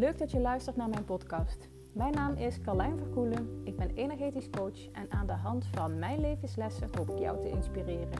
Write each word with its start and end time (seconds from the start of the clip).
Leuk 0.00 0.18
dat 0.18 0.30
je 0.30 0.40
luistert 0.40 0.76
naar 0.76 0.88
mijn 0.88 1.04
podcast. 1.04 1.68
Mijn 1.94 2.12
naam 2.12 2.36
is 2.36 2.60
Carlijn 2.60 2.98
Verkoelen. 2.98 3.60
Ik 3.64 3.76
ben 3.76 3.90
energetisch 3.94 4.50
coach 4.50 4.90
en 4.92 5.10
aan 5.10 5.26
de 5.26 5.32
hand 5.32 5.66
van 5.66 5.98
mijn 5.98 6.20
levenslessen 6.20 6.88
hoop 6.96 7.10
ik 7.10 7.18
jou 7.18 7.40
te 7.40 7.48
inspireren. 7.48 8.18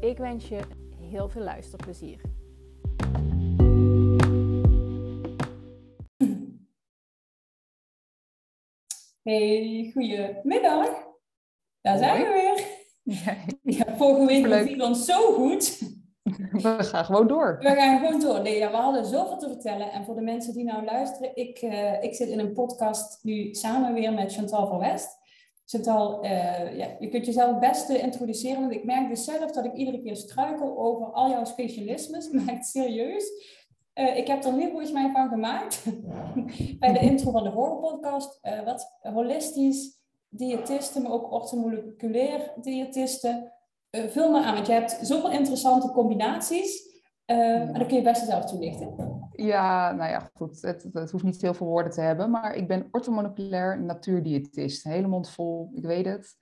Ik 0.00 0.18
wens 0.18 0.48
je 0.48 0.60
heel 1.00 1.28
veel 1.28 1.42
luisterplezier. 1.42 2.20
Hey, 9.22 9.90
goedemiddag. 9.92 10.88
Daar 11.80 11.98
zijn 11.98 12.22
we 12.22 12.32
weer. 12.32 12.74
Ja, 13.62 13.96
vorige 13.96 14.46
week 14.46 14.66
viel 14.66 14.86
ons 14.86 15.04
zo 15.04 15.32
goed. 15.32 15.94
We 16.62 16.84
gaan 16.84 17.04
gewoon 17.04 17.26
door. 17.26 17.56
We 17.60 17.68
gaan 17.68 17.98
gewoon 17.98 18.20
door. 18.20 18.42
Nee, 18.42 18.58
ja, 18.58 18.70
we 18.70 18.76
hadden 18.76 19.06
zoveel 19.06 19.38
te 19.38 19.48
vertellen. 19.48 19.92
En 19.92 20.04
voor 20.04 20.14
de 20.14 20.20
mensen 20.20 20.54
die 20.54 20.64
nou 20.64 20.84
luisteren, 20.84 21.36
ik, 21.36 21.62
uh, 21.62 22.02
ik 22.02 22.14
zit 22.14 22.28
in 22.28 22.38
een 22.38 22.52
podcast 22.52 23.18
nu 23.22 23.54
samen 23.54 23.94
weer 23.94 24.12
met 24.12 24.34
Chantal 24.34 24.66
van 24.66 24.78
West. 24.78 25.24
Chantal, 25.64 26.24
uh, 26.24 26.30
ja, 26.78 26.96
je 26.98 27.08
kunt 27.08 27.26
jezelf 27.26 27.50
het 27.50 27.60
beste 27.60 27.98
introduceren. 27.98 28.60
Want 28.60 28.72
ik 28.72 28.84
merk 28.84 29.08
dus 29.08 29.24
zelf 29.24 29.52
dat 29.52 29.64
ik 29.64 29.74
iedere 29.74 30.02
keer 30.02 30.16
struikel 30.16 30.78
over 30.78 31.06
al 31.12 31.30
jouw 31.30 31.44
specialismes. 31.44 32.28
Maar 32.32 32.48
echt 32.48 32.66
serieus. 32.66 33.54
Uh, 33.94 34.16
ik 34.16 34.26
heb 34.26 34.44
er 34.44 34.52
nu 34.52 34.68
volgens 34.68 34.92
mij 34.92 35.10
van 35.10 35.28
gemaakt. 35.28 35.84
Bij 36.78 36.92
de 36.92 36.98
intro 36.98 37.30
van 37.30 37.44
de 37.44 37.52
vorige 37.52 37.76
podcast. 37.76 38.40
wat 38.64 38.96
holistisch 39.00 40.00
diëtisten, 40.28 41.02
maar 41.02 41.12
ook 41.12 41.32
orthomoleculair 41.32 42.52
diëtisten 42.60 43.52
vul 44.08 44.30
maar 44.30 44.44
aan, 44.44 44.54
want 44.54 44.66
je 44.66 44.72
hebt 44.72 44.98
zoveel 45.00 45.30
interessante 45.30 45.90
combinaties. 45.90 46.84
Uh, 47.26 47.60
En 47.60 47.72
dan 47.72 47.86
kun 47.86 47.96
je 47.96 48.02
best 48.02 48.26
zelf 48.26 48.44
toelichten. 48.44 48.94
Ja, 49.32 49.92
nou 49.92 50.10
ja, 50.10 50.30
goed. 50.34 50.62
Het, 50.62 50.86
het, 50.92 51.10
hoeft 51.10 51.24
niet 51.24 51.42
heel 51.42 51.54
veel 51.54 51.66
woorden 51.66 51.92
te 51.92 52.00
hebben. 52.00 52.30
Maar 52.30 52.54
ik 52.54 52.68
ben 52.68 52.88
orthomoleculair 52.90 53.82
natuurdiëtist. 53.82 54.84
Hele 54.84 55.06
mond 55.06 55.30
vol, 55.30 55.70
ik 55.74 55.84
weet 55.84 56.06
het. 56.06 56.36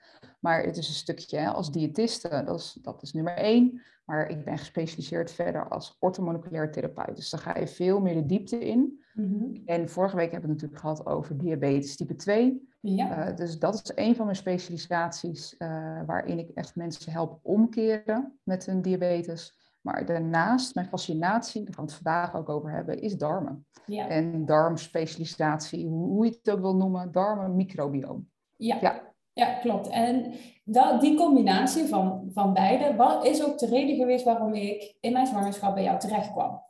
Maar 0.44 0.62
het 0.62 0.76
is 0.76 0.88
een 0.88 0.94
stukje 0.94 1.38
hè, 1.38 1.48
als 1.48 1.72
diëtiste, 1.72 2.42
dat 2.44 2.58
is, 2.58 2.78
dat 2.82 3.02
is 3.02 3.12
nummer 3.12 3.36
één. 3.36 3.82
Maar 4.04 4.28
ik 4.28 4.44
ben 4.44 4.58
gespecialiseerd 4.58 5.32
verder 5.32 5.68
als 5.68 5.96
orthomoleculair 6.00 6.70
therapeut. 6.70 7.16
Dus 7.16 7.30
daar 7.30 7.40
ga 7.40 7.58
je 7.58 7.66
veel 7.66 8.00
meer 8.00 8.14
de 8.14 8.26
diepte 8.26 8.58
in. 8.58 9.02
Mm 9.14 9.62
En 9.64 9.88
vorige 9.88 10.16
week 10.16 10.30
hebben 10.30 10.50
we 10.50 10.54
het 10.54 10.62
natuurlijk 10.62 10.80
gehad 10.80 11.06
over 11.06 11.38
diabetes 11.38 11.96
type 11.96 12.14
2. 12.14 12.68
Ja. 12.80 13.28
Uh, 13.30 13.36
dus 13.36 13.58
dat 13.58 13.74
is 13.74 13.92
een 13.94 14.16
van 14.16 14.24
mijn 14.24 14.36
specialisaties 14.36 15.54
uh, 15.58 16.00
waarin 16.06 16.38
ik 16.38 16.50
echt 16.54 16.76
mensen 16.76 17.12
help 17.12 17.38
omkeren 17.42 18.38
met 18.42 18.66
hun 18.66 18.82
diabetes. 18.82 19.58
Maar 19.80 20.06
daarnaast, 20.06 20.74
mijn 20.74 20.86
fascinatie, 20.86 21.64
daar 21.64 21.74
gaan 21.74 21.84
we 21.84 21.90
het 21.90 22.00
vandaag 22.02 22.36
ook 22.36 22.48
over 22.48 22.70
hebben, 22.70 23.00
is 23.00 23.16
darmen. 23.16 23.66
Ja. 23.86 24.08
En 24.08 24.46
darmspecialisatie, 24.46 25.86
hoe, 25.86 26.08
hoe 26.08 26.24
je 26.24 26.30
het 26.30 26.50
ook 26.50 26.60
wil 26.60 26.76
noemen, 26.76 27.12
darmen-microbioom. 27.12 28.28
Ja. 28.56 28.78
ja. 28.80 29.13
Ja, 29.34 29.54
klopt. 29.54 29.88
En 29.88 30.32
dat, 30.64 31.00
die 31.00 31.16
combinatie 31.16 31.84
van, 31.84 32.30
van 32.32 32.52
beide 32.52 32.96
wat 32.96 33.26
is 33.26 33.44
ook 33.44 33.58
de 33.58 33.66
reden 33.66 33.96
geweest 33.96 34.24
waarom 34.24 34.54
ik 34.54 34.96
in 35.00 35.12
mijn 35.12 35.26
zwangerschap 35.26 35.74
bij 35.74 35.82
jou 35.82 35.98
terecht 35.98 36.32
kwam. 36.32 36.62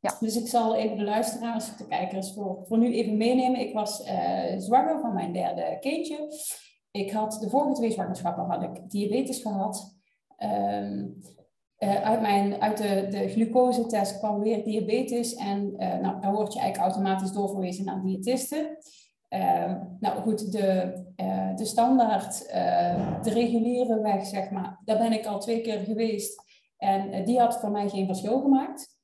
Ja. 0.00 0.16
Dus 0.20 0.36
ik 0.36 0.46
zal 0.46 0.76
even 0.76 0.96
de 0.96 1.04
luisteraars, 1.04 1.76
de 1.76 1.86
kijkers 1.86 2.32
voor, 2.32 2.64
voor 2.66 2.78
nu 2.78 2.94
even 2.94 3.16
meenemen. 3.16 3.60
Ik 3.60 3.74
was 3.74 4.06
uh, 4.06 4.58
zwanger 4.58 5.00
van 5.00 5.14
mijn 5.14 5.32
derde 5.32 5.76
kindje. 5.80 6.28
Ik 6.90 7.10
had 7.10 7.38
de 7.40 7.48
vorige 7.48 7.74
twee 7.74 7.90
zwangerschappen 7.90 8.44
had 8.44 8.62
ik 8.62 8.90
diabetes 8.90 9.42
gehad. 9.42 9.98
Um, 10.38 11.18
uh, 11.78 12.02
uit, 12.02 12.20
mijn, 12.20 12.60
uit 12.60 12.76
de, 12.76 13.06
de 13.10 13.28
glucosetest 13.28 14.18
kwam 14.18 14.40
weer 14.40 14.64
diabetes. 14.64 15.34
En 15.34 15.74
uh, 15.76 15.98
nou, 15.98 16.20
daar 16.20 16.32
word 16.32 16.52
je 16.52 16.60
eigenlijk 16.60 16.92
automatisch 16.92 17.32
doorverwezen 17.32 17.84
naar 17.84 18.02
diëtisten. 18.02 18.78
Uh, 19.30 19.74
nou 20.00 20.20
goed, 20.20 20.52
de, 20.52 20.92
uh, 21.16 21.56
de 21.56 21.64
standaard, 21.64 22.46
uh, 22.46 23.22
de 23.22 23.30
reguliere 23.30 24.00
weg, 24.00 24.26
zeg 24.26 24.50
maar, 24.50 24.80
daar 24.84 24.98
ben 24.98 25.12
ik 25.12 25.26
al 25.26 25.38
twee 25.38 25.60
keer 25.60 25.78
geweest. 25.78 26.42
En 26.76 27.24
die 27.24 27.38
had 27.38 27.60
voor 27.60 27.70
mij 27.70 27.88
geen 27.88 28.06
verschil 28.06 28.40
gemaakt. 28.40 28.98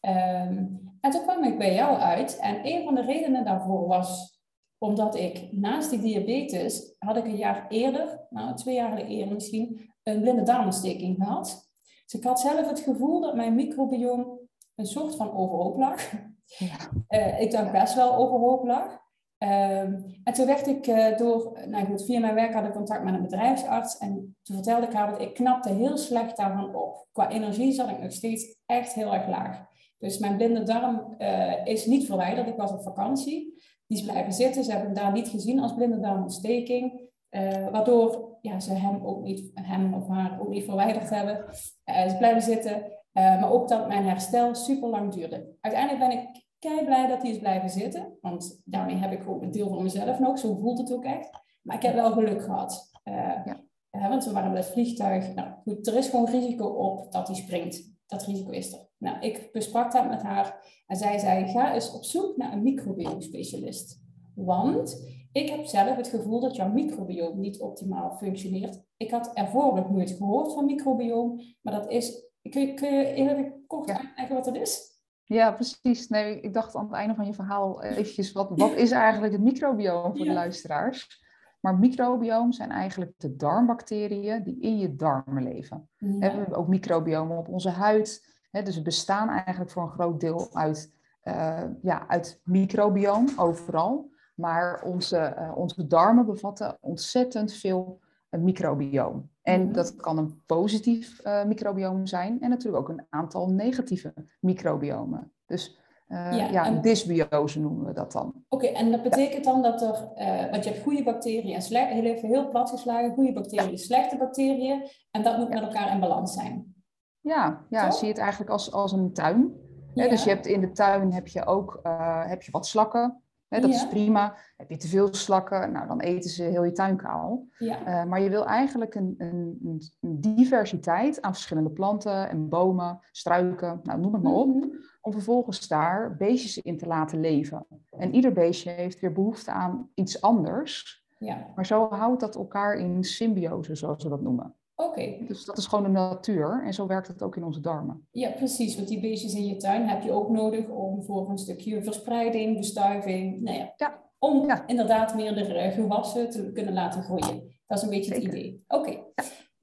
Um, 0.00 0.94
en 1.00 1.10
toen 1.10 1.22
kwam 1.22 1.44
ik 1.44 1.58
bij 1.58 1.74
jou 1.74 1.98
uit. 1.98 2.38
En 2.38 2.66
een 2.66 2.84
van 2.84 2.94
de 2.94 3.00
redenen 3.00 3.44
daarvoor 3.44 3.86
was 3.86 4.40
omdat 4.78 5.16
ik 5.16 5.48
naast 5.52 5.90
die 5.90 6.00
diabetes, 6.00 6.94
had 6.98 7.16
ik 7.16 7.24
een 7.24 7.36
jaar 7.36 7.66
eerder, 7.68 8.26
nou 8.30 8.54
twee 8.54 8.74
jaar 8.74 8.96
eerder 8.96 9.34
misschien, 9.34 9.90
een 10.02 10.20
blinde 10.20 10.42
darmontsteking 10.42 11.16
gehad. 11.16 11.70
Dus 12.04 12.20
ik 12.20 12.24
had 12.24 12.40
zelf 12.40 12.68
het 12.68 12.80
gevoel 12.80 13.20
dat 13.20 13.34
mijn 13.34 13.54
microbiome 13.54 14.38
een 14.74 14.86
soort 14.86 15.16
van 15.16 15.36
overhoop 15.36 15.76
lag. 15.76 16.12
Ja. 16.58 17.38
ik 17.38 17.50
dacht 17.50 17.72
best 17.72 17.94
wel 17.94 18.14
overhoop 18.14 18.64
lag. 18.64 19.04
Um, 19.38 20.04
en 20.24 20.32
toen 20.32 20.46
werd 20.46 20.66
ik 20.66 20.86
uh, 20.86 21.16
door, 21.16 21.58
nou 21.66 22.04
via 22.04 22.20
mijn 22.20 22.34
werk 22.34 22.54
had 22.54 22.64
ik 22.64 22.72
contact 22.72 23.04
met 23.04 23.14
een 23.14 23.22
bedrijfsarts. 23.22 23.98
En 23.98 24.36
toen 24.42 24.56
vertelde 24.56 24.86
ik 24.86 24.92
haar 24.92 25.10
dat 25.10 25.20
ik 25.20 25.34
knapte 25.34 25.72
heel 25.72 25.96
slecht 25.96 26.36
daarvan 26.36 26.74
op. 26.74 27.06
Qua 27.12 27.30
energie 27.30 27.72
zat 27.72 27.90
ik 27.90 28.02
nog 28.02 28.12
steeds 28.12 28.56
echt 28.66 28.92
heel 28.92 29.14
erg 29.14 29.28
laag. 29.28 29.64
Dus 29.98 30.18
mijn 30.18 30.36
blinde 30.36 30.62
darm 30.62 31.14
uh, 31.18 31.66
is 31.66 31.86
niet 31.86 32.06
verwijderd. 32.06 32.48
Ik 32.48 32.56
was 32.56 32.72
op 32.72 32.82
vakantie. 32.82 33.54
Die 33.86 33.98
is 33.98 34.04
blijven 34.04 34.32
zitten. 34.32 34.64
Ze 34.64 34.70
hebben 34.70 34.90
hem 34.90 35.02
daar 35.02 35.12
niet 35.12 35.28
gezien 35.28 35.60
als 35.60 35.74
blinde 35.74 36.00
darmontsteking. 36.00 37.10
Uh, 37.30 37.68
waardoor 37.68 38.38
ja, 38.40 38.60
ze 38.60 38.72
hem, 38.72 39.06
ook 39.06 39.22
niet, 39.22 39.50
hem 39.54 39.94
of 39.94 40.08
haar 40.08 40.40
ook 40.40 40.48
niet 40.48 40.64
verwijderd 40.64 41.10
hebben. 41.10 41.44
ze 41.84 42.14
blijven 42.18 42.42
zitten. 42.42 42.82
maar 43.12 43.52
ook 43.52 43.68
dat 43.68 43.88
mijn 43.88 44.04
herstel 44.04 44.54
super 44.54 44.88
lang 44.88 45.12
duurde. 45.12 45.56
Uiteindelijk 45.60 46.08
ben 46.08 46.18
ik 46.18 46.45
kei 46.58 46.84
blij 46.84 47.06
dat 47.06 47.22
hij 47.22 47.30
is 47.30 47.38
blijven 47.38 47.70
zitten. 47.70 48.18
Want 48.20 48.62
daarmee 48.64 48.96
heb 48.96 49.12
ik 49.12 49.28
ook 49.28 49.42
een 49.42 49.50
deel 49.50 49.68
van 49.68 49.82
mezelf 49.82 50.18
nog. 50.18 50.38
Zo 50.38 50.54
voelt 50.54 50.78
het 50.78 50.92
ook 50.92 51.04
echt. 51.04 51.30
Maar 51.62 51.76
ik 51.76 51.82
heb 51.82 51.94
wel 51.94 52.12
geluk 52.12 52.42
gehad. 52.42 52.90
Uh, 53.04 53.14
ja. 53.14 53.64
uh, 53.90 54.08
want 54.08 54.24
we 54.24 54.32
waren 54.32 54.52
met 54.52 54.64
het 54.64 54.72
vliegtuig. 54.72 55.34
Nou 55.34 55.48
goed, 55.62 55.86
er 55.86 55.96
is 55.96 56.08
gewoon 56.08 56.30
risico 56.30 56.66
op 56.66 57.12
dat 57.12 57.26
hij 57.26 57.36
springt. 57.36 57.94
Dat 58.06 58.24
risico 58.24 58.50
is 58.50 58.72
er. 58.72 58.88
Nou, 58.98 59.18
ik 59.20 59.48
besprak 59.52 59.92
dat 59.92 60.08
met 60.08 60.22
haar. 60.22 60.66
En 60.86 60.96
zij 60.96 61.18
zei, 61.18 61.46
ga 61.46 61.74
eens 61.74 61.92
op 61.92 62.04
zoek 62.04 62.36
naar 62.36 62.52
een 62.52 62.62
microbioom-specialist. 62.62 64.02
Want 64.34 65.06
ik 65.32 65.48
heb 65.48 65.64
zelf 65.64 65.96
het 65.96 66.08
gevoel 66.08 66.40
dat 66.40 66.56
jouw 66.56 66.72
microbioom 66.72 67.40
niet 67.40 67.60
optimaal 67.60 68.16
functioneert. 68.16 68.82
Ik 68.96 69.10
had 69.10 69.30
ervoor 69.34 69.74
nog 69.74 69.90
nooit 69.90 70.10
gehoord 70.10 70.52
van 70.52 70.64
microbioom. 70.64 71.40
Maar 71.62 71.74
dat 71.74 71.90
is... 71.90 72.24
Kun 72.50 72.60
je, 72.60 72.74
kun 72.74 72.94
je 72.94 73.04
even 73.04 73.64
kort 73.66 73.88
ja. 73.88 73.96
uitleggen 73.96 74.34
wat 74.34 74.44
dat 74.44 74.56
is? 74.56 74.95
Ja, 75.28 75.52
precies. 75.52 76.08
Nee, 76.08 76.40
ik 76.40 76.54
dacht 76.54 76.74
aan 76.74 76.84
het 76.84 76.92
einde 76.92 77.14
van 77.14 77.26
je 77.26 77.34
verhaal 77.34 77.82
eventjes, 77.82 78.32
wat, 78.32 78.50
wat 78.54 78.72
is 78.72 78.90
eigenlijk 78.90 79.32
het 79.32 79.42
microbioom 79.42 80.16
voor 80.16 80.26
de 80.26 80.32
luisteraars? 80.32 81.24
Maar 81.60 81.78
microbioom 81.78 82.52
zijn 82.52 82.70
eigenlijk 82.70 83.12
de 83.16 83.36
darmbacteriën 83.36 84.42
die 84.42 84.60
in 84.60 84.78
je 84.78 84.96
darmen 84.96 85.42
leven. 85.42 85.88
Ja. 85.96 86.18
We 86.18 86.24
hebben 86.24 86.56
ook 86.56 86.68
microbiomen 86.68 87.38
op 87.38 87.48
onze 87.48 87.70
huid. 87.70 88.34
Hè, 88.50 88.62
dus 88.62 88.76
we 88.76 88.82
bestaan 88.82 89.28
eigenlijk 89.28 89.70
voor 89.70 89.82
een 89.82 89.90
groot 89.90 90.20
deel 90.20 90.48
uit, 90.52 90.92
uh, 91.24 91.62
ja, 91.82 92.08
uit 92.08 92.40
microbioom 92.44 93.28
overal. 93.36 94.10
Maar 94.34 94.82
onze, 94.82 95.36
uh, 95.38 95.56
onze 95.56 95.86
darmen 95.86 96.26
bevatten 96.26 96.76
ontzettend 96.80 97.52
veel 97.52 98.00
een 98.30 98.44
microbioom. 98.44 99.30
En 99.46 99.64
mhm. 99.64 99.72
dat 99.72 99.96
kan 99.96 100.18
een 100.18 100.42
positief 100.46 101.20
uh, 101.26 101.44
microbioom 101.44 102.06
zijn 102.06 102.40
en 102.40 102.50
natuurlijk 102.50 102.82
ook 102.82 102.98
een 102.98 103.06
aantal 103.10 103.50
negatieve 103.50 104.14
microbiomen. 104.40 105.32
Dus 105.46 105.78
uh, 106.08 106.18
ja, 106.38 106.48
ja 106.50 106.64
en... 106.64 106.80
dysbiose 106.80 107.60
noemen 107.60 107.86
we 107.86 107.92
dat 107.92 108.12
dan. 108.12 108.44
Oké, 108.48 108.66
en 108.66 108.90
dat 108.90 109.02
betekent 109.02 109.44
dan 109.44 109.62
dat 109.62 109.82
er, 109.82 110.08
uh, 110.16 110.50
want 110.50 110.64
je 110.64 110.70
hebt 110.70 110.82
goede 110.82 111.02
bacteriën 111.02 111.54
en 111.54 111.62
slechte, 111.62 111.94
heel 111.94 112.04
even 112.04 112.28
heel 112.28 112.48
plat 112.48 112.70
geslagen, 112.70 113.14
goede 113.14 113.32
bacteriën, 113.32 113.70
ja. 113.70 113.76
slechte 113.76 114.16
bacteriën, 114.16 114.88
en 115.10 115.22
dat 115.22 115.38
moet 115.38 115.48
met 115.48 115.62
elkaar 115.62 115.92
in 115.92 116.00
balans 116.00 116.32
zijn. 116.32 116.74
Ja, 117.20 117.66
ja 117.70 117.90
zie 117.90 118.06
je 118.06 118.12
het 118.12 118.22
eigenlijk 118.22 118.50
als, 118.50 118.72
als 118.72 118.92
een 118.92 119.12
tuin. 119.12 119.52
Dus 119.94 120.24
je 120.24 120.30
hebt 120.30 120.46
in 120.46 120.60
de 120.60 120.72
tuin 120.72 121.12
heb 121.12 121.26
je 121.26 121.46
ook 121.46 121.80
heb 122.26 122.42
je 122.42 122.50
wat 122.50 122.66
slakken, 122.66 123.22
dat 123.48 123.64
is 123.64 123.88
prima. 123.88 124.36
Heb 124.56 124.70
je 124.70 124.76
te 124.76 124.88
veel 124.88 125.14
slakken, 125.14 125.72
nou, 125.72 125.86
dan 125.88 126.00
eten 126.00 126.30
ze 126.30 126.42
heel 126.42 126.64
je 126.64 126.72
tuin 126.72 126.96
kaal. 126.96 127.46
Ja. 127.58 127.80
Uh, 127.80 128.10
maar 128.10 128.20
je 128.20 128.30
wil 128.30 128.46
eigenlijk 128.46 128.94
een, 128.94 129.14
een, 129.18 129.58
een, 130.00 130.20
diversiteit 130.20 131.22
aan 131.22 131.32
verschillende 131.32 131.70
planten 131.70 132.28
en 132.28 132.48
bomen, 132.48 132.98
struiken, 133.10 133.80
nou, 133.82 134.00
noem 134.00 134.12
het 134.12 134.22
maar 134.22 134.32
op. 134.32 134.46
Mm-hmm. 134.46 134.84
Om 135.00 135.12
vervolgens 135.12 135.68
daar 135.68 136.16
beestjes 136.16 136.58
in 136.58 136.78
te 136.78 136.86
laten 136.86 137.20
leven. 137.20 137.66
En 137.90 138.14
ieder 138.14 138.32
beestje 138.32 138.70
heeft 138.70 139.00
weer 139.00 139.12
behoefte 139.12 139.50
aan 139.50 139.90
iets 139.94 140.20
anders. 140.20 141.04
Ja. 141.18 141.52
Maar 141.54 141.66
zo 141.66 141.88
houdt 141.88 142.20
dat 142.20 142.34
elkaar 142.34 142.74
in 142.74 143.04
symbiose, 143.04 143.74
zoals 143.74 144.02
we 144.02 144.08
dat 144.08 144.22
noemen. 144.22 144.54
Oké. 144.76 145.16
Dus 145.28 145.44
dat 145.44 145.58
is 145.58 145.66
gewoon 145.66 145.84
de 145.84 145.90
natuur 145.90 146.62
en 146.64 146.74
zo 146.74 146.86
werkt 146.86 147.08
het 147.08 147.22
ook 147.22 147.36
in 147.36 147.44
onze 147.44 147.60
darmen. 147.60 148.06
Ja, 148.10 148.30
precies. 148.30 148.76
Want 148.76 148.88
die 148.88 149.00
beestjes 149.00 149.34
in 149.34 149.46
je 149.46 149.56
tuin 149.56 149.88
heb 149.88 150.02
je 150.02 150.12
ook 150.12 150.28
nodig 150.28 150.68
om 150.68 151.04
voor 151.04 151.30
een 151.30 151.38
stukje 151.38 151.82
verspreiding, 151.82 152.56
bestuiving, 152.56 153.40
nou 153.40 153.58
ja, 153.58 153.72
ja. 153.76 154.02
om 154.18 154.46
ja. 154.46 154.66
inderdaad 154.66 155.14
meerdere 155.14 155.70
gewassen 155.70 156.30
te 156.30 156.52
kunnen 156.52 156.74
laten 156.74 157.02
groeien. 157.02 157.54
Dat 157.66 157.78
is 157.78 157.84
een 157.84 157.90
beetje 157.90 158.14
het 158.14 158.22
idee. 158.22 158.64
Oké. 158.68 158.88
Okay. 158.88 159.04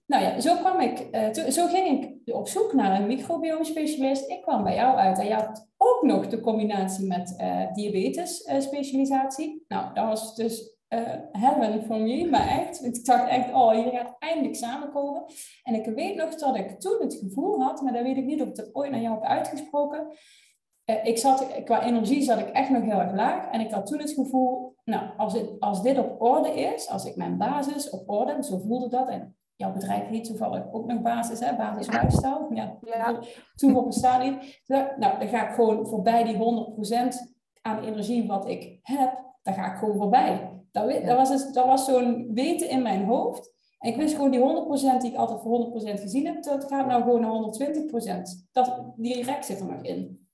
nou 0.06 0.24
ja, 0.24 0.40
zo 0.40 0.56
kwam 0.56 0.80
ik, 0.80 1.08
uh, 1.12 1.50
zo 1.50 1.68
ging 1.68 2.04
ik 2.04 2.36
op 2.36 2.48
zoek 2.48 2.74
naar 2.74 3.00
een 3.00 3.08
microbiome-specialist. 3.08 4.30
Ik 4.30 4.42
kwam 4.42 4.64
bij 4.64 4.76
jou 4.76 4.98
uit 4.98 5.20
en 5.20 5.26
je 5.26 5.34
had 5.34 5.70
ook 5.78 6.04
nog 6.04 6.28
de 6.28 6.40
combinatie 6.40 7.08
met 7.08 7.36
uh, 7.42 7.74
diabetes-specialisatie. 7.74 9.64
nou, 9.68 9.94
dat 9.94 10.06
was 10.06 10.36
dus 10.36 10.73
heaven 11.32 11.84
for 11.84 12.02
me, 12.02 12.30
maar 12.30 12.48
echt, 12.48 12.84
ik 12.84 13.06
dacht 13.06 13.30
echt, 13.30 13.54
oh, 13.54 13.72
hier 13.72 13.92
gaat 13.92 14.16
eindelijk 14.20 14.56
samenkomen. 14.56 15.24
En 15.64 15.74
ik 15.74 15.86
weet 15.86 16.16
nog 16.16 16.36
dat 16.36 16.56
ik 16.56 16.80
toen 16.80 17.02
het 17.02 17.14
gevoel 17.14 17.62
had, 17.62 17.82
maar 17.82 17.94
dat 17.94 18.04
weet 18.04 18.18
ik 18.18 18.26
niet 18.26 18.42
of 18.42 18.48
ik 18.48 18.56
het 18.56 18.76
ooit 18.76 18.92
naar 18.92 19.02
jou 19.02 19.14
heb 19.14 19.24
uitgesproken, 19.24 20.08
uh, 20.86 21.06
ik 21.06 21.18
zat, 21.18 21.64
qua 21.64 21.84
energie 21.84 22.22
zat 22.22 22.40
ik 22.40 22.50
echt 22.50 22.70
nog 22.70 22.84
heel 22.84 23.02
erg 23.02 23.14
laag. 23.14 23.52
En 23.52 23.60
ik 23.60 23.72
had 23.72 23.86
toen 23.86 24.00
het 24.00 24.12
gevoel, 24.12 24.76
nou, 24.84 25.10
als, 25.18 25.34
het, 25.34 25.60
als 25.60 25.82
dit 25.84 25.98
op 25.98 26.22
orde 26.22 26.50
is, 26.50 26.90
als 26.90 27.06
ik 27.06 27.16
mijn 27.16 27.38
basis 27.38 27.90
op 27.90 28.10
orde, 28.10 28.44
zo 28.44 28.58
voelde 28.58 28.90
dat. 28.90 29.10
En 29.10 29.36
jouw 29.56 29.74
bedrijf 29.74 30.08
heet 30.08 30.24
toevallig 30.24 30.64
ook 30.72 30.86
nog 30.86 31.02
basis, 31.02 31.40
hè, 31.40 31.56
basis 31.56 31.88
lifestyle. 31.88 32.48
Ja, 32.50 32.78
ja. 32.82 33.20
toen 33.56 33.76
op 33.76 33.86
een 33.86 33.92
stadium. 33.92 34.40
Nou, 34.66 35.20
dan 35.20 35.28
ga 35.28 35.50
ik 35.50 35.56
gewoon 35.56 35.88
voorbij 35.88 36.24
die 36.24 36.36
100% 36.36 36.40
aan 37.62 37.84
energie 37.84 38.28
wat 38.28 38.48
ik 38.48 38.80
heb, 38.82 39.24
daar 39.42 39.54
ga 39.54 39.72
ik 39.72 39.78
gewoon 39.78 39.98
voorbij. 39.98 40.63
Dat, 40.74 41.06
dat 41.06 41.18
was, 41.18 41.30
dus, 41.30 41.52
dat 41.52 41.66
was 41.66 41.86
zo'n 41.86 42.34
weten 42.34 42.70
in 42.70 42.82
mijn 42.82 43.06
hoofd. 43.06 43.52
En 43.80 43.90
ik 43.90 43.96
wist 43.96 44.16
gewoon 44.16 44.32
die 44.32 44.40
100% 44.98 45.02
die 45.02 45.12
ik 45.12 45.18
altijd 45.18 45.42
voor 45.42 45.72
100% 45.98 46.00
gezien 46.00 46.26
heb, 46.26 46.44
dat 46.44 46.66
gaat 46.66 46.88
nou 46.88 47.04
gewoon 47.04 47.22
naar 47.22 48.20
120%. 48.20 48.48
Dat, 48.52 48.94
die 48.96 49.24
rek 49.24 49.44
zit 49.44 49.60
er 49.60 49.66
nog 49.66 49.82
in. 49.82 50.28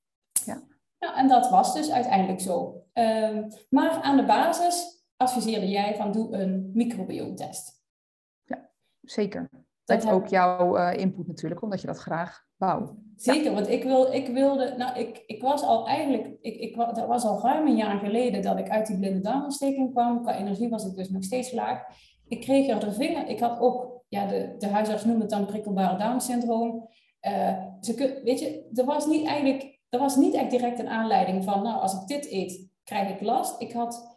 Ja. 0.45 0.61
Nou, 0.99 1.15
en 1.15 1.27
dat 1.27 1.49
was 1.49 1.73
dus 1.73 1.91
uiteindelijk 1.91 2.39
zo. 2.39 2.83
Um, 2.93 3.47
maar 3.69 3.91
aan 3.91 4.17
de 4.17 4.25
basis 4.25 5.05
adviseerde 5.17 5.69
jij 5.69 5.95
van 5.95 6.11
doe 6.11 6.35
een 6.35 6.71
microbioomtest. 6.73 7.83
Ja, 8.43 8.69
zeker. 9.01 9.49
Dat 9.89 10.11
ook 10.11 10.27
jouw 10.27 10.77
uh, 10.77 10.97
input 10.97 11.27
natuurlijk, 11.27 11.61
omdat 11.61 11.81
je 11.81 11.87
dat 11.87 11.97
graag 11.97 12.45
wou. 12.57 12.89
Zeker, 13.15 13.53
want 13.53 13.69
ik, 13.69 13.83
wil, 13.83 14.13
ik 14.13 14.27
wilde, 14.27 14.73
nou 14.77 14.99
ik, 14.99 15.23
ik 15.25 15.41
was 15.41 15.63
al 15.63 15.87
eigenlijk, 15.87 16.37
ik, 16.41 16.55
ik, 16.55 16.75
dat 16.75 17.07
was 17.07 17.23
al 17.23 17.41
ruim 17.41 17.67
een 17.67 17.75
jaar 17.75 17.99
geleden 17.99 18.41
dat 18.41 18.59
ik 18.59 18.69
uit 18.69 18.87
die 18.87 18.99
blinde 18.99 19.19
darmontsteking 19.19 19.91
kwam. 19.91 20.21
Qua 20.21 20.37
energie 20.37 20.69
was 20.69 20.85
ik 20.85 20.95
dus 20.95 21.09
nog 21.09 21.23
steeds 21.23 21.51
laag. 21.51 21.81
Ik 22.27 22.41
kreeg 22.41 22.67
er 22.67 22.79
de 22.79 22.93
vinger, 22.93 23.27
ik 23.27 23.39
had 23.39 23.59
ook, 23.59 24.03
ja 24.07 24.25
de, 24.25 24.55
de 24.57 24.67
huisarts 24.67 25.05
noemt 25.05 25.21
het 25.21 25.29
dan 25.29 25.45
prikkelbare 25.45 25.97
Down 25.97 26.19
syndroom. 26.19 26.87
Uh, 27.27 27.63
ze, 27.81 28.21
weet 28.23 28.39
je, 28.39 28.69
er 28.73 28.85
was 28.85 29.07
niet 29.07 29.27
eigenlijk 29.27 29.79
dat 29.89 29.99
was 29.99 30.15
niet 30.15 30.33
echt 30.33 30.51
direct 30.51 30.79
een 30.79 30.89
aanleiding 30.89 31.43
van, 31.43 31.63
nou, 31.63 31.81
als 31.81 31.93
ik 31.93 32.07
dit 32.07 32.31
eet, 32.31 32.67
krijg 32.83 33.09
ik 33.09 33.21
last. 33.21 33.61
Ik 33.61 33.71
had, 33.71 34.08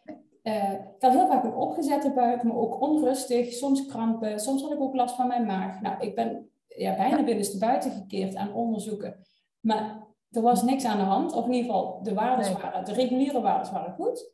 uh, 0.43 0.73
ik 0.73 1.03
had 1.03 1.13
heel 1.13 1.27
vaak 1.27 1.45
een 1.45 1.55
opgezette 1.55 2.13
buik, 2.13 2.43
maar 2.43 2.57
ook 2.57 2.81
onrustig, 2.81 3.53
soms 3.53 3.87
krampen, 3.87 4.41
soms 4.41 4.63
had 4.63 4.73
ik 4.73 4.81
ook 4.81 4.95
last 4.95 5.15
van 5.15 5.27
mijn 5.27 5.47
maag. 5.47 5.81
Nou, 5.81 6.01
ik 6.01 6.15
ben 6.15 6.51
ja, 6.67 6.97
bijna 6.97 7.25
binnenste 7.25 7.59
buiten 7.59 7.91
gekeerd 7.91 8.35
aan 8.35 8.53
onderzoeken. 8.53 9.17
Maar 9.61 10.07
er 10.31 10.43
was 10.43 10.63
niks 10.63 10.85
aan 10.85 10.99
de 10.99 11.05
hand, 11.05 11.33
of 11.33 11.47
in 11.47 11.53
ieder 11.53 11.71
geval 11.71 12.03
de 12.03 12.15
waarden 12.15 12.53
waren, 12.53 12.85
de 12.85 12.93
reguliere 12.93 13.41
waarden 13.41 13.73
waren 13.73 13.95
goed. 13.95 14.31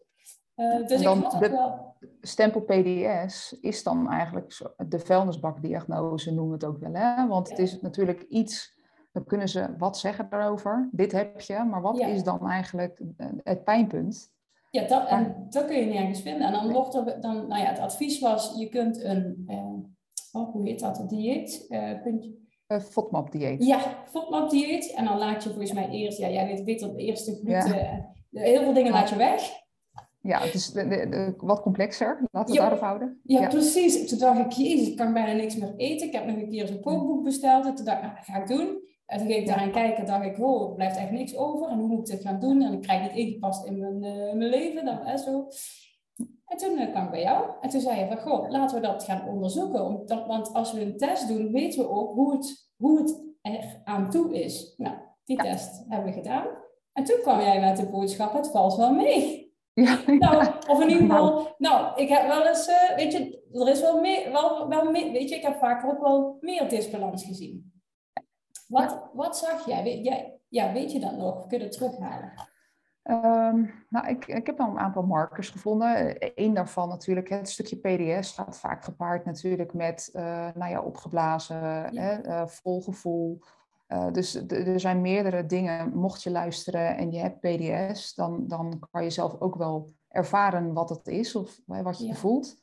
Uh, 0.56 0.86
dus 0.86 1.02
dan 1.02 1.18
ik 1.18 1.24
had 1.24 1.42
de 1.42 1.50
wel... 1.50 1.94
stempel 2.20 2.60
PDS 2.60 3.56
is 3.60 3.82
dan 3.82 4.10
eigenlijk 4.10 4.74
de 4.88 4.98
vuilnisbakdiagnose, 4.98 6.34
noemen 6.34 6.58
we 6.58 6.64
het 6.64 6.74
ook 6.74 6.80
wel. 6.80 6.94
Hè? 6.94 7.26
Want 7.26 7.48
het 7.48 7.58
is 7.58 7.80
natuurlijk 7.80 8.22
iets 8.22 8.76
dan 9.12 9.24
kunnen 9.24 9.48
ze 9.48 9.74
wat 9.78 9.98
zeggen 9.98 10.26
daarover. 10.30 10.88
Dit 10.92 11.12
heb 11.12 11.40
je, 11.40 11.64
maar 11.64 11.80
wat 11.80 11.98
is 11.98 12.22
dan 12.22 12.48
eigenlijk 12.48 13.00
het 13.42 13.64
pijnpunt? 13.64 14.32
Ja, 14.70 14.86
dat, 14.86 15.08
en 15.08 15.46
dat 15.50 15.64
kun 15.64 15.76
je 15.76 15.84
nergens 15.84 16.20
vinden. 16.20 16.46
En 16.46 16.52
dan 16.52 16.72
wordt 16.72 16.94
er, 16.94 17.20
dan, 17.20 17.48
nou 17.48 17.62
ja, 17.62 17.68
het 17.68 17.78
advies 17.78 18.20
was, 18.20 18.54
je 18.58 18.68
kunt 18.68 19.02
een, 19.04 19.42
eh, 19.46 20.40
oh, 20.42 20.52
hoe 20.52 20.68
heet 20.68 20.80
dat, 20.80 20.98
een 20.98 21.08
dieet, 21.08 21.66
uh, 21.68 22.02
puntje. 22.02 22.36
Uh, 22.68 22.80
FODMAP-dieet. 22.80 23.64
Ja, 23.64 24.04
FODMAP-dieet. 24.10 24.92
En 24.92 25.04
dan 25.04 25.18
laat 25.18 25.42
je 25.42 25.48
volgens 25.48 25.72
mij 25.72 25.88
eerst, 25.88 26.18
ja, 26.18 26.28
jij 26.28 26.46
weet 26.46 26.64
beter, 26.64 26.96
de 26.96 27.02
eerste 27.02 27.34
gluten, 27.34 27.76
ja. 28.30 28.40
heel 28.42 28.62
veel 28.62 28.72
dingen 28.72 28.92
laat 28.92 29.08
je 29.08 29.16
weg. 29.16 29.66
Ja, 30.20 30.40
het 30.40 30.54
is 30.54 30.70
de, 30.70 30.88
de, 30.88 31.34
wat 31.36 31.60
complexer. 31.60 32.28
Laten 32.30 32.54
we 32.54 32.60
ja, 32.60 32.62
daarop 32.62 32.84
houden. 32.84 33.20
Ja, 33.22 33.40
ja, 33.40 33.48
precies. 33.48 34.08
Toen 34.08 34.18
dacht 34.18 34.38
ik, 34.38 34.52
jezus, 34.52 34.88
ik 34.88 34.96
kan 34.96 35.12
bijna 35.12 35.32
niks 35.32 35.56
meer 35.56 35.74
eten. 35.76 36.06
Ik 36.06 36.12
heb 36.12 36.26
nog 36.26 36.36
een 36.36 36.50
keer 36.50 36.66
zo'n 36.66 36.80
kookboek 36.80 37.24
besteld. 37.24 37.66
En 37.66 37.74
toen 37.74 37.84
dacht 37.84 37.96
ik, 37.96 38.04
nou, 38.04 38.16
dat 38.16 38.24
ga 38.24 38.42
ik 38.42 38.48
doen. 38.48 38.87
En 39.08 39.18
toen 39.18 39.26
ging 39.26 39.40
ik 39.40 39.46
daaraan 39.46 39.72
kijken, 39.72 40.06
dacht 40.06 40.24
ik, 40.24 40.38
oh, 40.38 40.68
er 40.68 40.74
blijft 40.74 40.96
echt 40.96 41.10
niks 41.10 41.36
over. 41.36 41.68
En 41.68 41.78
hoe 41.78 41.88
moet 41.88 42.08
ik 42.08 42.16
dit 42.16 42.26
gaan 42.26 42.40
doen? 42.40 42.62
En 42.62 42.72
ik 42.72 42.82
krijg 42.82 43.02
dit 43.02 43.16
ingepast 43.16 43.66
in 43.66 43.78
mijn, 43.78 44.04
uh, 44.04 44.32
mijn 44.34 44.50
leven. 44.50 44.84
Dan, 44.84 44.98
hè, 45.02 45.16
zo. 45.16 45.48
En 46.46 46.56
toen 46.56 46.78
uh, 46.78 46.90
kwam 46.90 47.04
ik 47.04 47.10
bij 47.10 47.22
jou. 47.22 47.50
En 47.60 47.68
toen 47.68 47.80
zei 47.80 48.00
je 48.00 48.06
van, 48.06 48.18
goh, 48.18 48.50
laten 48.50 48.80
we 48.80 48.86
dat 48.86 49.04
gaan 49.04 49.28
onderzoeken. 49.28 50.06
want 50.26 50.52
als 50.52 50.72
we 50.72 50.80
een 50.80 50.96
test 50.96 51.28
doen, 51.28 51.52
weten 51.52 51.80
we 51.80 51.88
ook 51.88 52.14
hoe 52.14 52.32
het, 52.32 52.70
hoe 52.76 52.98
het 52.98 53.24
er 53.40 53.80
aan 53.84 54.10
toe 54.10 54.42
is. 54.42 54.74
Nou, 54.76 54.96
die 55.24 55.36
test 55.36 55.84
hebben 55.88 56.12
we 56.12 56.18
gedaan. 56.18 56.46
En 56.92 57.04
toen 57.04 57.20
kwam 57.22 57.40
jij 57.40 57.60
met 57.60 57.76
de 57.76 57.88
boodschap, 57.88 58.32
het 58.32 58.50
valt 58.50 58.76
wel 58.76 58.94
mee. 58.94 59.46
Ja, 59.72 59.98
nou, 60.06 60.46
of 60.68 60.80
in 60.80 60.88
ieder 60.88 61.06
geval, 61.06 61.54
nou, 61.58 62.00
ik 62.00 62.08
heb 62.08 62.26
wel 62.26 62.46
eens, 62.46 62.68
uh, 62.68 62.96
weet 62.96 63.12
je, 63.12 63.42
er 63.52 63.68
is 63.68 63.80
wel 63.80 64.00
meer, 64.00 64.32
wel, 64.32 64.68
wel 64.68 64.90
meer, 64.90 65.12
weet 65.12 65.28
je, 65.28 65.34
ik 65.34 65.42
heb 65.42 65.58
vaker 65.58 65.90
ook 65.90 66.00
wel 66.00 66.36
meer 66.40 66.68
disbalans 66.68 67.24
gezien. 67.24 67.72
Wat, 68.68 69.10
wat 69.12 69.38
zag 69.38 69.66
jij? 69.66 69.82
Weet, 69.82 70.04
jij? 70.04 70.40
Ja, 70.48 70.72
weet 70.72 70.92
je 70.92 71.00
dat 71.00 71.16
nog? 71.16 71.46
Kun 71.46 71.58
je 71.58 71.64
het 71.64 71.72
terughalen? 71.72 72.32
Um, 73.10 73.70
nou, 73.88 74.08
ik, 74.08 74.26
ik 74.26 74.46
heb 74.46 74.60
al 74.60 74.68
een 74.68 74.78
aantal 74.78 75.02
markers 75.02 75.50
gevonden. 75.50 76.16
Eén 76.34 76.54
daarvan 76.54 76.88
natuurlijk, 76.88 77.28
het 77.28 77.50
stukje 77.50 77.76
PDS 77.76 78.32
gaat 78.32 78.58
vaak 78.58 78.84
gepaard 78.84 79.24
natuurlijk 79.24 79.74
met 79.74 80.10
uh, 80.12 80.22
nou 80.54 80.70
ja, 80.70 80.80
opgeblazen, 80.80 81.96
Hè, 81.96 82.26
uh, 82.26 82.46
vol 82.46 82.82
gevoel. 82.82 83.38
Uh, 83.88 84.12
dus 84.12 84.34
er 84.34 84.80
zijn 84.80 85.00
meerdere 85.00 85.46
dingen. 85.46 85.96
Mocht 85.96 86.22
je 86.22 86.30
luisteren 86.30 86.96
en 86.96 87.12
je 87.12 87.18
hebt 87.18 87.40
PDS, 87.40 88.14
dan, 88.14 88.46
dan 88.46 88.80
kan 88.90 89.04
je 89.04 89.10
zelf 89.10 89.40
ook 89.40 89.54
wel 89.54 89.92
ervaren 90.08 90.72
wat 90.72 90.88
het 90.88 91.06
is 91.06 91.34
of 91.34 91.60
wat 91.66 91.98
je 91.98 92.14
voelt. 92.14 92.56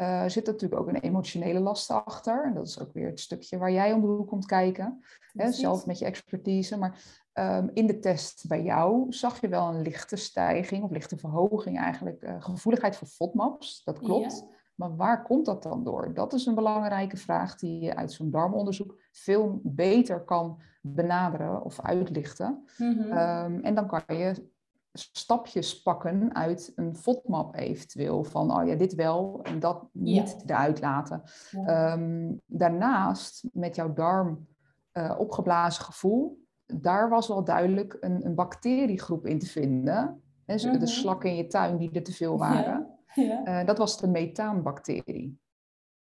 Uh, 0.00 0.24
zit 0.26 0.46
natuurlijk 0.46 0.80
ook 0.80 0.88
een 0.88 1.00
emotionele 1.00 1.60
last 1.60 1.90
achter. 1.90 2.44
En 2.44 2.54
dat 2.54 2.66
is 2.66 2.80
ook 2.80 2.92
weer 2.92 3.06
het 3.06 3.20
stukje 3.20 3.58
waar 3.58 3.72
jij 3.72 3.92
om 3.92 4.00
de 4.00 4.06
hoek 4.06 4.28
komt 4.28 4.46
kijken. 4.46 5.04
Hè, 5.32 5.52
zelf 5.52 5.86
met 5.86 5.98
je 5.98 6.04
expertise. 6.04 6.78
Maar 6.78 7.20
um, 7.34 7.70
in 7.74 7.86
de 7.86 7.98
test 7.98 8.44
bij 8.48 8.62
jou 8.62 9.12
zag 9.12 9.40
je 9.40 9.48
wel 9.48 9.68
een 9.68 9.82
lichte 9.82 10.16
stijging 10.16 10.84
of 10.84 10.90
lichte 10.90 11.16
verhoging 11.16 11.78
eigenlijk. 11.78 12.22
Uh, 12.22 12.34
gevoeligheid 12.38 12.96
voor 12.96 13.08
FODMAPs, 13.08 13.84
dat 13.84 13.98
klopt. 13.98 14.44
Maar 14.74 14.96
waar 14.96 15.22
komt 15.22 15.46
dat 15.46 15.62
dan 15.62 15.84
door? 15.84 16.14
Dat 16.14 16.32
is 16.32 16.46
een 16.46 16.54
belangrijke 16.54 17.16
vraag 17.16 17.56
die 17.56 17.80
je 17.80 17.96
uit 17.96 18.12
zo'n 18.12 18.30
darmonderzoek 18.30 19.00
veel 19.10 19.60
beter 19.62 20.24
kan 20.24 20.60
benaderen 20.80 21.64
of 21.64 21.80
uitlichten. 21.80 22.64
Mm 22.78 22.98
-hmm. 22.98 23.18
um, 23.18 23.60
en 23.64 23.74
dan 23.74 23.86
kan 23.86 24.16
je 24.16 24.50
stapjes 24.92 25.82
pakken 25.82 26.34
uit 26.34 26.72
een 26.74 26.96
FODMAP 26.96 27.56
eventueel. 27.56 28.24
Van, 28.24 28.56
oh 28.60 28.66
ja, 28.66 28.74
dit 28.74 28.94
wel 28.94 29.40
en 29.42 29.60
dat 29.60 29.88
niet 29.92 30.36
ja. 30.38 30.54
eruit 30.54 30.80
laten. 30.80 31.22
Ja. 31.50 31.92
Um, 31.92 32.40
daarnaast, 32.46 33.48
met 33.52 33.76
jouw 33.76 33.92
darm 33.92 34.46
uh, 34.92 35.14
opgeblazen 35.18 35.84
gevoel, 35.84 36.40
daar 36.66 37.08
was 37.08 37.28
wel 37.28 37.44
duidelijk 37.44 37.96
een, 38.00 38.26
een 38.26 38.34
bacteriegroep 38.34 39.26
in 39.26 39.38
te 39.38 39.46
vinden. 39.46 40.22
He, 40.44 40.54
mm 40.54 40.60
-hmm. 40.60 40.78
De 40.78 40.86
slakken 40.86 41.30
in 41.30 41.36
je 41.36 41.46
tuin 41.46 41.76
die 41.76 41.90
er 41.90 42.02
te 42.02 42.12
veel 42.12 42.38
waren. 42.38 42.86
Ja. 43.14 43.60
Uh, 43.60 43.66
dat 43.66 43.78
was 43.78 44.00
de 44.00 44.08
methaanbacterie. 44.08 45.40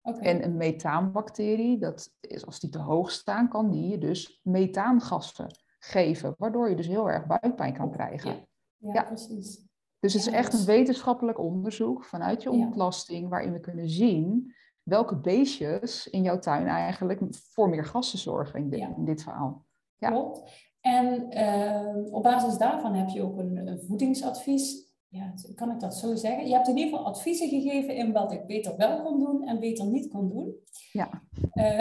Okay. 0.02 0.22
En 0.22 0.44
een 0.44 0.56
methaanbacterie, 0.56 1.78
dat 1.78 2.12
is, 2.20 2.46
als 2.46 2.60
die 2.60 2.70
te 2.70 2.78
hoog 2.78 3.10
staan, 3.10 3.48
kan 3.48 3.70
die 3.70 3.88
je 3.88 3.98
dus 3.98 4.40
methaangassen 4.42 5.46
geven. 5.78 6.34
Waardoor 6.38 6.68
je 6.68 6.76
dus 6.76 6.86
heel 6.86 7.10
erg 7.10 7.26
buikpijn 7.26 7.74
kan 7.74 7.90
krijgen. 7.90 8.48
Ja, 8.80 9.02
precies. 9.02 9.68
Dus 9.98 10.12
het 10.12 10.26
is 10.26 10.32
echt 10.32 10.52
een 10.52 10.64
wetenschappelijk 10.64 11.38
onderzoek 11.38 12.04
vanuit 12.04 12.42
je 12.42 12.50
ontlasting, 12.50 13.28
waarin 13.28 13.52
we 13.52 13.60
kunnen 13.60 13.88
zien 13.88 14.54
welke 14.82 15.16
beestjes 15.16 16.08
in 16.08 16.22
jouw 16.22 16.38
tuin 16.38 16.66
eigenlijk 16.66 17.20
voor 17.30 17.68
meer 17.68 17.84
gassen 17.84 18.18
zorgen 18.18 18.60
in 18.60 18.70
dit, 18.70 18.88
in 18.96 19.04
dit 19.04 19.22
verhaal. 19.22 19.66
Ja. 19.96 20.08
Klopt. 20.08 20.68
En 20.80 21.38
uh, 21.38 22.14
op 22.14 22.22
basis 22.22 22.58
daarvan 22.58 22.94
heb 22.94 23.08
je 23.08 23.22
ook 23.22 23.38
een, 23.38 23.56
een, 23.56 23.80
voedingsadvies. 23.80 24.88
Ja, 25.08 25.34
kan 25.54 25.70
ik 25.70 25.80
dat 25.80 25.94
zo 25.94 26.14
zeggen? 26.14 26.46
Je 26.46 26.54
hebt 26.54 26.68
in 26.68 26.76
ieder 26.76 26.90
geval 26.90 27.12
adviezen 27.12 27.48
gegeven 27.48 27.94
in 27.94 28.12
wat 28.12 28.32
ik 28.32 28.46
beter 28.46 28.76
wel 28.76 29.02
kon 29.02 29.18
doen 29.18 29.42
en 29.42 29.60
beter 29.60 29.86
niet 29.86 30.08
kon 30.08 30.28
doen. 30.28 30.54
Ja. 30.92 31.22
Uh, 31.54 31.80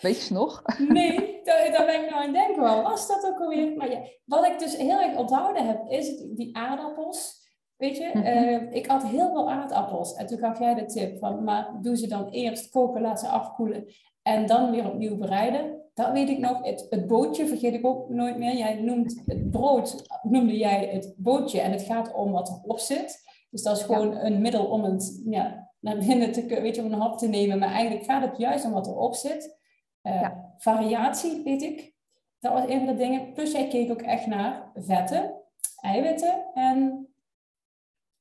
Weet 0.00 0.26
je 0.26 0.34
nog? 0.34 0.62
Nee, 0.88 1.14
daar, 1.44 1.70
daar, 1.72 1.86
ben 1.86 2.04
ik 2.04 2.10
nou 2.10 2.22
aan 2.22 2.34
het 2.34 2.46
denken. 2.46 2.62
Wat 2.62 2.82
was 2.82 3.08
dat 3.08 3.26
ook 3.26 3.40
alweer? 3.40 3.76
Maar 3.76 3.90
ja, 3.90 4.00
wat 4.24 4.46
ik 4.46 4.58
dus 4.58 4.76
heel 4.76 5.00
erg 5.00 5.16
onthouden 5.16 5.66
heb, 5.66 5.88
is 5.88 6.16
die 6.34 6.56
aardappels. 6.56 7.38
Weet 7.76 7.96
je, 7.96 8.10
mm 8.12 8.22
-hmm. 8.22 8.48
uh, 8.48 8.72
ik 8.72 8.86
had 8.86 9.06
heel 9.06 9.30
veel 9.30 9.50
aardappels. 9.50 10.14
En 10.14 10.26
toen 10.26 10.38
gaf 10.38 10.58
jij 10.58 10.74
de 10.74 10.84
tip 10.84 11.18
van, 11.18 11.44
maar 11.44 11.78
doe 11.82 11.96
ze 11.96 12.06
dan 12.06 12.28
eerst 12.28 12.70
koken, 12.70 13.00
laat 13.00 13.20
ze 13.20 13.26
afkoelen. 13.26 13.86
En 14.22 14.46
dan 14.46 14.70
weer 14.70 14.86
opnieuw 14.86 15.16
bereiden. 15.16 15.82
Dat 15.94 16.12
weet 16.12 16.28
ik 16.28 16.38
nog. 16.38 16.64
Het, 16.64 16.86
het 16.90 17.06
bootje 17.06 17.46
vergeet 17.46 17.74
ik 17.74 17.86
ook 17.86 18.08
nooit 18.08 18.38
meer. 18.38 18.56
Jij 18.56 18.74
noemt 18.74 19.22
het 19.26 19.50
brood, 19.50 20.04
noemde 20.22 20.56
jij 20.56 20.88
het 20.92 21.14
bootje. 21.16 21.60
En 21.60 21.72
het 21.72 21.82
gaat 21.82 22.14
om 22.14 22.32
wat 22.32 22.48
erop 22.48 22.78
zit. 22.78 23.28
Dus 23.50 23.62
dat 23.62 23.76
is 23.76 23.82
gewoon 23.82 24.12
ja. 24.12 24.24
een 24.24 24.40
middel 24.40 24.64
om 24.64 24.84
het 24.84 25.22
ja, 25.24 25.70
naar 25.80 25.98
binnen 25.98 26.32
te 26.32 26.60
weet 26.60 26.76
je, 26.76 26.82
om 26.82 26.92
een 26.92 27.00
hap 27.00 27.18
te 27.18 27.28
nemen. 27.28 27.58
Maar 27.58 27.72
eigenlijk 27.72 28.04
gaat 28.04 28.22
het 28.22 28.38
juist 28.38 28.64
om 28.64 28.72
wat 28.72 28.86
erop 28.86 29.14
zit. 29.14 29.59
Uh, 30.02 30.28
Variatie, 30.56 31.42
weet 31.44 31.62
ik. 31.62 31.94
Dat 32.38 32.52
was 32.52 32.68
een 32.68 32.78
van 32.78 32.86
de 32.86 32.94
dingen. 32.94 33.32
Plus 33.32 33.52
jij 33.52 33.68
keek 33.68 33.90
ook 33.90 34.02
echt 34.02 34.26
naar 34.26 34.70
vetten, 34.74 35.34
eiwitten 35.76 36.44
en... 36.54 37.08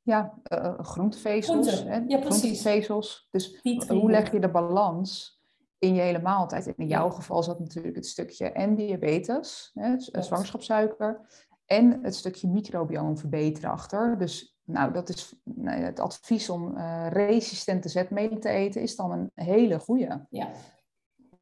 Ja, 0.02 0.34
uh, 0.54 0.80
groentevezels. 0.80 1.84
Hè? 1.84 1.98
Ja, 2.08 2.18
precies. 2.18 2.62
Groentevezels. 2.62 3.28
Dus 3.32 3.60
hoe 3.88 4.12
leg 4.12 4.32
je 4.32 4.40
de 4.40 4.52
balans 4.52 5.42
in 5.78 5.94
je 5.94 6.02
hele 6.02 6.22
maaltijd? 6.22 6.68
in 6.68 6.88
jouw 6.88 7.10
geval 7.10 7.44
zat 7.44 7.60
natuurlijk 7.60 7.96
het 7.96 8.08
stukje 8.08 8.52
en 8.52 8.76
diabetes, 8.76 9.72
hè, 9.74 10.00
zwangerschapssuiker, 10.00 11.22
en 11.66 12.04
het 12.04 12.16
stukje 12.16 12.48
microbioom 12.48 13.18
verbeteren 13.18 13.70
achter. 13.70 14.18
Dus 14.18 14.58
nou, 14.64 14.94
dat 14.94 15.10
is 15.10 15.36
nou, 15.44 15.82
het 15.82 16.00
advies 16.00 16.50
om 16.50 16.78
uh, 16.78 17.08
resistente 17.10 17.90
zetmelen 17.90 18.40
te 18.40 18.50
eten, 18.50 18.82
is 18.82 18.96
dan 18.96 19.12
een 19.12 19.32
hele 19.34 19.80
goede. 19.80 20.26
Ja. 20.30 20.50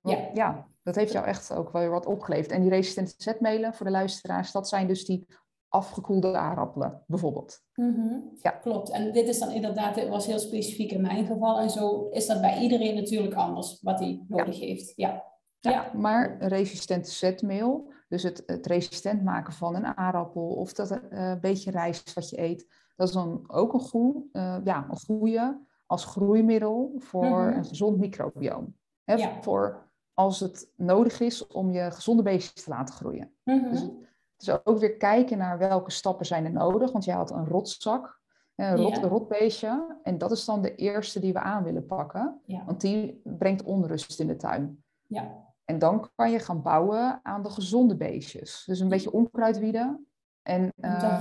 Ja. 0.10 0.30
ja, 0.34 0.68
dat 0.84 0.96
heeft 0.96 1.12
jou 1.12 1.26
echt 1.26 1.54
ook 1.54 1.72
wel 1.72 1.82
weer 1.82 1.92
wat 1.92 2.06
opgeleverd. 2.06 2.52
En 2.52 2.62
die 2.62 2.70
resistente 2.70 3.14
zetmelen, 3.18 3.74
voor 3.74 3.86
de 3.86 3.92
luisteraars, 3.92 4.52
dat 4.52 4.68
zijn 4.68 4.88
dus 4.88 5.06
die 5.06 5.28
afgekoelde 5.70 6.38
aardappelen, 6.38 7.04
bijvoorbeeld. 7.08 7.62
Mm 7.74 8.30
Ja. 8.42 8.52
Klopt. 8.52 8.90
En 8.90 9.12
dit 9.12 9.28
is 9.28 9.40
dan 9.40 9.52
inderdaad, 9.52 9.96
dit 9.96 10.08
was 10.08 10.26
heel 10.26 10.40
specifiek 10.40 10.92
in 10.92 11.02
mijn 11.02 11.26
geval. 11.26 11.60
En 11.60 11.70
zo 11.70 12.08
is 12.10 12.28
dat 12.28 12.42
bij 12.42 12.60
iedereen 12.60 12.96
natuurlijk 12.96 13.34
anders, 13.34 13.82
wat 13.82 14.00
hij 14.00 14.24
nodig 14.28 14.60
heeft. 14.60 14.94
Ja. 14.96 15.26
Ja, 15.60 15.92
maar 15.94 16.38
resistente 16.40 17.12
zetmeel, 17.12 17.92
dus 18.08 18.24
het, 18.24 18.44
het 18.46 18.66
resistent 18.66 19.24
maken 19.24 19.54
van 19.54 19.76
een 19.76 19.98
aardappel 19.98 20.48
of 20.48 20.74
dat 20.74 20.92
uh, 20.92 21.00
een 21.10 21.40
beetje 21.40 21.72
rijst 21.72 22.14
wat 22.14 22.30
je 22.30 22.42
eet, 22.42 22.68
dat 22.96 23.08
is 23.08 23.14
dan 23.14 23.44
ook 23.48 23.74
een, 23.74 23.80
goed, 23.80 24.24
uh, 24.34 24.58
ja, 24.64 24.88
een 24.90 24.98
goede 24.98 25.66
als 25.86 26.06
groeimiddel 26.06 26.94
voor 26.98 27.26
mhm. 27.26 27.58
een 27.58 27.66
gezond 27.66 27.98
microbioom. 27.98 28.76
Hè, 29.04 29.42
Voor 29.42 29.87
als 30.18 30.40
het 30.40 30.72
nodig 30.76 31.20
is 31.20 31.48
om 31.48 31.72
je 31.72 31.92
gezonde 31.92 32.24
beestjes 32.24 32.64
te 32.64 32.70
laten 32.70 32.96
groeien. 32.96 33.32
Mm 33.44 34.06
Dus 34.38 34.66
ook 34.66 34.80
weer 34.80 34.98
kijken 34.98 35.38
naar 35.38 35.58
welke 35.58 35.92
stappen 35.92 36.26
zijn 36.26 36.46
er 36.46 36.52
nodig. 36.52 36.92
Want 36.92 37.06
jij 37.06 37.16
had 37.16 37.32
een 37.32 37.46
rotzak, 37.46 38.20
een, 38.56 38.76
rot, 38.76 38.98
een 38.98 39.10
rotbeestje. 39.10 40.00
En 40.04 40.18
dat 40.18 40.32
is 40.32 40.46
dan 40.46 40.62
de 40.62 40.76
eerste 40.76 41.20
die 41.20 41.34
we 41.34 41.40
aan 41.40 41.64
willen 41.64 41.86
pakken. 41.86 42.42
Want 42.66 42.82
die 42.82 43.22
brengt 43.24 43.64
onrust 43.64 44.20
in 44.20 44.28
de 44.28 44.36
tuin. 44.36 44.84
Ja. 45.08 45.46
En 45.66 45.80
dan 45.80 46.10
kan 46.16 46.32
je 46.32 46.40
gaan 46.40 46.62
bouwen 46.62 47.20
aan 47.24 47.44
de 47.44 47.50
gezonde 47.50 47.96
beestjes. 47.96 48.64
Dus 48.66 48.80
een 48.80 48.90
beetje 48.90 49.12
onkruid 49.12 49.60
wieden. 49.60 50.08
En, 50.42 50.74
uh, 50.76 51.20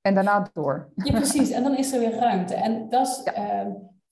en 0.00 0.14
daarna 0.14 0.48
door. 0.52 0.92
Ja, 0.94 1.12
precies. 1.12 1.50
En 1.50 1.62
dan 1.62 1.76
is 1.76 1.92
er 1.92 1.98
weer 1.98 2.18
ruimte. 2.28 2.54
En, 2.54 2.88
dat 2.88 3.06
is, 3.06 3.32
uh, 3.38 3.66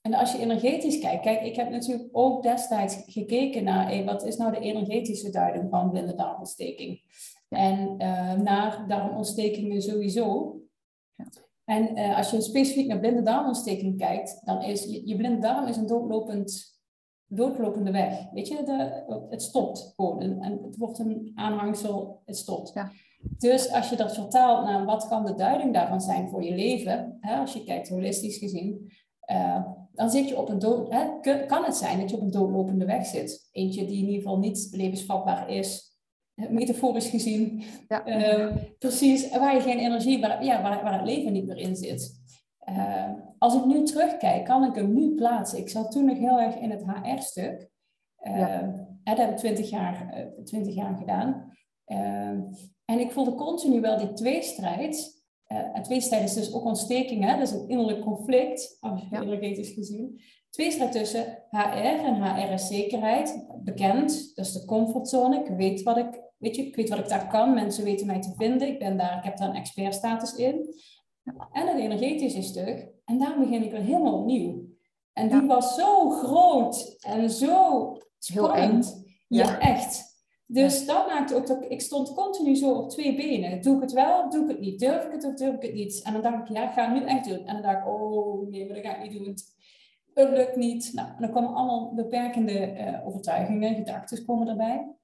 en 0.04 0.14
als 0.14 0.32
je 0.32 0.38
energetisch 0.38 0.98
kijkt. 0.98 1.22
Kijk, 1.22 1.42
ik 1.42 1.56
heb 1.56 1.70
natuurlijk 1.70 2.08
ook 2.12 2.42
destijds 2.42 3.02
gekeken 3.06 3.64
naar... 3.64 3.86
Hey, 3.86 4.04
wat 4.04 4.24
is 4.24 4.36
nou 4.36 4.52
de 4.52 4.60
energetische 4.60 5.30
duiding 5.30 5.70
van 5.70 5.90
blinde 5.90 6.14
darmontsteking? 6.14 7.00
En 7.48 7.94
uh, 7.98 8.32
naar 8.32 8.84
darmontstekingen 8.88 9.82
sowieso. 9.82 10.56
Ja. 11.14 11.26
En 11.64 11.98
uh, 11.98 12.16
als 12.16 12.30
je 12.30 12.40
specifiek 12.40 12.86
naar 12.86 12.98
blinde 12.98 13.22
darmontsteking 13.22 13.98
kijkt, 13.98 14.40
dan 14.44 14.62
is 14.62 14.84
je, 14.84 15.08
je 15.08 15.16
blinde 15.16 15.38
darm 15.38 15.66
is 15.66 15.76
een 15.76 15.86
doodlopend, 15.86 16.80
doodlopende 17.26 17.90
weg. 17.90 18.30
Weet 18.32 18.48
je, 18.48 18.62
de, 18.64 19.04
het 19.30 19.42
stopt 19.42 19.92
gewoon. 19.96 20.20
En, 20.20 20.62
het 20.62 20.76
wordt 20.76 20.98
een 20.98 21.32
aanhangsel, 21.34 22.22
het 22.24 22.36
stopt. 22.36 22.72
Ja. 22.74 22.90
Dus 23.38 23.72
als 23.72 23.90
je 23.90 23.96
dat 23.96 24.14
vertaalt 24.14 24.64
naar 24.64 24.84
wat 24.84 25.08
kan 25.08 25.24
de 25.24 25.34
duiding 25.34 25.74
daarvan 25.74 26.00
zijn 26.00 26.28
voor 26.28 26.44
je 26.44 26.54
leven, 26.54 27.16
hè, 27.20 27.36
als 27.36 27.52
je 27.52 27.64
kijkt 27.64 27.88
holistisch 27.88 28.38
gezien, 28.38 28.92
uh, 29.30 29.64
dan 29.94 30.10
zit 30.10 30.28
je 30.28 30.38
op 30.38 30.48
een 30.48 30.58
dood, 30.58 30.92
hè, 30.92 31.46
kan 31.46 31.64
het 31.64 31.76
zijn 31.76 32.00
dat 32.00 32.10
je 32.10 32.16
op 32.16 32.22
een 32.22 32.30
doodlopende 32.30 32.84
weg 32.84 33.06
zit. 33.06 33.48
Eentje 33.52 33.86
die 33.86 33.98
in 33.98 34.04
ieder 34.04 34.22
geval 34.22 34.38
niet 34.38 34.68
levensvatbaar 34.72 35.50
is, 35.50 35.98
metaforisch 36.34 37.08
gezien. 37.08 37.62
Ja. 37.88 38.06
Uh, 38.06 38.56
precies, 38.78 39.30
waar 39.30 39.54
je 39.54 39.60
geen 39.60 39.78
energie, 39.78 40.20
waar, 40.20 40.44
ja, 40.44 40.62
waar, 40.62 40.82
waar 40.82 40.92
het 40.92 41.06
leven 41.06 41.32
niet 41.32 41.46
meer 41.46 41.56
in 41.56 41.76
zit. 41.76 42.22
Uh, 42.68 43.10
als 43.38 43.54
ik 43.54 43.64
nu 43.64 43.82
terugkijk, 43.82 44.44
kan 44.44 44.64
ik 44.64 44.74
hem 44.74 44.94
nu 44.94 45.14
plaatsen. 45.14 45.58
Ik 45.58 45.68
zat 45.68 45.90
toen 45.90 46.04
nog 46.04 46.18
heel 46.18 46.40
erg 46.40 46.56
in 46.56 46.70
het 46.70 46.84
HR-stuk. 46.86 47.70
Uh, 48.22 48.38
ja. 48.38 48.86
Dat 49.04 49.18
heb 49.18 49.30
ik 49.30 49.36
twintig 49.36 49.70
jaar, 49.70 50.26
20 50.44 50.74
jaar 50.74 50.96
gedaan. 50.96 51.52
en 52.84 52.98
ik 52.98 53.10
voelde 53.12 53.34
continu 53.34 53.80
wel 53.80 53.98
die 53.98 54.12
tweestrijd. 54.12 55.23
En 55.46 55.82
tweestrijd 55.82 56.24
is 56.24 56.34
dus 56.34 56.52
ook 56.52 56.64
ontsteking, 56.64 57.24
hè? 57.24 57.38
dat 57.38 57.48
is 57.48 57.54
een 57.54 57.68
innerlijk 57.68 58.00
conflict, 58.00 58.78
ja. 58.80 59.22
energetisch 59.22 59.70
gezien. 59.70 60.20
Tweestrijd 60.50 60.92
tussen 60.92 61.44
HR 61.50 62.04
en 62.04 62.22
HR 62.22 62.52
is 62.52 62.66
zekerheid, 62.66 63.46
bekend, 63.62 64.32
dat 64.34 64.46
is 64.46 64.52
de 64.52 64.64
comfortzone. 64.64 65.40
Ik 65.40 65.56
weet 65.56 65.82
wat 65.82 65.96
ik 65.96 66.22
weet 66.44 66.56
je, 66.56 66.66
ik 66.66 66.76
weet 66.76 66.88
wat 66.88 66.98
ik 66.98 67.08
daar 67.08 67.28
kan, 67.28 67.54
mensen 67.54 67.84
weten 67.84 68.06
mij 68.06 68.20
te 68.20 68.32
vinden, 68.36 68.68
ik 68.68 68.78
ben 68.78 68.96
daar, 68.96 69.18
ik 69.18 69.24
heb 69.24 69.36
daar 69.36 69.48
een 69.48 69.54
expertstatus 69.54 70.34
in. 70.34 70.74
En 71.52 71.66
het 71.66 71.78
energetische 71.78 72.42
stuk, 72.42 72.88
en 73.04 73.18
daar 73.18 73.38
begin 73.38 73.62
ik 73.62 73.70
weer 73.70 73.80
helemaal 73.80 74.18
opnieuw. 74.18 74.72
En 75.12 75.28
die 75.28 75.46
was 75.46 75.74
zo 75.74 76.10
groot 76.10 76.96
en 77.00 77.30
zo 77.30 77.92
spannend. 78.18 79.04
Ja. 79.28 79.44
ja, 79.44 79.58
echt. 79.58 80.13
Dus 80.46 80.86
dat 80.86 81.06
maakte 81.06 81.34
ook 81.34 81.46
dat 81.46 81.64
ik 81.68 81.80
stond 81.80 82.14
continu 82.14 82.54
zo 82.54 82.74
op 82.74 82.90
twee 82.90 83.16
benen. 83.16 83.62
Doe 83.62 83.74
ik 83.74 83.80
het 83.80 83.92
wel 83.92 84.24
of 84.24 84.32
doe 84.32 84.42
ik 84.42 84.48
het 84.48 84.60
niet? 84.60 84.80
Durf 84.80 85.04
ik 85.04 85.12
het 85.12 85.24
of 85.24 85.34
durf 85.34 85.54
ik 85.54 85.62
het 85.62 85.74
niet? 85.74 86.02
En 86.02 86.12
dan 86.12 86.22
dacht 86.22 86.48
ik, 86.48 86.56
ja, 86.56 86.68
ik 86.68 86.72
ga 86.72 86.92
het 86.92 87.00
nu 87.00 87.06
echt 87.06 87.28
doen. 87.28 87.46
En 87.46 87.52
dan 87.52 87.62
dacht 87.62 87.78
ik, 87.78 87.86
oh 87.86 88.50
nee, 88.50 88.66
maar 88.66 88.74
dat 88.74 88.84
ga 88.84 88.96
ik 88.96 89.10
niet 89.10 89.24
doen. 89.24 89.34
Het 90.14 90.30
lukt 90.30 90.56
niet. 90.56 90.92
Nou, 90.94 91.08
en 91.08 91.16
dan 91.18 91.32
komen 91.32 91.54
allemaal 91.54 91.94
beperkende 91.94 92.76
uh, 92.76 93.06
overtuigingen, 93.06 93.74
gedachten 93.74 94.24
komen 94.24 94.48
erbij. 94.48 94.94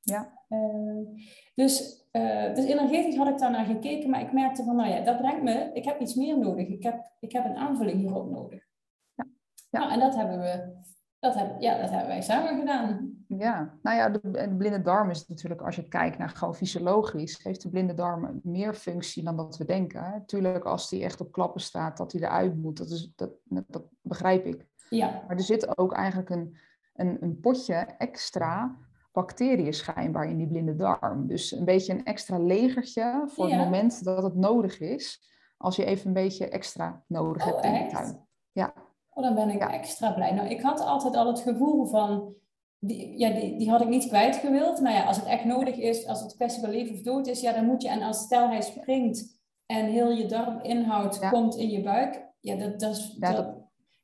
Ja. 0.00 0.38
Uh, 0.48 1.06
dus, 1.54 2.04
uh, 2.12 2.54
dus 2.54 2.64
energetisch 2.64 3.16
had 3.16 3.28
ik 3.28 3.38
daarnaar 3.38 3.64
gekeken, 3.64 4.10
maar 4.10 4.20
ik 4.20 4.32
merkte 4.32 4.64
van, 4.64 4.76
nou 4.76 4.88
ja, 4.90 5.00
dat 5.00 5.16
brengt 5.16 5.42
me, 5.42 5.70
ik 5.72 5.84
heb 5.84 6.00
iets 6.00 6.14
meer 6.14 6.38
nodig. 6.38 6.68
Ik 6.68 6.82
heb, 6.82 7.12
ik 7.20 7.32
heb 7.32 7.44
een 7.44 7.56
aanvulling 7.56 8.00
hierop 8.00 8.30
nodig. 8.30 8.66
Ja. 9.14 9.26
ja. 9.70 9.78
Nou, 9.78 9.92
en 9.92 10.00
dat 10.00 10.16
hebben 10.16 10.38
we, 10.38 10.76
dat, 11.18 11.34
heb, 11.34 11.60
ja, 11.60 11.80
dat 11.80 11.90
hebben 11.90 12.08
wij 12.08 12.22
samen 12.22 12.58
gedaan. 12.58 13.09
Ja, 13.38 13.78
nou 13.82 13.96
ja, 13.96 14.08
de, 14.08 14.30
de, 14.30 14.54
blinde 14.56 14.82
darm 14.82 15.10
is 15.10 15.26
natuurlijk, 15.26 15.62
als 15.62 15.76
je 15.76 15.88
kijkt 15.88 16.18
naar 16.18 16.28
gewoon 16.28 16.54
fysiologisch, 16.54 17.42
heeft 17.42 17.62
de 17.62 17.68
blinde 17.68 17.94
darm 17.94 18.40
meer 18.42 18.74
functie 18.74 19.24
dan 19.24 19.36
dat 19.36 19.56
we 19.56 19.64
denken. 19.64 20.00
Natuurlijk, 20.00 20.64
als 20.64 20.88
die 20.88 21.04
echt 21.04 21.20
op 21.20 21.32
klappen 21.32 21.60
staat, 21.60 21.96
dat 21.96 22.12
hij 22.12 22.20
eruit 22.20 22.56
moet, 22.56 22.76
dat, 22.76 22.90
is, 22.90 23.12
dat, 23.16 23.30
dat 23.44 23.82
begrijp 24.00 24.44
ik. 24.44 24.66
Ja. 24.88 25.24
Maar 25.26 25.36
er 25.36 25.42
zit 25.42 25.78
ook 25.78 25.92
eigenlijk 25.92 26.30
een, 26.30 26.56
een, 26.94 27.16
een 27.20 27.40
potje 27.40 27.74
extra 27.74 28.76
bacteriën 29.12 29.74
schijnbaar 29.74 30.28
in 30.28 30.36
die 30.36 30.48
blinde 30.48 30.76
darm. 30.76 31.26
Dus 31.26 31.52
een 31.52 31.64
beetje 31.64 31.92
een 31.92 32.04
extra 32.04 32.38
legertje 32.38 33.24
voor 33.26 33.48
het 33.48 33.58
moment 33.58 34.04
dat 34.04 34.22
het 34.22 34.34
nodig 34.34 34.80
is. 34.80 35.28
Als 35.56 35.76
je 35.76 35.84
even 35.84 36.06
een 36.06 36.12
beetje 36.12 36.48
extra 36.48 37.02
nodig 37.06 37.44
hebt 37.44 37.64
in 37.64 37.72
de 37.72 37.78
oh, 37.78 37.88
tuin. 37.88 38.26
Ja. 38.52 38.72
Oh, 39.10 39.24
dan 39.24 39.34
ben 39.34 39.50
ik 39.50 39.62
extra 39.62 40.12
blij. 40.12 40.32
Nou, 40.32 40.48
ik 40.48 40.60
had 40.60 40.80
altijd 40.80 41.16
al 41.16 41.26
het 41.26 41.40
gevoel 41.40 41.86
van, 41.86 42.34
die, 42.80 43.18
ja, 43.18 43.30
die, 43.30 43.58
die 43.58 43.70
had 43.70 43.80
ik 43.80 43.88
niet 43.88 44.06
kwijtgewild. 44.06 44.80
Maar 44.80 44.92
ja, 44.92 45.04
als 45.04 45.16
het 45.16 45.26
echt 45.26 45.44
nodig 45.44 45.76
is, 45.76 46.06
als 46.06 46.20
het 46.20 46.34
kwestie 46.34 46.62
van 46.62 46.70
leven 46.70 46.94
of 46.94 47.02
dood 47.02 47.26
is, 47.26 47.40
ja, 47.40 47.52
dan 47.52 47.64
moet 47.64 47.82
je, 47.82 47.88
en 47.88 48.02
als 48.02 48.18
stel 48.18 48.48
hij 48.48 48.62
springt 48.62 49.38
en 49.66 49.86
heel 49.86 50.10
je 50.10 50.26
darminhoud 50.26 51.28
komt 51.30 51.56
in 51.56 51.70
je 51.70 51.82
buik, 51.82 52.28
ja, 52.40 52.56
dat, 52.56 52.80
dat, 52.80 52.96
is, 52.96 53.16
dat, 53.18 53.54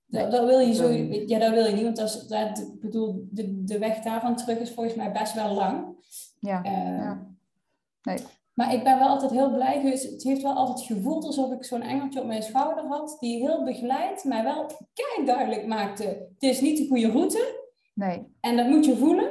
dat, 0.06 0.30
dat, 0.30 0.44
wil 0.46 0.58
je 0.58 0.74
zo, 0.74 0.90
ja, 1.26 1.38
dat 1.38 1.52
wil 1.52 1.66
je 1.66 1.74
niet, 1.74 1.82
want 1.82 1.96
dat 1.96 2.08
is, 2.08 2.26
dat, 2.26 2.58
ik 2.58 2.80
bedoel, 2.80 3.26
de, 3.30 3.64
de 3.64 3.78
weg 3.78 3.98
daarvan 3.98 4.36
terug 4.36 4.58
is 4.58 4.70
volgens 4.70 4.94
mij 4.94 5.12
best 5.12 5.34
wel 5.34 5.54
lang. 5.54 5.94
Ja. 6.40 6.64
Uh, 6.64 6.98
ja. 6.98 7.26
Nee. 8.02 8.18
Maar 8.54 8.74
ik 8.74 8.84
ben 8.84 8.98
wel 8.98 9.08
altijd 9.08 9.30
heel 9.30 9.52
blij 9.52 9.80
geweest. 9.80 10.10
Het 10.10 10.22
heeft 10.22 10.42
wel 10.42 10.52
altijd 10.52 10.86
gevoeld 10.86 11.24
alsof 11.24 11.52
ik 11.52 11.64
zo'n 11.64 11.82
engeltje 11.82 12.20
op 12.20 12.26
mijn 12.26 12.42
schouder 12.42 12.84
had, 12.84 13.16
die 13.20 13.40
heel 13.40 13.64
begeleid, 13.64 14.24
maar 14.24 14.44
wel 14.44 14.66
kei 14.66 15.26
duidelijk 15.26 15.66
maakte: 15.66 16.04
het 16.04 16.42
is 16.42 16.60
niet 16.60 16.78
de 16.78 16.86
goede 16.86 17.10
route. 17.10 17.64
Nee. 17.96 18.36
En 18.40 18.56
dat 18.56 18.66
moet 18.66 18.84
je 18.84 18.96
voelen. 18.96 19.30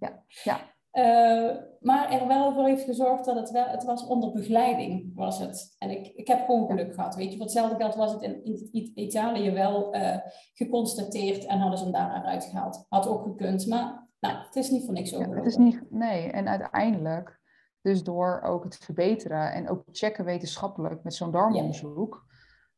Ja. 0.00 0.24
ja. 0.44 0.70
Uh, 0.92 1.56
maar 1.80 2.10
er 2.10 2.26
wel 2.26 2.52
voor 2.52 2.66
heeft 2.66 2.84
gezorgd 2.84 3.24
dat 3.24 3.36
het 3.36 3.50
wel, 3.50 3.66
het 3.66 3.84
was 3.84 4.06
onder 4.06 4.32
begeleiding 4.32 5.12
was 5.14 5.38
het. 5.38 5.74
En 5.78 5.90
ik, 5.90 6.06
ik 6.06 6.26
heb 6.26 6.44
gewoon 6.44 6.66
geluk 6.66 6.94
gehad, 6.94 7.14
weet 7.14 7.30
je. 7.30 7.36
Voor 7.36 7.44
hetzelfde 7.44 7.76
geld 7.76 7.94
was 7.94 8.12
het 8.12 8.22
in, 8.22 8.44
in 8.72 8.92
Italië 8.94 9.50
wel 9.50 9.94
uh, 9.96 10.16
geconstateerd 10.54 11.46
en 11.46 11.58
hadden 11.58 11.78
ze 11.78 11.84
hem 11.84 11.92
daar 11.92 12.22
uitgehaald. 12.24 12.86
Had 12.88 13.08
ook 13.08 13.22
gekund, 13.22 13.66
maar 13.66 14.08
nou, 14.20 14.36
het 14.36 14.56
is 14.56 14.70
niet 14.70 14.84
voor 14.84 14.94
niks 14.94 15.14
over. 15.14 15.28
Ja, 15.28 15.34
het 15.34 15.46
is 15.46 15.56
niet, 15.56 15.82
nee, 15.90 16.30
en 16.30 16.48
uiteindelijk, 16.48 17.40
dus 17.80 18.02
door 18.02 18.42
ook 18.42 18.64
het 18.64 18.76
verbeteren 18.76 19.52
en 19.52 19.68
ook 19.68 19.82
checken 19.92 20.24
wetenschappelijk 20.24 21.02
met 21.02 21.14
zo'n 21.14 21.30
darmonderzoek, 21.30 22.26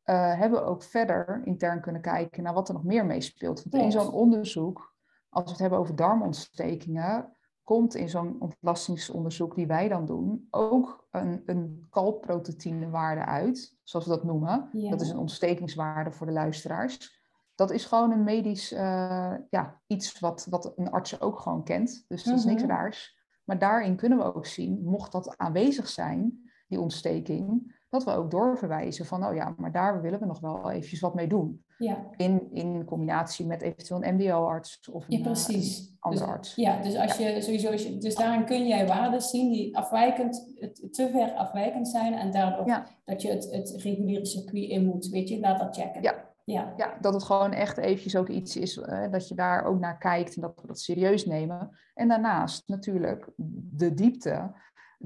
ja. 0.05 0.33
uh, 0.33 0.41
hebben 0.41 0.61
we 0.61 0.67
ook 0.67 0.83
verder 0.83 1.43
intern 1.45 1.81
kunnen 1.81 2.03
kijken 2.03 2.43
naar 2.43 2.55
wat 2.55 2.69
er 2.69 2.75
nog 2.75 2.85
meer 2.85 3.07
meespeelt. 3.07 3.65
Want 3.71 3.85
in 3.85 3.93
zo'n 3.93 4.13
onderzoek, 4.13 4.94
als 5.35 5.45
we 5.45 5.51
het 5.51 5.61
hebben 5.61 5.79
over 5.79 5.97
darmontstekingen, 5.97 7.37
komt 7.63 7.95
in 7.95 8.09
zo'n 8.09 8.37
ontlastingsonderzoek 8.41 9.55
die 9.55 9.67
wij 9.67 9.89
dan 9.89 10.07
doen 10.07 10.47
ook 10.51 11.07
een, 11.11 11.43
een 11.47 11.87
kalproteïnewaarde 11.91 13.25
uit, 13.25 13.77
zoals 13.83 14.07
we 14.07 14.13
dat 14.13 14.25
noemen. 14.25 14.69
Dat 14.73 15.01
is 15.01 15.09
een 15.11 15.19
ontstekingswaarde 15.19 16.13
voor 16.13 16.27
de 16.27 16.33
luisteraars. 16.33 17.23
dat 17.55 17.71
is 17.71 17.85
gewoon 17.85 18.11
een 18.11 18.25
medisch 18.25 18.73
uh, 18.73 19.35
ja, 19.51 19.81
iets 19.87 20.21
wat, 20.21 20.47
wat 20.51 20.73
een 20.77 20.91
arts 20.91 21.21
ook 21.21 21.39
gewoon 21.39 21.65
kent. 21.65 22.05
Dus 22.09 22.25
dat 22.25 22.39
is 22.39 22.45
niks 22.45 22.63
mhm. 22.63 22.71
raars. 22.71 23.23
Maar 23.45 23.59
daarin 23.59 23.97
kunnen 23.97 24.19
we 24.19 24.35
ook 24.35 24.47
zien, 24.47 24.85
mocht 24.85 25.13
dat 25.13 25.39
aanwezig 25.39 25.89
zijn, 25.89 26.44
die 26.67 26.81
ontsteking, 26.81 27.75
dat 27.89 28.05
we 28.05 28.11
ook 28.11 28.31
doorverwijzen 28.31 29.07
van, 29.07 29.27
oh 29.27 29.35
ja, 29.35 29.55
maar 29.57 29.73
daar 29.73 30.03
willen 30.03 30.21
we 30.21 30.27
nog 30.27 30.41
wel 30.41 30.71
eventjes 30.71 31.01
wat 31.01 31.15
mee 31.15 31.27
doen. 31.27 31.65
Ja. 31.79 32.07
In, 32.17 32.49
in 32.53 32.85
combinatie 32.85 33.47
met 33.47 33.63
eventueel 33.63 34.05
een 34.05 34.15
MDO-arts 34.15 34.89
of 34.93 35.05
een, 35.09 35.19
ja, 35.19 35.23
precies. 35.23 35.81
Uh, 35.81 35.95
andere 35.99 36.25
dus, 36.25 36.35
arts. 36.35 36.55
Ja, 36.55 36.83
dus 36.83 36.97
als 36.97 37.17
je 37.17 37.41
sowieso, 37.41 37.71
als 37.71 37.83
je, 37.83 37.99
dus 37.99 38.15
daarin 38.15 38.45
kun 38.45 38.67
jij 38.67 38.87
waarden 38.87 39.21
zien 39.21 39.53
die 39.53 39.77
afwijkend, 39.77 40.55
te 40.91 41.09
ver 41.13 41.33
afwijkend 41.33 41.89
zijn 41.89 42.15
en 42.15 42.31
daardoor 42.31 42.87
dat 43.05 43.23
je 43.23 43.31
het, 43.31 43.51
het 43.51 43.71
reguliere 43.83 44.27
circuit 44.27 44.71
in 44.71 44.85
moet, 44.85 45.09
weet 45.09 45.29
je, 45.29 45.41
laat 45.41 45.59
dat 45.59 45.77
checken. 45.77 46.03
Ja. 46.03 46.33
Ja. 46.45 46.75
ja, 46.77 46.97
dat 47.01 47.15
het 47.15 47.23
gewoon 47.23 47.53
echt 47.53 47.77
eventjes 47.77 48.17
ook 48.17 48.29
iets 48.29 48.57
is, 48.57 48.77
uh, 48.77 49.11
dat 49.11 49.29
je 49.29 49.35
daar 49.35 49.65
ook 49.65 49.81
naar 49.81 49.99
kijkt 49.99 50.35
en 50.35 50.43
dat 50.43 50.61
we 50.61 50.67
dat 50.67 50.81
serieus 50.81 51.27
nemen. 51.27 51.79
En 51.95 52.09
daarnaast 52.09 52.63
natuurlijk 52.69 53.31
de 53.73 53.95
diepte 53.95 54.53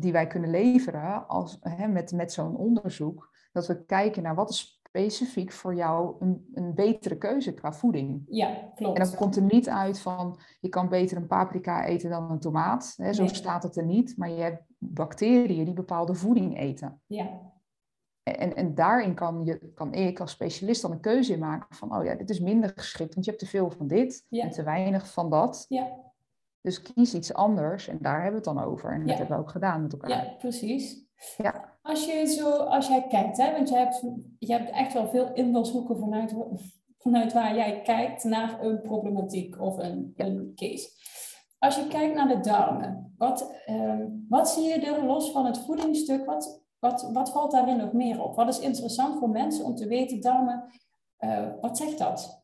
die 0.01 0.13
wij 0.13 0.27
kunnen 0.27 0.51
leveren 0.51 1.29
als, 1.29 1.59
hè, 1.61 1.89
met, 1.89 2.13
met 2.13 2.33
zo'n 2.33 2.57
onderzoek. 2.57 3.37
Dat 3.53 3.67
we 3.67 3.85
kijken 3.85 4.23
naar 4.23 4.35
wat 4.35 4.51
is 4.51 4.81
specifiek 4.89 5.53
voor 5.53 5.75
jou 5.75 6.17
een, 6.19 6.49
een 6.55 6.75
betere 6.75 7.19
keuze 7.19 7.55
qua 7.55 7.73
voeding. 7.73 8.23
Ja, 8.27 8.73
klopt. 8.75 8.99
En 8.99 9.05
dan 9.05 9.15
komt 9.15 9.37
er 9.37 9.43
niet 9.43 9.69
uit 9.69 10.01
van 10.01 10.39
je 10.61 10.69
kan 10.69 10.89
beter 10.89 11.17
een 11.17 11.27
paprika 11.27 11.85
eten 11.85 12.11
dan 12.11 12.31
een 12.31 12.41
tomaat. 12.41 12.95
Hè, 12.97 13.13
zo 13.13 13.27
staat 13.27 13.63
het 13.63 13.77
er 13.77 13.85
niet. 13.85 14.17
Maar 14.17 14.31
je 14.31 14.41
hebt 14.41 14.63
bacteriën 14.79 15.65
die 15.65 15.75
bepaalde 15.75 16.15
voeding 16.15 16.59
eten. 16.59 17.01
Ja. 17.07 17.57
En, 18.23 18.57
en 18.57 18.75
daarin 18.75 19.15
kan, 19.15 19.45
je, 19.45 19.73
kan 19.75 19.95
ik 19.95 20.21
als 20.21 20.31
specialist 20.31 20.83
dan 20.83 20.93
een 20.93 21.01
keuze 21.01 21.33
in 21.33 21.39
maken 21.39 21.77
van, 21.77 21.97
oh 21.97 22.05
ja, 22.05 22.15
dit 22.15 22.31
is 22.31 22.41
minder 22.41 22.73
geschikt, 22.75 23.15
want 23.15 23.25
je 23.25 23.31
hebt 23.31 23.43
te 23.43 23.51
veel 23.51 23.71
van 23.71 23.87
dit 23.87 24.27
en 24.31 24.51
te 24.51 24.63
weinig 24.63 25.13
van 25.13 25.31
dat. 25.31 25.65
Ja. 25.69 26.07
Dus 26.61 26.83
kies 26.83 27.15
iets 27.15 27.35
anders 27.35 27.89
en 27.89 27.99
daar 28.01 28.23
hebben 28.23 28.43
we 28.43 28.49
het 28.49 28.57
dan 28.57 28.65
over. 28.65 28.93
En 28.93 29.07
dat 29.07 29.19
hebben 29.19 29.37
we 29.37 29.43
ook 29.43 29.51
gedaan 29.51 29.83
met 29.83 29.93
elkaar. 29.93 30.11
Ja, 30.11 30.35
precies. 30.39 31.07
Ja. 31.37 31.79
Als, 31.83 32.07
je 32.07 32.27
zo, 32.27 32.51
als 32.51 32.89
jij 32.89 33.07
kijkt, 33.09 33.37
hè, 33.37 33.53
want 33.53 33.69
je 33.69 33.77
hebt, 33.77 34.03
je 34.39 34.53
hebt 34.53 34.71
echt 34.71 34.93
wel 34.93 35.09
veel 35.09 35.33
invalshoeken 35.33 35.99
vanuit, 35.99 36.35
vanuit 36.99 37.33
waar 37.33 37.55
jij 37.55 37.83
kijkt 37.83 38.25
naar 38.25 38.63
een 38.63 38.81
problematiek 38.81 39.61
of 39.61 39.79
een, 39.79 40.13
een 40.17 40.53
case. 40.55 40.89
Als 41.59 41.77
je 41.77 41.87
kijkt 41.87 42.15
naar 42.15 42.29
de 42.29 42.41
darmen, 42.41 43.15
wat, 43.17 43.55
ehm, 43.65 44.07
wat 44.29 44.49
zie 44.49 44.65
je 44.65 44.75
er 44.75 45.05
los 45.05 45.31
van 45.31 45.47
het 45.47 45.59
voedingsstuk? 45.59 46.25
Wat, 46.25 46.65
wat, 46.79 47.11
wat 47.13 47.33
valt 47.33 47.51
daarin 47.51 47.77
nog 47.77 47.93
meer 47.93 48.23
op? 48.23 48.37
Wat 48.37 48.49
is 48.49 48.59
interessant 48.59 49.19
voor 49.19 49.31
mensen 49.31 49.65
om 49.65 49.75
te 49.75 49.87
weten, 49.87 50.21
darmen, 50.21 50.65
uh, 51.19 51.49
wat 51.61 51.77
zegt 51.77 51.99
dat? 51.99 52.43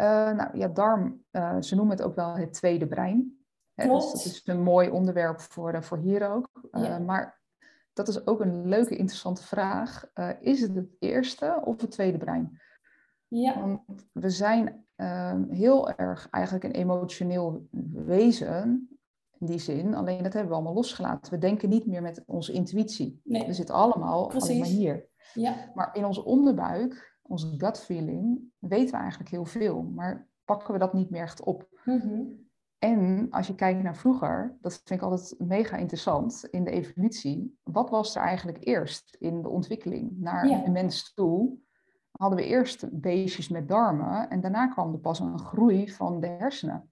Uh, 0.00 0.30
nou 0.30 0.58
ja, 0.58 0.68
darm, 0.68 1.24
uh, 1.30 1.56
ze 1.60 1.74
noemen 1.74 1.96
het 1.96 2.06
ook 2.06 2.14
wel 2.14 2.34
het 2.34 2.52
tweede 2.52 2.86
brein. 2.86 3.36
Hè, 3.74 3.88
dus 3.88 4.12
dat 4.12 4.24
is 4.24 4.40
een 4.44 4.62
mooi 4.62 4.90
onderwerp 4.90 5.40
voor, 5.40 5.82
voor 5.84 5.98
hier 5.98 6.30
ook. 6.30 6.48
Ja. 6.72 6.98
Maar 6.98 7.40
dat 7.92 8.08
is 8.08 8.26
ook 8.26 8.40
een 8.40 8.68
leuke, 8.68 8.96
interessante 8.96 9.42
vraag. 9.42 10.04
is 10.40 10.60
het 10.60 10.74
het 10.74 10.96
eerste 10.98 11.60
of 11.64 11.80
het 11.80 11.90
tweede 11.90 12.18
brein? 12.18 12.60
Ja. 13.28 13.60
Want 13.60 14.08
we 14.12 14.30
zijn 14.30 14.86
heel 15.50 15.90
erg 15.90 16.28
eigenlijk 16.30 16.64
een 16.64 16.70
emotioneel 16.70 17.66
wezen 17.92 18.88
in 19.38 19.46
die 19.46 19.58
zin. 19.58 19.94
Alleen 19.94 20.22
dat 20.22 20.32
hebben 20.32 20.50
we 20.50 20.56
allemaal 20.56 20.74
losgelaten. 20.74 21.32
We 21.32 21.38
denken 21.38 21.68
niet 21.68 21.86
meer 21.86 22.02
met 22.02 22.22
onze 22.26 22.52
intuïtie. 22.52 23.20
Nee. 23.24 23.46
We 23.46 23.52
zitten 23.52 23.74
allemaal 23.74 24.32
maar 24.34 24.66
hier. 24.66 25.08
Ja. 25.34 25.70
Maar 25.74 25.96
in 25.96 26.04
onze 26.04 26.24
onderbuik, 26.24 27.11
onze 27.32 27.54
gut 27.58 27.80
feeling, 27.80 28.40
weten 28.58 28.94
we 28.94 29.00
eigenlijk 29.00 29.30
heel 29.30 29.44
veel. 29.44 29.82
Maar 29.82 30.28
pakken 30.44 30.72
we 30.72 30.78
dat 30.78 30.92
niet 30.92 31.10
meer 31.10 31.22
echt 31.22 31.42
op. 31.42 31.68
Mm 31.84 32.50
En 32.78 33.26
als 33.30 33.46
je 33.46 33.54
kijkt 33.54 33.82
naar 33.82 33.96
vroeger, 33.96 34.56
dat 34.60 34.82
vind 34.84 35.00
ik 35.00 35.06
altijd 35.06 35.34
mega 35.38 35.76
interessant 35.76 36.44
in 36.50 36.64
de 36.64 36.70
evolutie. 36.70 37.58
Wat 37.62 37.90
was 37.90 38.16
er 38.16 38.22
eigenlijk 38.22 38.58
eerst 38.60 39.16
in 39.18 39.42
de 39.42 39.48
ontwikkeling 39.48 40.18
naar 40.18 40.44
een 40.44 40.72
mens 40.72 41.14
toe? 41.14 41.58
Hadden 42.10 42.38
we 42.38 42.44
eerst 42.44 43.00
beestjes 43.00 43.48
met 43.48 43.68
darmen 43.68 44.30
en 44.30 44.40
daarna 44.40 44.66
kwam 44.66 44.92
er 44.92 44.98
pas 44.98 45.20
een 45.20 45.38
groei 45.38 45.90
van 45.90 46.20
de 46.20 46.26
hersenen. 46.26 46.90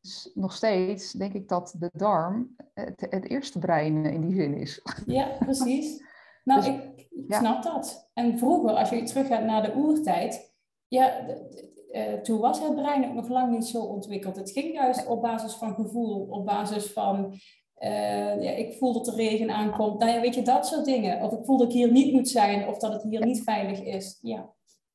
Dus 0.00 0.30
nog 0.34 0.52
steeds 0.52 1.12
denk 1.12 1.32
ik 1.32 1.48
dat 1.48 1.74
de 1.78 1.90
darm 1.92 2.56
het, 2.74 3.06
het 3.10 3.28
eerste 3.28 3.58
brein 3.58 4.04
in 4.04 4.20
die 4.20 4.34
zin 4.34 4.54
is. 4.54 4.82
Ja, 5.06 5.28
precies. 5.38 6.04
Nou, 6.44 6.60
dus, 6.60 6.68
ik, 6.68 7.06
snap 7.28 7.62
dat. 7.62 8.10
En 8.14 8.38
vroeger, 8.38 8.70
als 8.70 8.88
je 8.90 9.02
teruggaat 9.02 9.44
naar 9.44 9.62
de 9.62 9.76
oertijd, 9.76 10.54
ja, 10.88 11.26
uh, 11.92 12.12
toen 12.12 12.40
was 12.40 12.60
het 12.60 12.74
brein 12.74 13.04
ook 13.04 13.14
nog 13.14 13.28
lang 13.28 13.50
niet 13.50 13.66
zo 13.66 13.82
ontwikkeld. 13.82 14.36
Het 14.36 14.50
ging 14.50 14.72
juist 14.72 15.06
op 15.06 15.22
basis 15.22 15.54
van 15.54 15.74
gevoel, 15.74 16.26
op 16.30 16.46
basis 16.46 16.92
van, 16.92 17.32
uh, 17.78 18.42
ja, 18.42 18.50
ik 18.50 18.76
voel 18.78 18.92
dat 18.92 19.04
de 19.04 19.14
regen 19.14 19.50
aankomt. 19.50 19.98
Nou 19.98 20.12
ja, 20.12 20.20
weet 20.20 20.34
je, 20.34 20.42
dat 20.42 20.66
soort 20.66 20.84
dingen. 20.84 21.20
Of 21.20 21.32
ik 21.32 21.44
voel 21.44 21.58
dat 21.58 21.66
ik 21.66 21.72
hier 21.72 21.92
niet 21.92 22.12
moet 22.12 22.28
zijn, 22.28 22.68
of 22.68 22.78
dat 22.78 22.92
het 22.92 23.02
hier 23.02 23.24
niet 23.24 23.42
veilig 23.42 23.82
is. 23.82 24.18
Ja. 24.22 24.50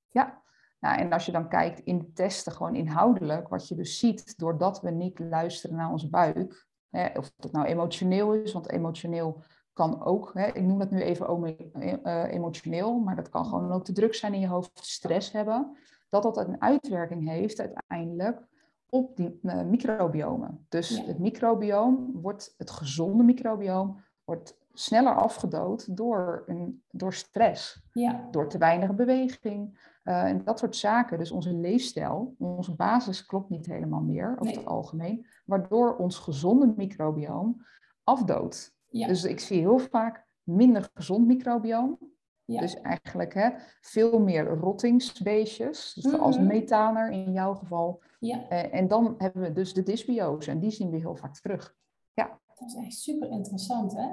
Ja, 0.10 0.42
nou, 0.80 1.00
en 1.00 1.14
als 1.14 1.26
je 1.26 1.32
dan 1.32 1.50
kijkt 1.50 1.80
in 1.80 1.98
de 1.98 2.12
testen, 2.14 2.52
gewoon 2.52 2.76
inhoudelijk, 2.76 3.48
wat 3.48 3.68
je 3.68 3.76
dus 3.76 4.00
ziet 4.00 4.38
doordat 4.38 4.82
we 4.82 4.92
niet 4.92 5.20
luisteren 5.20 5.76
naar 5.76 5.92
onze 5.92 6.10
buik, 6.10 6.68
hè, 6.90 7.08
of 7.18 7.32
dat 7.38 7.52
nou 7.52 7.66
emotioneel 7.66 8.34
is, 8.34 8.54
want 8.54 8.72
emotioneel 8.72 9.44
kan 9.78 10.04
ook, 10.04 10.32
hè, 10.34 10.46
ik 10.46 10.64
noem 10.64 10.80
dat 10.80 10.92
nu 10.92 11.02
even 11.02 11.58
uh, 12.04 12.24
emotioneel, 12.34 13.00
maar 13.00 13.16
dat 13.16 13.30
kan 13.30 13.46
gewoon 13.46 13.72
ook 13.72 13.84
te 13.84 13.94
druk 13.94 14.16
zijn 14.16 14.34
in 14.34 14.40
je 14.40 14.48
hoofd, 14.48 14.72
stress 14.74 15.32
hebben, 15.32 15.78
dat 16.10 16.24
dat 16.24 16.38
een 16.38 16.62
uitwerking 16.62 17.28
heeft 17.28 17.60
uiteindelijk 17.60 18.48
op 18.90 19.16
die 19.16 19.40
uh, 19.42 19.62
microbiomen. 19.62 20.66
Dus 20.70 21.06
het 21.06 21.20
microbioom 21.20 22.10
wordt, 22.14 22.54
het 22.58 22.70
gezonde 22.70 23.24
microbioom, 23.24 24.00
wordt 24.24 24.58
sneller 24.74 25.16
afgedood 25.16 25.98
door, 25.98 26.44
een, 26.48 26.84
door 26.92 27.14
stress, 27.14 27.84
ja. 27.94 28.28
door 28.32 28.50
te 28.50 28.58
weinig 28.58 28.96
beweging, 28.96 29.80
uh, 30.04 30.24
en 30.24 30.44
dat 30.44 30.60
soort 30.60 30.76
zaken, 30.76 31.18
dus 31.18 31.32
onze 31.32 31.54
leefstijl, 31.54 32.36
onze 32.38 32.76
basis 32.76 33.26
klopt 33.26 33.50
niet 33.50 33.66
helemaal 33.66 34.02
meer 34.02 34.36
over 34.40 34.56
het 34.56 34.66
algemeen, 34.66 35.26
waardoor 35.46 35.96
ons 35.96 36.18
gezonde 36.18 36.74
microbioom 36.76 37.66
afdoodt. 38.04 38.77
Dus 39.06 39.24
ik 39.24 39.40
zie 39.40 39.60
heel 39.60 39.80
vaak 39.80 40.26
minder 40.44 40.90
gezond 40.94 41.28
microbioom. 41.28 41.98
Ja. 42.46 42.60
Dus 42.60 42.82
eigenlijk 42.82 43.34
hè, 43.34 43.50
veel 43.82 44.20
meer 44.20 44.46
rottingsbeestjes, 44.46 45.94
dus 45.94 46.04
mm 46.04 46.20
als 46.20 46.40
methaner 46.40 47.12
in 47.12 47.32
jouw 47.32 47.54
geval. 47.54 48.02
Ja. 48.20 48.52
Uh, 48.52 48.74
en 48.74 48.88
dan 48.88 49.16
hebben 49.18 49.42
we 49.42 49.52
dus 49.52 49.74
de 49.74 49.84
dysbiose 49.84 50.52
en 50.52 50.60
die 50.60 50.72
zien 50.72 50.90
we 50.90 50.98
heel 50.98 51.16
vaak 51.16 51.36
terug. 51.36 51.76
Ja. 52.14 52.40
Dat 52.46 52.68
is 52.68 52.76
echt 52.76 52.94
super 52.94 53.30
interessant 53.30 53.94
hè? 53.96 54.08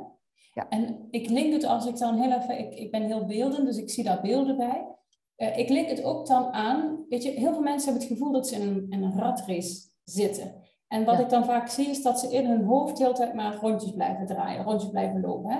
Ja. 0.52 0.68
En 0.68 1.06
ik 1.10 1.28
link 1.28 1.52
het 1.52 1.64
als 1.64 1.86
ik 1.86 1.98
dan 1.98 2.20
heel 2.20 2.32
even, 2.32 2.58
ik, 2.58 2.74
ik 2.74 2.90
ben 2.90 3.02
heel 3.02 3.26
beeldend, 3.26 3.66
dus 3.66 3.76
ik 3.76 3.90
zie 3.90 4.04
daar 4.04 4.20
beelden 4.20 4.56
bij. 4.56 4.86
Uh, 5.36 5.58
ik 5.58 5.68
link 5.68 5.88
het 5.88 6.02
ook 6.02 6.26
dan 6.26 6.52
aan, 6.52 7.04
weet 7.08 7.22
je, 7.22 7.30
heel 7.30 7.52
veel 7.52 7.62
mensen 7.62 7.90
hebben 7.90 8.08
het 8.08 8.18
gevoel 8.18 8.32
dat 8.32 8.48
ze 8.48 8.54
in 8.54 8.68
een, 8.68 8.86
in 8.88 9.02
een 9.02 9.18
ratrace 9.18 9.88
zitten. 10.04 10.62
En 10.94 11.04
wat 11.04 11.18
ik 11.18 11.28
dan 11.28 11.44
vaak 11.44 11.68
zie 11.68 11.88
is 11.88 12.02
dat 12.02 12.20
ze 12.20 12.32
in 12.32 12.46
hun 12.46 12.64
hoofd 12.64 12.96
de 12.96 13.02
hele 13.02 13.14
tijd 13.14 13.34
maar 13.34 13.56
rondjes 13.56 13.92
blijven 13.92 14.26
draaien, 14.26 14.64
rondjes 14.64 14.90
blijven 14.90 15.20
lopen. 15.20 15.50
Hè? 15.50 15.58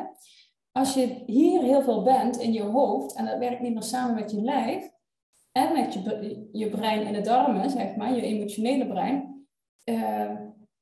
Als 0.72 0.94
je 0.94 1.22
hier 1.26 1.62
heel 1.62 1.82
veel 1.82 2.02
bent 2.02 2.36
in 2.36 2.52
je 2.52 2.62
hoofd 2.62 3.14
en 3.14 3.24
dat 3.24 3.38
werkt 3.38 3.60
niet 3.60 3.72
meer 3.72 3.82
samen 3.82 4.14
met 4.14 4.30
je 4.30 4.40
lijf 4.40 4.90
en 5.52 5.72
met 5.72 5.94
je, 5.94 6.48
je 6.52 6.68
brein 6.68 7.06
en 7.06 7.12
de 7.12 7.20
darmen, 7.20 7.70
zeg 7.70 7.96
maar, 7.96 8.14
je 8.14 8.22
emotionele 8.22 8.86
brein, 8.86 9.46
uh, 9.84 10.30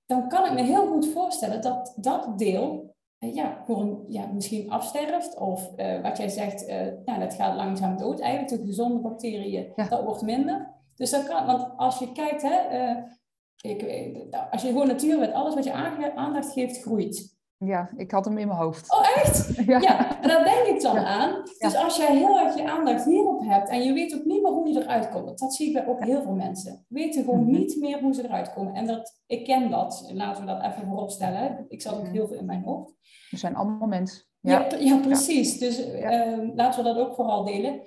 dan 0.07 0.29
kan 0.29 0.47
ik 0.47 0.53
me 0.53 0.63
heel 0.63 0.87
goed 0.87 1.07
voorstellen 1.07 1.63
dat 1.63 1.95
dat 1.97 2.39
deel 2.39 2.95
eh, 3.19 3.35
ja, 3.35 3.63
gewoon 3.65 4.05
ja, 4.09 4.27
misschien 4.27 4.71
afsterft. 4.71 5.39
Of 5.39 5.71
uh, 5.77 6.03
wat 6.03 6.17
jij 6.17 6.29
zegt, 6.29 6.69
uh, 6.69 6.87
nou, 7.05 7.21
dat 7.21 7.35
gaat 7.35 7.57
langzaam 7.57 7.97
dood. 7.97 8.21
Eigenlijk 8.21 8.63
de 8.63 8.67
gezonde 8.67 9.01
bacteriën, 9.01 9.73
dat 9.89 10.03
wordt 10.05 10.23
minder. 10.23 10.75
Dus 10.97 11.11
dat 11.11 11.25
kan, 11.25 11.47
want 11.47 11.73
als 11.77 11.99
je 11.99 12.13
kijkt, 12.13 12.43
hè, 12.43 12.91
uh, 12.91 13.03
ik, 13.63 13.85
als 14.51 14.63
je 14.63 14.69
gewoon 14.69 14.87
natuur 14.87 15.19
met 15.19 15.33
alles 15.33 15.55
wat 15.55 15.65
je 15.65 15.73
aandacht 16.15 16.53
geeft, 16.53 16.83
groeit. 16.83 17.41
Ja, 17.65 17.91
ik 17.97 18.11
had 18.11 18.25
hem 18.25 18.39
in 18.39 18.47
mijn 18.47 18.59
hoofd. 18.59 18.93
Oh, 18.93 19.17
echt? 19.17 19.51
Ja, 19.67 19.79
ja 19.81 20.19
daar 20.21 20.45
denk 20.45 20.67
ik 20.67 20.83
dan 20.83 20.99
aan. 20.99 21.43
Dus 21.59 21.77
als 21.77 21.97
jij 21.97 22.17
heel 22.17 22.39
erg 22.39 22.57
je 22.57 22.71
aandacht 22.71 23.05
hierop 23.05 23.45
hebt 23.45 23.69
en 23.69 23.83
je 23.83 23.93
weet 23.93 24.15
ook 24.15 24.25
niet 24.25 24.43
meer 24.43 24.53
hoe 24.53 24.69
je 24.69 24.83
eruit 24.83 25.09
komt. 25.09 25.39
Dat 25.39 25.55
zie 25.55 25.67
ik 25.67 25.73
bij 25.73 25.87
ook 25.87 26.05
heel 26.05 26.23
veel 26.23 26.35
mensen. 26.35 26.85
Weten 26.89 27.25
gewoon 27.25 27.43
mhm. 27.43 27.51
niet 27.51 27.77
meer 27.81 28.01
hoe 28.01 28.15
ze 28.15 28.25
eruit 28.25 28.53
komen. 28.53 28.75
En 28.75 28.87
dat, 28.87 29.21
ik 29.27 29.45
ken 29.45 29.71
dat. 29.71 30.11
Laten 30.13 30.47
we 30.47 30.53
dat 30.53 30.63
even 30.63 30.87
vooropstellen. 30.87 31.65
Ik 31.69 31.83
zat 31.83 31.95
ook 31.95 32.03
mhm. 32.03 32.13
heel 32.13 32.27
veel 32.27 32.39
in 32.39 32.47
mijn 32.47 32.63
hoofd. 32.63 32.93
We 33.31 33.37
zijn 33.37 33.55
allemaal 33.55 33.89
mensen. 33.89 34.25
Ja, 34.41 34.67
ja, 34.79 34.97
precies. 34.97 35.59
Dus 35.59 35.87
uh, 35.87 36.39
laten 36.55 36.85
we 36.85 36.95
dat 36.95 37.07
ook 37.07 37.15
vooral 37.15 37.45
delen. 37.45 37.81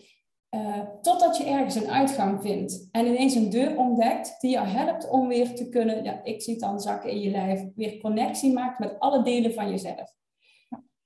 Uh, 0.56 0.80
totdat 1.02 1.38
je 1.38 1.44
ergens 1.44 1.76
een 1.76 1.90
uitgang 1.90 2.42
vindt 2.42 2.88
en 2.92 3.06
ineens 3.06 3.36
een 3.36 3.50
deur 3.50 3.78
ontdekt 3.78 4.36
die 4.42 4.52
jou 4.52 4.68
helpt 4.68 5.10
om 5.10 5.28
weer 5.28 5.56
te 5.56 5.70
kunnen, 5.70 6.04
ja, 6.04 6.24
ik 6.24 6.42
zie 6.42 6.54
het 6.54 6.64
dan 6.64 6.80
zakken 6.80 7.10
in 7.10 7.20
je 7.20 7.30
lijf, 7.30 7.64
weer 7.76 7.98
connectie 8.02 8.54
maakt 8.54 8.80
met 8.80 9.00
alle 9.00 9.24
delen 9.24 9.54
van 9.54 9.70
jezelf. 9.70 10.14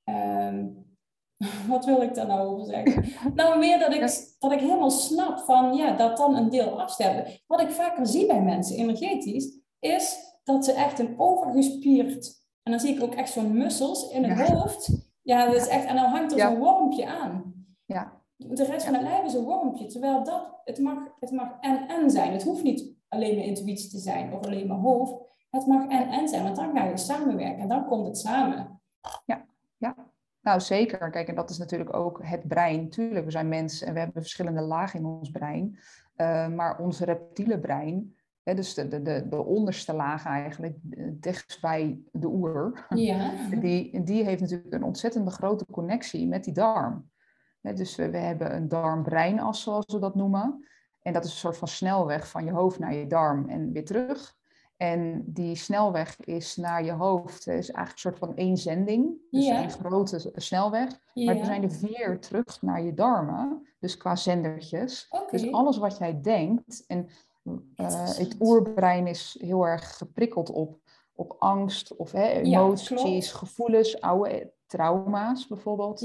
Um, 0.03 0.87
Wat 1.67 1.85
wil 1.85 2.01
ik 2.01 2.13
daar 2.13 2.27
nou 2.27 2.47
over 2.47 2.65
zeggen? 2.65 3.05
nou, 3.35 3.59
meer 3.59 3.79
dat 3.79 3.93
ik, 3.93 3.99
dat 4.39 4.51
ik 4.51 4.59
helemaal 4.59 4.89
snap 4.89 5.39
van, 5.39 5.73
ja, 5.73 5.91
dat 5.95 6.17
dan 6.17 6.35
een 6.35 6.49
deel 6.49 6.81
afsterven. 6.81 7.41
Wat 7.47 7.61
ik 7.61 7.69
vaker 7.69 8.07
zie 8.07 8.25
bij 8.25 8.41
mensen, 8.41 8.75
energetisch, 8.75 9.59
is 9.79 10.17
dat 10.43 10.65
ze 10.65 10.73
echt 10.73 10.99
een 10.99 11.19
overgespierd... 11.19 12.37
En 12.63 12.71
dan 12.71 12.79
zie 12.79 12.95
ik 12.95 13.03
ook 13.03 13.15
echt 13.15 13.31
zo'n 13.31 13.57
mussels 13.57 14.09
in 14.09 14.23
het 14.23 14.49
hoofd. 14.49 14.89
Ja, 15.21 15.45
dat 15.45 15.55
is 15.55 15.67
echt... 15.67 15.85
En 15.85 15.95
dan 15.95 16.05
hangt 16.05 16.31
er 16.31 16.39
zo'n 16.39 16.59
wormpje 16.59 17.07
aan. 17.07 17.53
Ja. 17.85 18.18
De 18.47 18.65
rest 18.65 18.85
van 18.85 18.93
het 18.93 19.03
lijf 19.03 19.25
is 19.25 19.33
een 19.33 19.43
wormpje. 19.43 19.85
Terwijl 19.85 20.23
dat, 20.23 20.61
het 20.63 20.79
mag, 20.79 20.97
het 21.19 21.31
mag 21.31 21.47
en-en 21.59 22.11
zijn. 22.11 22.31
Het 22.31 22.43
hoeft 22.43 22.63
niet 22.63 22.93
alleen 23.07 23.35
maar 23.35 23.45
intuïtie 23.45 23.89
te 23.89 23.97
zijn 23.97 24.33
of 24.33 24.45
alleen 24.45 24.67
maar 24.67 24.77
hoofd. 24.77 25.13
Het 25.49 25.65
mag 25.65 25.87
en-en 25.87 26.27
zijn, 26.27 26.43
want 26.43 26.55
dan 26.55 26.77
ga 26.77 26.83
je 26.83 26.97
samenwerken 26.97 27.59
en 27.59 27.67
dan 27.67 27.87
komt 27.87 28.07
het 28.07 28.17
samen. 28.17 28.81
Ja, 29.25 29.45
ja. 29.77 29.95
Nou, 30.41 30.61
zeker. 30.61 31.09
Kijk, 31.09 31.27
en 31.27 31.35
dat 31.35 31.49
is 31.49 31.57
natuurlijk 31.57 31.93
ook 31.93 32.19
het 32.23 32.47
brein. 32.47 32.89
Tuurlijk, 32.89 33.25
we 33.25 33.31
zijn 33.31 33.47
mensen 33.47 33.87
en 33.87 33.93
we 33.93 33.99
hebben 33.99 34.21
verschillende 34.21 34.61
lagen 34.61 34.99
in 34.99 35.05
ons 35.05 35.31
brein. 35.31 35.79
Uh, 36.17 36.47
maar 36.47 36.79
ons 36.79 36.99
reptiele 36.99 37.59
brein, 37.59 38.15
hè, 38.43 38.53
dus 38.53 38.73
de, 38.73 38.87
de, 38.87 39.01
de, 39.01 39.27
de 39.29 39.43
onderste 39.43 39.93
laag 39.93 40.25
eigenlijk, 40.25 40.77
dichtst 41.11 41.61
bij 41.61 41.99
de 42.11 42.27
oer, 42.27 42.85
ja. 42.89 43.31
die, 43.61 44.03
die 44.03 44.23
heeft 44.23 44.41
natuurlijk 44.41 44.73
een 44.73 44.83
ontzettende 44.83 45.31
grote 45.31 45.65
connectie 45.71 46.27
met 46.27 46.43
die 46.43 46.53
darm. 46.53 47.08
Dus 47.61 47.95
we, 47.95 48.09
we 48.09 48.17
hebben 48.17 48.55
een 48.55 48.67
darm-breinas, 48.67 49.61
zoals 49.61 49.85
we 49.85 49.99
dat 49.99 50.15
noemen. 50.15 50.65
En 51.01 51.13
dat 51.13 51.25
is 51.25 51.31
een 51.31 51.37
soort 51.37 51.57
van 51.57 51.67
snelweg 51.67 52.27
van 52.27 52.45
je 52.45 52.51
hoofd 52.51 52.79
naar 52.79 52.93
je 52.93 53.07
darm 53.07 53.49
en 53.49 53.71
weer 53.71 53.85
terug. 53.85 54.37
En 54.77 55.23
die 55.25 55.55
snelweg 55.55 56.19
is 56.19 56.55
naar 56.55 56.83
je 56.83 56.91
hoofd, 56.91 57.47
is 57.47 57.71
eigenlijk 57.71 57.91
een 57.91 57.97
soort 57.97 58.17
van 58.17 58.35
één 58.35 58.57
zending. 58.57 59.11
Dus 59.31 59.47
een 59.47 59.69
grote 59.69 60.31
snelweg. 60.35 60.99
Maar 61.13 61.35
er 61.35 61.45
zijn 61.45 61.63
er 61.63 61.71
vier 61.71 62.19
terug 62.19 62.61
naar 62.61 62.81
je 62.81 62.93
darmen. 62.93 63.67
Dus 63.79 63.97
qua 63.97 64.15
zendertjes. 64.15 65.07
Dus 65.31 65.51
alles 65.51 65.77
wat 65.77 65.97
jij 65.97 66.21
denkt. 66.21 66.83
En 66.87 67.09
uh, 67.43 68.17
het 68.17 68.35
oerbrein 68.39 69.07
is 69.07 69.37
heel 69.41 69.67
erg 69.67 69.97
geprikkeld 69.97 70.49
op, 70.51 70.79
op 71.13 71.35
angst 71.39 71.95
of 71.95 72.11
hè, 72.11 72.27
emoties, 72.27 73.31
gevoelens, 73.31 74.01
oude 74.01 74.53
trauma's 74.69 75.47
bijvoorbeeld. 75.47 75.99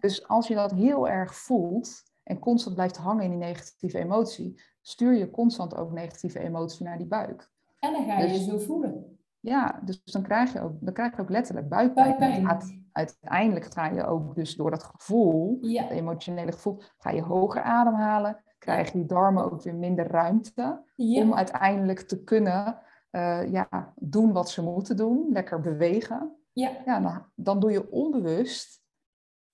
Dus 0.00 0.28
als 0.28 0.48
je 0.48 0.54
dat 0.54 0.70
heel 0.70 1.08
erg 1.08 1.34
voelt 1.34 2.02
en 2.22 2.38
constant 2.38 2.74
blijft 2.74 2.96
hangen 2.96 3.24
in 3.24 3.30
die 3.30 3.38
negatieve 3.38 3.98
emotie, 3.98 4.60
stuur 4.80 5.14
je 5.14 5.30
constant 5.30 5.76
ook 5.76 5.92
negatieve 5.92 6.38
emotie 6.38 6.84
naar 6.84 6.98
die 6.98 7.06
buik. 7.06 7.50
En 7.78 7.92
dan 7.92 8.04
ga 8.04 8.18
je 8.18 8.28
dus, 8.28 8.44
je 8.44 8.50
zo 8.50 8.58
voelen. 8.58 9.18
Ja, 9.40 9.80
dus 9.84 10.02
dan 10.04 10.22
krijg 10.22 10.52
je 10.52 10.60
ook, 10.60 10.72
dan 10.80 10.94
krijg 10.94 11.16
je 11.16 11.22
ook 11.22 11.30
letterlijk 11.30 11.68
buikpijn. 11.68 12.18
buikpijn. 12.18 12.86
uiteindelijk 12.92 13.72
ga 13.72 13.86
je 13.86 14.06
ook 14.06 14.34
dus 14.34 14.56
door 14.56 14.70
dat 14.70 14.82
gevoel, 14.82 15.58
het 15.60 15.90
emotionele 15.90 16.52
gevoel, 16.52 16.80
ga 16.98 17.10
je 17.10 17.22
hoger 17.22 17.62
ademhalen. 17.62 18.42
Krijg 18.58 18.92
je 18.92 19.06
darmen 19.06 19.52
ook 19.52 19.62
weer 19.62 19.74
minder 19.74 20.06
ruimte 20.06 20.82
om 20.96 21.34
uiteindelijk 21.34 22.00
te 22.00 22.24
kunnen 22.24 22.78
uh, 23.10 23.50
ja, 23.50 23.92
doen 23.96 24.32
wat 24.32 24.50
ze 24.50 24.62
moeten 24.62 24.96
doen. 24.96 25.26
Lekker 25.30 25.60
bewegen. 25.60 26.37
Ja. 26.58 26.70
Ja, 26.84 27.00
dan, 27.00 27.24
dan 27.34 27.60
doe 27.60 27.70
je 27.70 27.90
onbewust 27.90 28.78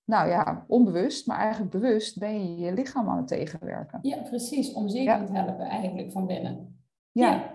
nou 0.05 0.29
ja, 0.29 0.65
onbewust, 0.67 1.27
maar 1.27 1.37
eigenlijk 1.37 1.71
bewust 1.71 2.19
ben 2.19 2.33
je 2.33 2.65
je 2.65 2.73
lichaam 2.73 3.09
aan 3.09 3.17
het 3.17 3.27
tegenwerken. 3.27 3.99
Ja, 4.01 4.17
precies. 4.17 4.73
Om 4.73 4.89
zeker 4.89 5.25
te 5.25 5.33
helpen 5.33 5.65
eigenlijk 5.65 6.11
van 6.11 6.27
binnen. 6.27 6.79
Ja, 7.11 7.53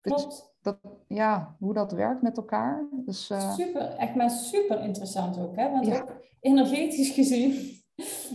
dus 0.00 0.42
dat, 0.62 0.78
ja, 1.08 1.56
hoe 1.58 1.74
dat 1.74 1.92
werkt 1.92 2.22
met 2.22 2.36
elkaar. 2.36 2.88
Dus, 3.04 3.30
uh... 3.30 3.54
Super, 3.54 3.94
echt 3.96 4.14
maar 4.14 4.30
super 4.30 4.80
interessant 4.80 5.38
ook. 5.38 5.56
Hè? 5.56 5.70
Want 5.70 6.00
ook 6.00 6.12
energetisch 6.40 7.10
gezien, 7.20 7.52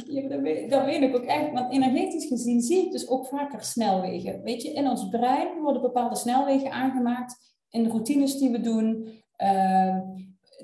ja, 0.05 0.27
dat, 0.27 0.41
weet, 0.41 0.69
dat, 0.69 0.85
weet, 0.85 1.01
ik 1.01 1.15
ook 1.15 1.23
echt, 1.23 1.51
want 1.51 1.71
energetisch 1.71 2.25
gezien 2.25 2.61
zie 2.61 2.85
ik 2.85 2.91
dus 2.91 3.09
ook 3.09 3.25
vaker 3.25 3.63
snelwegen. 3.63 4.41
Weet 4.43 4.61
je, 4.61 4.73
in 4.73 4.87
ons 4.87 5.09
brein 5.09 5.61
worden 5.61 5.81
bepaalde 5.81 6.15
snelwegen 6.15 6.71
aangemaakt 6.71 7.55
in 7.69 7.83
de 7.83 7.89
routines 7.89 8.37
die 8.37 8.51
we 8.51 8.61
doen. 8.61 9.07
Uh, 9.43 9.97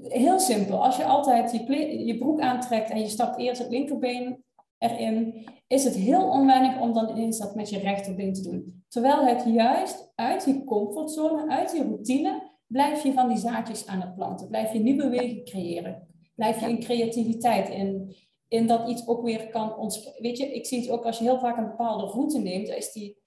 heel 0.07 0.39
simpel, 0.39 0.83
als 0.83 0.97
je 0.97 1.05
altijd 1.05 1.51
je, 1.51 2.05
je 2.05 2.17
broek 2.17 2.39
aantrekt 2.39 2.89
en 2.89 2.99
je 2.99 3.07
stapt 3.07 3.39
eerst 3.39 3.61
het 3.61 3.69
linkerbeen 3.69 4.43
erin, 4.77 5.47
is 5.67 5.83
het 5.83 5.95
heel 5.95 6.29
onwennig 6.29 6.79
om 6.79 6.93
dan 6.93 7.09
ineens 7.09 7.37
dat 7.37 7.55
met 7.55 7.69
je 7.69 7.79
rechterbeen 7.79 8.33
te 8.33 8.41
doen. 8.41 8.83
Terwijl 8.87 9.25
het 9.25 9.43
juist 9.45 10.11
uit 10.15 10.45
die 10.45 10.63
comfortzone, 10.63 11.49
uit 11.49 11.71
die 11.71 11.83
routine, 11.83 12.51
blijf 12.67 13.03
je 13.03 13.13
van 13.13 13.27
die 13.27 13.37
zaadjes 13.37 13.87
aan 13.87 14.01
het 14.01 14.15
planten. 14.15 14.47
Blijf 14.47 14.73
je 14.73 14.79
nieuwe 14.79 15.09
wegen 15.09 15.43
creëren. 15.43 16.07
Blijf 16.35 16.59
je 16.59 16.69
in 16.69 16.79
creativiteit, 16.79 17.69
in, 17.69 18.15
in 18.47 18.67
dat 18.67 18.89
iets 18.89 19.07
ook 19.07 19.23
weer 19.23 19.49
kan 19.49 19.77
ontspreken. 19.77 20.21
Weet 20.21 20.37
je, 20.37 20.53
ik 20.53 20.65
zie 20.65 20.79
het 20.79 20.89
ook 20.89 21.05
als 21.05 21.17
je 21.17 21.23
heel 21.23 21.39
vaak 21.39 21.57
een 21.57 21.67
bepaalde 21.67 22.05
route 22.05 22.39
neemt, 22.39 22.69
is 22.69 22.91
die, 22.91 23.22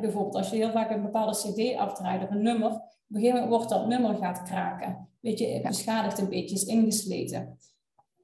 bijvoorbeeld 0.00 0.34
als 0.34 0.50
je 0.50 0.56
heel 0.56 0.70
vaak 0.70 0.90
een 0.90 1.02
bepaalde 1.02 1.32
cd 1.32 1.76
afdraait 1.76 2.22
of 2.22 2.30
een 2.30 2.42
nummer, 2.42 2.70
op 2.70 2.82
een 3.08 3.20
gegeven 3.20 3.34
moment 3.34 3.50
wordt 3.50 3.68
dat 3.68 3.86
nummer 3.86 4.16
gaat 4.16 4.42
kraken. 4.42 5.08
Weet 5.20 5.38
je, 5.38 5.60
beschadigd 5.62 6.18
een 6.18 6.28
beetje, 6.28 6.54
is 6.54 6.64
ingesleten. 6.64 7.58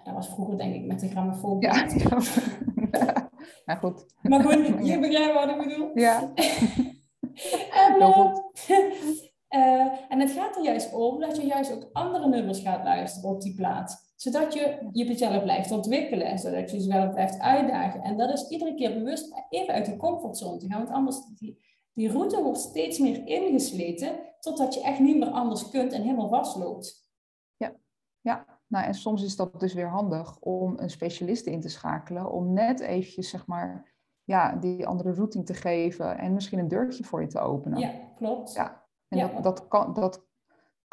Dat 0.04 0.14
was 0.14 0.28
vroeger 0.28 0.58
denk 0.58 0.74
ik 0.74 0.84
met 0.84 1.00
de 1.00 1.08
grammofoon. 1.08 1.60
Ja, 1.60 1.86
ja, 3.66 3.74
goed. 3.74 4.06
Maar 4.22 4.42
goed, 4.42 4.66
je 4.88 4.98
begrijpt 4.98 5.34
wat 5.34 5.50
ik 5.50 5.68
bedoel. 5.68 5.90
Ja. 5.94 6.32
en, 7.72 8.00
uh, 8.00 8.34
uh, 9.48 9.86
en 10.08 10.20
het 10.20 10.30
gaat 10.30 10.56
er 10.56 10.62
juist 10.62 10.94
om 10.94 11.20
dat 11.20 11.36
je 11.36 11.46
juist 11.46 11.72
ook 11.72 11.88
andere 11.92 12.28
nummers 12.28 12.60
gaat 12.60 12.84
luisteren 12.84 13.30
op 13.30 13.40
die 13.40 13.54
plaat. 13.54 14.03
Zodat 14.24 14.54
je 14.54 14.88
jezelf 14.92 15.42
blijft 15.42 15.70
ontwikkelen 15.70 16.26
en 16.26 16.38
zodat 16.38 16.70
je 16.70 16.76
jezelf 16.76 17.10
blijft 17.12 17.38
uitdagen. 17.38 18.02
En 18.02 18.16
dat 18.16 18.32
is 18.32 18.48
iedere 18.48 18.74
keer 18.74 18.94
bewust 18.94 19.34
even 19.48 19.74
uit 19.74 19.84
die 19.84 19.96
comfortzone 19.96 20.58
te 20.58 20.66
gaan. 20.66 20.78
Want 20.78 20.90
anders, 20.90 21.16
die, 21.38 21.64
die 21.92 22.10
route 22.10 22.42
wordt 22.42 22.58
steeds 22.58 22.98
meer 22.98 23.26
ingesleten, 23.26 24.18
totdat 24.40 24.74
je 24.74 24.82
echt 24.82 24.98
niet 24.98 25.18
meer 25.18 25.28
anders 25.28 25.70
kunt 25.70 25.92
en 25.92 26.02
helemaal 26.02 26.28
vastloopt. 26.28 27.10
Ja, 27.56 27.74
ja. 28.20 28.60
Nou, 28.66 28.86
en 28.86 28.94
soms 28.94 29.22
is 29.22 29.36
dat 29.36 29.60
dus 29.60 29.74
weer 29.74 29.88
handig 29.88 30.38
om 30.38 30.78
een 30.78 30.90
specialist 30.90 31.46
in 31.46 31.60
te 31.60 31.68
schakelen, 31.68 32.32
om 32.32 32.52
net 32.52 32.80
eventjes, 32.80 33.28
zeg 33.28 33.46
maar, 33.46 33.94
ja, 34.22 34.56
die 34.56 34.86
andere 34.86 35.12
routine 35.12 35.44
te 35.44 35.54
geven 35.54 36.18
en 36.18 36.34
misschien 36.34 36.58
een 36.58 36.68
deurtje 36.68 37.04
voor 37.04 37.20
je 37.20 37.26
te 37.26 37.38
openen. 37.38 37.78
Ja, 37.78 37.90
klopt. 38.16 38.52
Ja, 38.52 38.86
en 39.08 39.18
Dat, 39.18 39.42
dat, 39.42 39.68
kan, 39.68 39.92
dat 39.92 40.26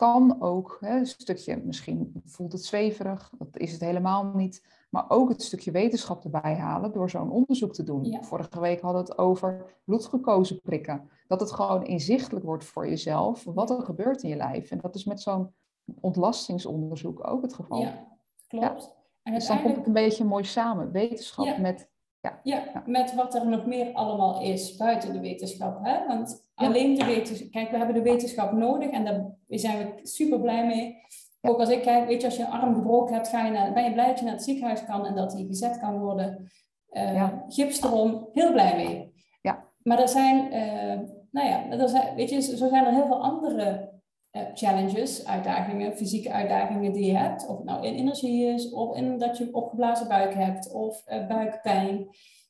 kan 0.02 0.36
ook, 0.40 0.78
hè, 0.80 0.98
een 0.98 1.06
stukje, 1.06 1.62
misschien 1.66 2.22
voelt 2.26 2.52
het 2.52 2.66
zweverig, 2.66 3.32
dat 3.38 3.58
is 3.58 3.72
het 3.72 3.82
helemaal 3.82 4.32
niet, 4.34 4.66
maar 4.90 5.06
ook 5.08 5.30
het 5.30 5.44
stukje 5.44 5.72
wetenschap 5.72 6.24
erbij 6.24 6.56
halen 6.56 6.92
door 6.92 7.10
zo'n 7.10 7.32
onderzoek 7.32 7.74
te 7.74 7.84
doen. 7.84 8.18
Vorige 8.22 8.60
week 8.60 8.82
hadden 8.82 9.04
we 9.04 9.10
het 9.10 9.18
over 9.20 9.66
bloedgekozen 9.84 10.62
prikken. 10.62 11.10
Dat 11.28 11.40
het 11.40 11.52
gewoon 11.52 11.86
inzichtelijk 11.86 12.46
wordt 12.46 12.64
voor 12.64 12.88
jezelf 12.90 13.44
wat 13.44 13.70
er 13.70 13.82
gebeurt 13.82 14.24
in 14.24 14.30
je 14.30 14.36
lijf. 14.36 14.72
En 14.72 14.78
dat 14.78 14.96
is 14.96 15.06
met 15.06 15.22
zo'n 15.22 15.54
ontlastingsonderzoek 16.00 17.28
ook 17.28 17.42
het 17.42 17.54
geval. 17.54 17.82
Ja, 17.82 18.08
klopt. 18.48 18.94
En 19.24 19.34
dus 19.34 19.48
dan 19.48 19.62
komt 19.62 19.76
het 19.76 19.88
een 19.88 19.94
beetje 19.94 20.26
mooi 20.26 20.44
samen. 20.44 20.92
Wetenschap 20.92 21.58
met... 21.58 21.90
Ja, 22.22 22.40
ja, 22.44 22.84
met 22.86 23.16
wat 23.16 23.36
er 23.36 23.48
nog 23.48 23.66
meer 23.66 23.94
allemaal 23.94 24.42
is 24.42 24.76
buiten 24.76 25.14
de 25.14 25.20
wetenschap. 25.20 25.80
Hè? 25.86 26.08
Want 26.08 26.50
alleen 26.56 26.96
de 26.96 27.06
wetenschap... 27.06 27.52
Kijk, 27.52 27.72
we 27.72 27.78
hebben 27.78 27.96
de 27.96 28.02
wetenschap 28.02 28.52
nodig 28.52 28.90
en 28.90 29.06
daar 29.06 29.36
zijn 29.48 29.78
we 29.78 30.00
super 30.08 30.40
blij 30.40 30.66
mee. 30.66 30.98
Ook 31.42 31.60
als 31.60 31.70
ik 31.70 31.82
kijk, 31.82 32.08
weet 32.08 32.22
je, 32.22 32.28
als 32.28 32.38
je 32.38 32.44
een 32.44 32.52
arm 32.52 32.74
gebroken 32.74 33.14
hebt, 33.14 33.28
ga 33.28 33.46
je 33.46 33.52
naar, 33.52 33.74
ben 33.74 33.84
je 33.84 33.94
blij 33.94 34.08
dat 34.08 34.20
je 34.20 34.26
naar 34.26 34.34
het 34.34 34.44
ziekenhuis 34.44 34.86
kan 34.86 35.06
en 35.06 35.16
dat 35.16 35.32
die 35.32 35.46
gezet 35.46 35.80
kan 35.80 36.00
worden. 36.00 36.52
Uh, 36.92 37.30
Gips 37.48 37.82
erom, 37.82 38.30
heel 38.34 38.52
blij 38.52 38.76
mee. 38.76 39.14
Ja. 39.42 39.68
Maar 39.84 40.00
er 40.00 40.08
zijn, 40.08 40.46
uh, 40.46 41.08
nou 41.32 41.48
ja, 41.48 41.70
er 41.70 41.90
zijn, 41.90 42.16
weet 42.16 42.30
je, 42.30 42.42
zo 42.42 42.68
zijn 42.68 42.86
er 42.86 42.94
heel 42.94 43.06
veel 43.06 43.24
andere 43.24 43.92
uh, 44.32 44.42
challenges, 44.54 45.26
uitdagingen, 45.26 45.98
fysieke 45.98 46.32
uitdagingen 46.32 46.92
die 46.92 47.06
je 47.06 47.18
hebt. 47.18 47.48
Of 47.48 47.58
het 47.58 47.66
nou 47.66 47.86
in 47.86 47.94
energie 47.94 48.46
is, 48.46 48.72
of 48.72 48.96
in 48.96 49.18
dat 49.18 49.38
je 49.38 49.54
opgeblazen 49.54 50.08
buik 50.08 50.34
hebt, 50.34 50.74
of 50.74 51.04
uh, 51.08 51.28
buikpijn. 51.28 52.08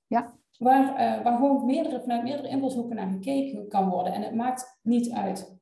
Ja. 0.07 0.39
Waar, 0.57 0.83
uh, 0.83 1.23
waar 1.23 1.35
gewoon 1.35 1.65
meerdere, 1.65 2.01
vanuit 2.01 2.23
meerdere 2.23 2.47
invalshoeken 2.47 2.95
naar 2.95 3.11
gekeken 3.11 3.67
kan 3.67 3.89
worden. 3.89 4.13
En 4.13 4.21
het 4.21 4.35
maakt 4.35 4.79
niet 4.81 5.11
uit 5.11 5.59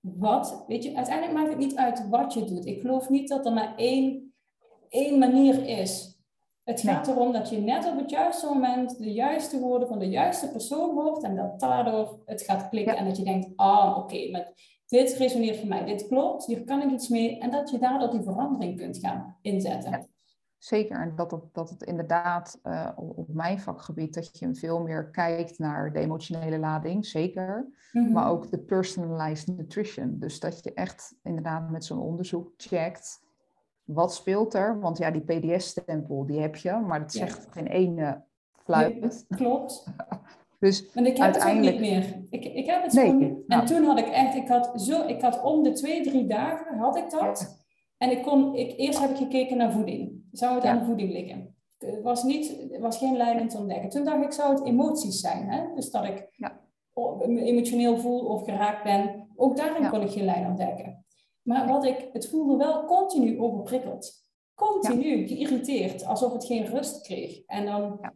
wat. 0.00 0.64
Weet 0.66 0.84
je, 0.84 0.96
uiteindelijk 0.96 1.38
maakt 1.38 1.48
het 1.48 1.58
niet 1.58 1.76
uit 1.76 2.08
wat 2.08 2.34
je 2.34 2.44
doet. 2.44 2.66
Ik 2.66 2.80
geloof 2.80 3.08
niet 3.08 3.28
dat 3.28 3.46
er 3.46 3.52
maar 3.52 3.76
één, 3.76 4.34
één 4.88 5.18
manier 5.18 5.66
is. 5.66 6.20
Het 6.64 6.80
gaat 6.80 7.08
erom 7.08 7.32
dat 7.32 7.50
je 7.50 7.58
net 7.58 7.86
op 7.86 7.98
het 7.98 8.10
juiste 8.10 8.46
moment 8.46 8.98
de 8.98 9.12
juiste 9.12 9.60
woorden 9.60 9.88
van 9.88 9.98
de 9.98 10.08
juiste 10.08 10.50
persoon 10.50 10.94
hoort 10.94 11.22
en 11.22 11.36
dat 11.36 11.60
daardoor 11.60 12.20
het 12.24 12.42
gaat 12.42 12.68
klikken 12.68 12.96
en 12.96 13.04
dat 13.04 13.16
je 13.16 13.24
denkt, 13.24 13.48
ah 13.56 13.96
oké, 13.98 14.30
met 14.30 14.52
dit 14.86 15.12
resoneert 15.12 15.56
voor 15.58 15.68
mij, 15.68 15.84
dit 15.84 16.06
klopt, 16.06 16.46
hier 16.46 16.64
kan 16.64 16.82
ik 16.82 16.90
iets 16.90 17.08
mee. 17.08 17.38
En 17.38 17.50
dat 17.50 17.70
je 17.70 17.78
daardoor 17.78 18.10
die 18.10 18.22
verandering 18.22 18.76
kunt 18.76 18.98
gaan 18.98 19.36
inzetten. 19.40 20.08
zeker, 20.58 21.00
en 21.00 21.16
dat 21.16 21.30
het, 21.30 21.42
dat 21.52 21.70
het 21.70 21.82
inderdaad 21.82 22.60
uh, 22.64 22.90
op 22.96 23.28
mijn 23.28 23.60
vakgebied, 23.60 24.14
dat 24.14 24.38
je 24.38 24.54
veel 24.54 24.80
meer 24.80 25.10
kijkt 25.10 25.58
naar 25.58 25.92
de 25.92 25.98
emotionele 25.98 26.58
lading, 26.58 27.06
zeker. 27.06 27.68
Mhm. 27.92 28.12
Maar 28.12 28.30
ook 28.30 28.50
de 28.50 28.58
personalized 28.58 29.56
nutrition. 29.56 30.18
Dus 30.18 30.40
dat 30.40 30.64
je 30.64 30.72
echt 30.74 31.14
inderdaad 31.22 31.70
met 31.70 31.84
zo'n 31.84 32.00
onderzoek 32.00 32.52
checkt 32.56 33.24
wat 33.86 34.14
speelt 34.14 34.54
er? 34.54 34.80
Want 34.80 34.98
ja, 34.98 35.10
die 35.10 35.24
PDS-stempel, 35.24 36.26
die 36.26 36.40
heb 36.40 36.56
je, 36.56 36.72
maar 36.72 37.00
het 37.00 37.12
zegt 37.12 37.46
geen 37.50 37.66
ene 37.66 38.24
fluit. 38.52 39.26
klopt. 39.28 39.84
dus 40.58 40.94
maar 40.94 41.04
ik 41.04 41.16
heb 41.16 41.24
uiteindelijk... 41.24 41.76
het 41.76 41.84
niet 41.84 41.90
meer. 41.90 42.24
Ik, 42.30 42.44
ik 42.44 42.66
heb 42.66 42.82
het 42.82 42.92
nee, 42.92 43.10
En 43.10 43.44
nou. 43.46 43.66
toen 43.66 43.84
had 43.84 43.98
ik 43.98 44.08
echt, 44.08 44.34
ik 44.34 44.48
had, 44.48 44.82
zo, 44.82 45.06
ik 45.06 45.20
had 45.20 45.42
om 45.42 45.62
de 45.62 45.72
twee, 45.72 46.02
drie 46.02 46.26
dagen 46.26 46.78
had 46.78 46.96
ik 46.96 47.10
dat. 47.10 47.64
En 47.98 48.10
ik 48.10 48.22
kon, 48.22 48.54
ik, 48.54 48.74
eerst 48.76 49.00
heb 49.00 49.10
ik 49.10 49.16
gekeken 49.16 49.56
naar 49.56 49.72
voeding. 49.72 50.24
Zou 50.32 50.54
het 50.54 50.64
aan 50.64 50.78
de 50.78 50.84
voeding 50.84 51.12
liggen? 51.12 51.54
Het 51.78 52.02
was, 52.02 52.22
niet, 52.22 52.56
het 52.70 52.80
was 52.80 52.98
geen 52.98 53.16
lijn 53.16 53.48
te 53.48 53.58
ontdekken. 53.58 53.88
Toen 53.88 54.04
dacht 54.04 54.24
ik, 54.24 54.32
zou 54.32 54.54
het 54.54 54.64
emoties 54.64 55.20
zijn? 55.20 55.48
Hè? 55.48 55.74
Dus 55.74 55.90
dat 55.90 56.04
ik 56.04 56.28
ja. 56.32 56.60
me 57.26 57.42
emotioneel 57.42 57.98
voel 57.98 58.20
of 58.20 58.44
geraakt 58.44 58.82
ben. 58.82 59.28
Ook 59.36 59.56
daarin 59.56 59.90
kon 59.90 60.02
ik 60.02 60.10
geen 60.10 60.24
lijn 60.24 60.46
ontdekken. 60.46 61.04
Maar 61.42 61.68
wat 61.68 61.84
ik, 61.84 62.08
het 62.12 62.28
voelde 62.28 62.56
wel 62.56 62.84
continu 62.84 63.40
overprikkeld. 63.40 64.24
Continu 64.54 65.26
geïrriteerd, 65.26 66.04
alsof 66.04 66.32
het 66.32 66.44
geen 66.44 66.66
rust 66.66 67.02
kreeg. 67.02 67.44
En 67.46 67.66
dan, 67.66 67.98
ja, 68.00 68.12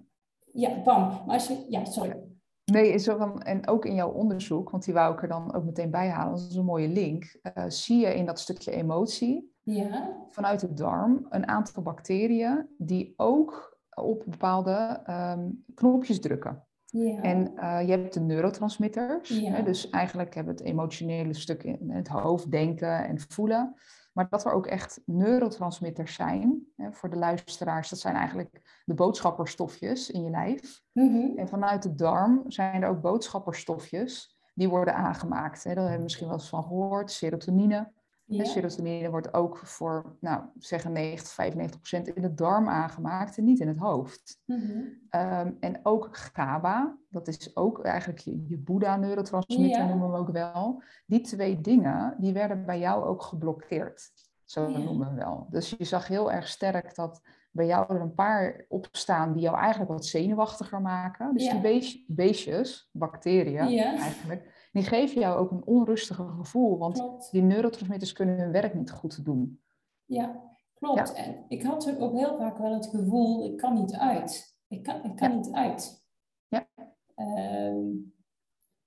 ja 0.53 0.83
bam. 0.83 1.09
Maar 1.26 1.35
als 1.35 1.48
je, 1.48 1.64
ja, 1.68 1.85
sorry. 1.85 2.30
Nee, 2.71 3.05
en 3.39 3.69
ook 3.69 3.85
in 3.85 3.95
jouw 3.95 4.11
onderzoek, 4.11 4.71
want 4.71 4.85
die 4.85 4.95
wou 4.95 5.15
ik 5.15 5.23
er 5.23 5.29
dan 5.29 5.55
ook 5.55 5.65
meteen 5.65 5.91
bij 5.91 6.09
halen, 6.09 6.37
dat 6.37 6.51
is 6.51 6.57
een 6.57 6.65
mooie 6.65 6.89
link. 6.89 7.39
Uh, 7.43 7.65
zie 7.69 7.99
je 7.99 8.15
in 8.15 8.27
dat 8.27 8.41
stukje 8.41 8.71
emotie, 8.71 9.53
ja. 9.63 10.17
vanuit 10.29 10.61
de 10.61 10.73
darm, 10.73 11.27
een 11.29 11.49
aantal 11.49 11.83
bacteriën 11.83 12.69
die 12.79 13.15
ook 13.17 13.79
op 13.95 14.23
bepaalde 14.27 15.03
um, 15.11 15.65
knopjes 15.75 16.21
drukken. 16.21 16.65
Ja. 16.85 17.23
En 17.23 17.53
uh, 17.57 17.81
je 17.87 17.91
hebt 17.91 18.15
de 18.15 18.21
neurotransmitters, 18.21 19.29
hè, 19.29 19.63
dus 19.63 19.91
eigenlijk 19.91 20.35
hebben 20.35 20.55
we 20.55 20.61
het 20.61 20.71
emotionele 20.71 21.35
stuk 21.35 21.63
in 21.63 21.91
het 21.91 22.09
hoofd, 22.09 22.51
denken 22.51 23.07
en 23.07 23.21
voelen. 23.29 23.75
Maar 24.12 24.29
dat 24.29 24.44
er 24.44 24.53
ook 24.53 24.66
echt 24.66 25.01
neurotransmitters 25.05 26.14
zijn, 26.14 26.66
hè, 26.77 26.92
voor 26.92 27.11
de 27.11 27.16
luisteraars, 27.16 27.88
dat 27.88 27.99
zijn 27.99 28.14
eigenlijk 28.14 28.83
de 28.85 28.94
boodschapperstofjes 28.94 30.11
in 30.11 30.23
je 30.23 30.31
lijf. 30.31 30.83
Mm 30.92 31.33
En 31.37 31.49
vanuit 31.49 31.83
de 31.83 31.94
darm 31.94 32.44
zijn 32.46 32.83
er 32.83 32.88
ook 32.88 33.01
boodschapperstofjes 33.01 34.38
die 34.55 34.68
worden 34.68 34.94
aangemaakt. 34.94 35.64
Hè. 35.64 35.70
Daar 35.70 35.81
hebben 35.81 35.96
we 35.96 36.03
misschien 36.03 36.27
wel 36.27 36.37
eens 36.37 36.49
van 36.49 36.62
gehoord, 36.62 37.11
serotonine. 37.11 37.92
Ja. 38.31 38.45
Serotonine 38.45 39.11
wordt 39.11 39.35
ook 39.35 39.59
voor, 39.59 40.16
nou, 40.21 40.43
zeggen 40.59 40.93
90, 40.93 41.33
95 41.33 41.81
procent 41.81 42.09
in 42.09 42.23
de 42.23 42.35
darm 42.35 42.69
aangemaakt 42.69 43.38
en 43.38 43.45
niet 43.45 43.61
in 43.61 43.69
het 43.69 43.79
hoofd. 43.79 44.40
Mhm. 44.45 44.83
Ehm, 45.09 45.53
en 45.61 45.81
ook 45.83 46.09
GABA, 46.16 46.97
dat 47.09 47.29
is 47.29 47.57
ook 47.57 47.85
eigenlijk 47.85 48.19
je, 48.19 48.45
je 48.49 48.59
Boeddha-neurotransmitter, 48.59 49.87
noemen 49.87 50.11
we 50.11 50.16
ook 50.16 50.31
wel. 50.31 50.83
Die 51.07 51.21
twee 51.21 51.61
dingen, 51.61 52.16
die 52.19 52.33
werden 52.33 52.66
bij 52.66 52.79
jou 52.79 53.05
ook 53.05 53.23
geblokkeerd. 53.23 54.11
Zo 54.45 54.69
noemen 54.69 55.09
we 55.09 55.14
wel. 55.14 55.47
Dus 55.51 55.75
je 55.79 55.85
zag 55.85 56.09
heel 56.09 56.33
erg 56.33 56.49
sterk 56.49 56.95
dat 56.95 57.23
bij 57.51 57.66
jou 57.66 57.95
er 57.95 58.01
een 58.01 58.14
paar 58.14 58.64
opstaan 58.69 59.33
die 59.33 59.43
jou 59.43 59.57
eigenlijk 59.57 59.90
wat 59.90 60.07
zenuwachtiger 60.07 60.81
maken. 60.81 61.35
Dus 61.35 61.51
die 61.51 62.05
beestjes, 62.07 62.88
bacteriën 62.93 63.79
eigenlijk, 63.79 64.60
die 64.71 64.83
geven 64.83 65.21
jou 65.21 65.39
ook 65.39 65.51
een 65.51 65.67
onrustiger 65.67 66.29
gevoel, 66.29 66.79
want 66.79 67.29
die 67.31 67.43
neurotransmitters 67.43 68.13
kunnen 68.13 68.39
hun 68.39 68.53
werk 68.53 68.75
niet 68.75 68.91
goed 68.91 69.25
doen. 69.25 69.61
Ja, 70.05 70.43
klopt. 70.75 71.13
En 71.13 71.45
ik 71.49 71.63
had 71.63 71.99
ook 71.99 72.17
heel 72.17 72.37
vaak 72.37 72.59
wel 72.59 72.75
het 72.75 72.87
gevoel, 72.87 73.45
ik 73.45 73.57
kan 73.57 73.75
niet 73.75 73.95
uit. 73.95 74.59
Ik 74.69 74.83
kan, 74.83 75.05
ik 75.05 75.17
kan 75.17 75.37
niet 75.37 75.53
uit. 75.53 76.05
Ja. 76.49 76.69
Ehm, 77.15 77.89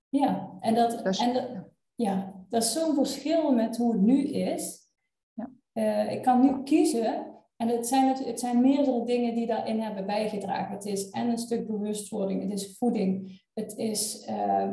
ja, 0.10 0.58
en 0.60 0.76
dat, 0.76 0.92
dat 0.92 1.06
is, 1.06 1.20
en 1.20 1.34
dat, 1.34 1.50
ja, 1.96 2.46
dat 2.50 2.64
is 2.64 2.74
zo'n 2.74 2.96
verschil 2.96 3.52
met 3.52 3.78
hoe 3.78 3.92
het 3.92 4.02
nu 4.02 4.24
is. 4.24 4.90
Ja. 5.34 5.52
Uh, 5.74 6.12
ik 6.12 6.22
kan 6.22 6.42
nu 6.42 6.64
kiezen 6.64 7.34
en 7.56 7.68
het 7.68 7.88
zijn, 7.88 8.08
het, 8.08 8.26
het 8.26 8.40
zijn 8.40 8.62
meerdere 8.62 9.06
dingen 9.06 9.36
die 9.36 9.48
daarin 9.48 9.80
hebben 9.80 10.06
bijgedragen. 10.06 10.74
Het 10.74 10.86
is 10.86 11.10
en 11.10 11.30
een 11.30 11.38
stuk 11.38 11.68
bewustwording, 11.68 12.42
het 12.42 12.52
is 12.52 12.78
voeding, 12.78 13.42
het 13.54 13.78
is 13.78 14.28
uh, 14.30 14.72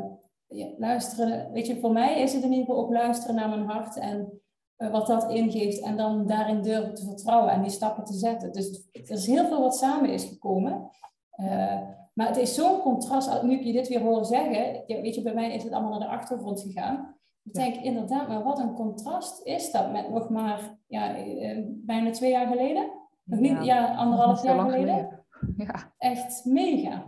ja, 0.51 0.67
luisteren, 0.77 1.51
weet 1.51 1.67
je, 1.67 1.79
voor 1.79 1.91
mij 1.91 2.21
is 2.21 2.33
het 2.33 2.43
in 2.43 2.51
ieder 2.51 2.65
geval 2.65 2.83
ook 2.83 2.91
luisteren 2.91 3.35
naar 3.35 3.49
mijn 3.49 3.69
hart 3.69 3.97
en 3.97 4.41
uh, 4.77 4.91
wat 4.91 5.07
dat 5.07 5.31
ingeeft 5.31 5.81
en 5.81 5.97
dan 5.97 6.27
daarin 6.27 6.61
durven 6.61 6.95
te 6.95 7.05
vertrouwen 7.05 7.51
en 7.51 7.61
die 7.61 7.71
stappen 7.71 8.03
te 8.03 8.13
zetten. 8.13 8.51
Dus 8.51 8.89
er 8.91 9.09
is 9.09 9.27
heel 9.27 9.47
veel 9.47 9.61
wat 9.61 9.77
samen 9.77 10.09
is 10.09 10.23
gekomen. 10.23 10.89
Uh, 11.35 11.81
maar 12.13 12.27
het 12.27 12.37
is 12.37 12.55
zo'n 12.55 12.79
contrast, 12.79 13.43
nu 13.43 13.53
ik 13.53 13.63
je 13.63 13.71
dit 13.71 13.87
weer 13.87 14.01
hoor 14.01 14.25
zeggen, 14.25 14.83
ja, 14.85 15.01
weet 15.01 15.15
je, 15.15 15.21
bij 15.21 15.33
mij 15.33 15.53
is 15.53 15.63
het 15.63 15.73
allemaal 15.73 15.99
naar 15.99 16.09
de 16.09 16.15
achtergrond 16.15 16.61
gegaan. 16.61 17.15
Ik 17.43 17.53
denk 17.53 17.75
inderdaad, 17.75 18.27
maar 18.27 18.43
wat 18.43 18.59
een 18.59 18.73
contrast 18.73 19.45
is 19.45 19.71
dat 19.71 19.91
met 19.91 20.09
nog 20.09 20.29
maar 20.29 20.77
ja, 20.87 21.25
uh, 21.25 21.65
bijna 21.67 22.09
twee 22.09 22.31
jaar 22.31 22.47
geleden? 22.47 22.91
Nog 23.23 23.39
niet, 23.39 23.63
ja, 23.63 23.95
anderhalf 23.95 24.43
jaar 24.43 24.59
geleden. 24.59 24.95
geleden. 24.95 25.25
Ja. 25.57 25.93
Echt 25.97 26.45
mega. 26.45 27.03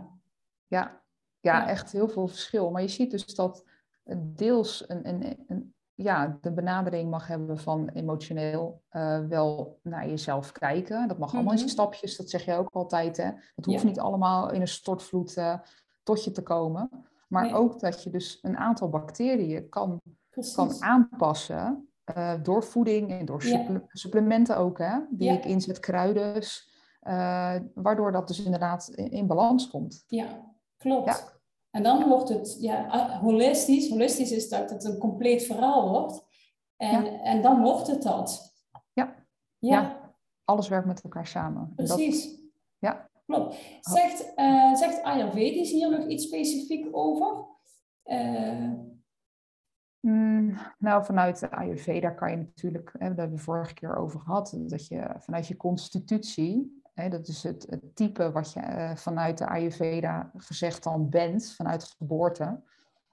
Ja, 0.66 1.02
ja, 1.44 1.68
echt 1.68 1.92
heel 1.92 2.08
veel 2.08 2.28
verschil. 2.28 2.70
Maar 2.70 2.82
je 2.82 2.88
ziet 2.88 3.10
dus 3.10 3.34
dat 3.34 3.64
deels 4.16 4.84
een, 4.88 5.08
een, 5.08 5.44
een 5.46 5.74
ja, 5.94 6.38
de 6.40 6.52
benadering 6.52 7.10
mag 7.10 7.26
hebben 7.26 7.58
van 7.58 7.88
emotioneel 7.88 8.82
uh, 8.90 9.18
wel 9.18 9.78
naar 9.82 10.08
jezelf 10.08 10.52
kijken. 10.52 11.08
Dat 11.08 11.18
mag 11.18 11.34
allemaal 11.34 11.52
in 11.52 11.58
mhm. 11.58 11.68
stapjes, 11.68 12.16
dat 12.16 12.30
zeg 12.30 12.44
je 12.44 12.54
ook 12.54 12.70
altijd. 12.70 13.16
Hè? 13.16 13.30
Het 13.54 13.64
hoeft 13.64 13.84
niet 13.84 14.00
allemaal 14.00 14.50
in 14.52 14.60
een 14.60 14.68
stortvloed 14.68 15.36
uh, 15.36 15.58
tot 16.02 16.24
je 16.24 16.30
te 16.30 16.42
komen. 16.42 16.90
Maar 17.28 17.54
ook 17.54 17.80
dat 17.80 18.02
je 18.02 18.10
dus 18.10 18.38
een 18.42 18.56
aantal 18.56 18.88
bacteriën 18.88 19.68
kan, 19.68 20.00
kan 20.54 20.82
aanpassen 20.82 21.88
uh, 22.16 22.34
door 22.42 22.64
voeding 22.64 23.10
en 23.10 23.24
door 23.24 23.42
supplementen 23.88 24.56
ook, 24.56 24.78
hè, 24.78 24.98
die 25.10 25.30
ik 25.30 25.44
inzet, 25.44 25.80
kruiden. 25.80 26.42
waardoor 27.74 28.12
dat 28.12 28.28
dus 28.28 28.44
inderdaad 28.44 28.88
in, 28.88 29.10
in 29.10 29.26
balans 29.26 29.70
komt. 29.70 30.04
Ja, 30.06 30.26
klopt. 30.76 31.33
En 31.74 31.82
dan 31.82 32.08
wordt 32.08 32.28
het 32.28 32.56
ja, 32.60 32.86
ah, 32.86 33.20
holistisch. 33.20 33.88
Holistisch 33.88 34.32
is 34.32 34.48
dat 34.48 34.70
het 34.70 34.84
een 34.84 34.98
compleet 34.98 35.42
verhaal 35.42 35.88
wordt. 35.88 36.26
En, 36.76 37.20
en 37.20 37.42
dan 37.42 37.62
wordt 37.62 37.86
het 37.86 38.02
dat. 38.02 38.54
Ja. 38.92 39.14
ja. 39.58 40.12
alles 40.44 40.68
werkt 40.68 40.86
met 40.86 41.02
elkaar 41.02 41.26
samen. 41.26 41.72
Precies. 41.76 42.40
ja. 42.78 43.10
Klopt. 43.26 43.56
Zegt, 43.80 44.32
uh, 44.36 44.74
zegt 44.74 45.02
Ayurvedisch 45.02 45.70
hier 45.70 45.90
nog 45.90 46.06
iets 46.06 46.24
specifiek 46.24 46.86
over? 46.96 47.46
Uh... 48.04 48.72
Mm, 50.00 50.56
nou, 50.78 51.04
vanuit 51.04 51.40
de 51.40 51.50
Ayurveda 51.50 52.10
kan 52.10 52.30
je 52.30 52.36
natuurlijk, 52.36 52.92
hè, 52.92 53.08
daar 53.08 53.18
hebben 53.18 53.36
we 53.36 53.42
vorige 53.42 53.74
keer 53.74 53.96
over 53.96 54.20
gehad, 54.20 54.54
dat 54.66 54.86
je 54.86 55.14
vanuit 55.18 55.46
je 55.46 55.56
constitutie 55.56 56.82
dat 56.94 57.28
is 57.28 57.42
het, 57.42 57.66
het, 57.70 57.96
type 57.96 58.32
wat 58.32 58.52
je 58.52 58.60
uh, 58.60 58.96
vanuit 58.96 59.38
de 59.38 59.46
Ayurveda 59.46 60.30
gezegd 60.36 60.82
dan 60.82 61.08
bent, 61.08 61.52
vanuit 61.56 61.84
geboorte. 61.84 62.60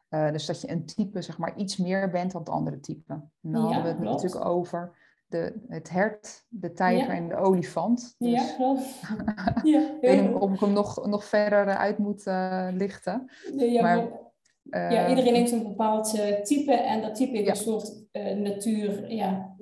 Uh, 0.09 0.31
dus 0.31 0.45
dat 0.45 0.61
je 0.61 0.71
een 0.71 0.85
type, 0.85 1.21
zeg 1.21 1.37
maar, 1.37 1.55
iets 1.55 1.77
meer 1.77 2.09
bent 2.09 2.31
dan 2.31 2.41
het 2.41 2.49
andere 2.49 2.79
type. 2.79 3.21
Dan 3.41 3.61
hadden 3.61 3.83
we 3.83 3.87
het 3.87 3.99
natuurlijk 3.99 4.45
over 4.45 4.95
de, 5.27 5.53
het 5.67 5.89
hert, 5.89 6.45
de 6.49 6.71
tijger 6.73 7.09
en 7.09 7.27
de 7.27 7.35
olifant. 7.35 8.15
Dus, 8.17 8.31
ja, 8.31 8.55
klopt. 8.55 9.01
ja, 9.63 9.79
ik 9.79 10.01
weet 10.01 10.21
niet 10.21 10.33
of 10.33 10.53
ik 10.53 10.59
hem 10.59 10.73
nog, 10.73 11.05
nog 11.05 11.25
verder 11.25 11.65
uit 11.65 11.97
moet 11.97 12.25
uh, 12.25 12.67
lichten. 12.71 13.31
Ja, 13.55 13.81
maar, 13.81 14.09
ja, 14.91 15.09
iedereen 15.09 15.35
heeft 15.35 15.51
een 15.51 15.63
bepaald 15.63 16.09
type 16.43 16.73
en 16.73 17.01
dat 17.01 17.15
type 17.15 17.37
is 17.37 17.47
een 17.47 17.55
soort 17.55 18.03
natuur, 18.37 19.11
ja, 19.11 19.55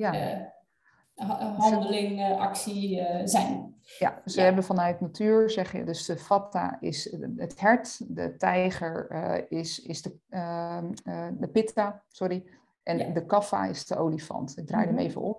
handeling, 1.27 2.38
actie 2.39 3.05
zijn. 3.23 3.69
Ja, 3.97 4.21
dus 4.23 4.36
we 4.36 4.41
hebben 4.41 4.63
vanuit 4.63 5.01
natuur, 5.01 5.49
zeg 5.49 5.71
je, 5.71 5.84
dus 5.84 6.05
de 6.05 6.17
vata 6.17 6.77
is 6.79 7.15
het 7.36 7.60
hert, 7.60 8.15
de 8.15 8.36
tijger 8.38 9.08
uh, 9.12 9.60
is, 9.60 9.79
is 9.79 10.01
de, 10.01 10.15
uh, 10.29 10.77
uh, 11.03 11.27
de 11.39 11.47
pitta, 11.47 12.03
sorry, 12.08 12.45
en 12.84 13.13
de 13.13 13.25
kaffa 13.25 13.65
is 13.65 13.86
de 13.86 13.97
olifant. 13.97 14.58
Ik 14.58 14.67
draai 14.67 14.86
hem 14.86 14.93
mhm. 14.93 15.03
even 15.03 15.21
om. 15.21 15.38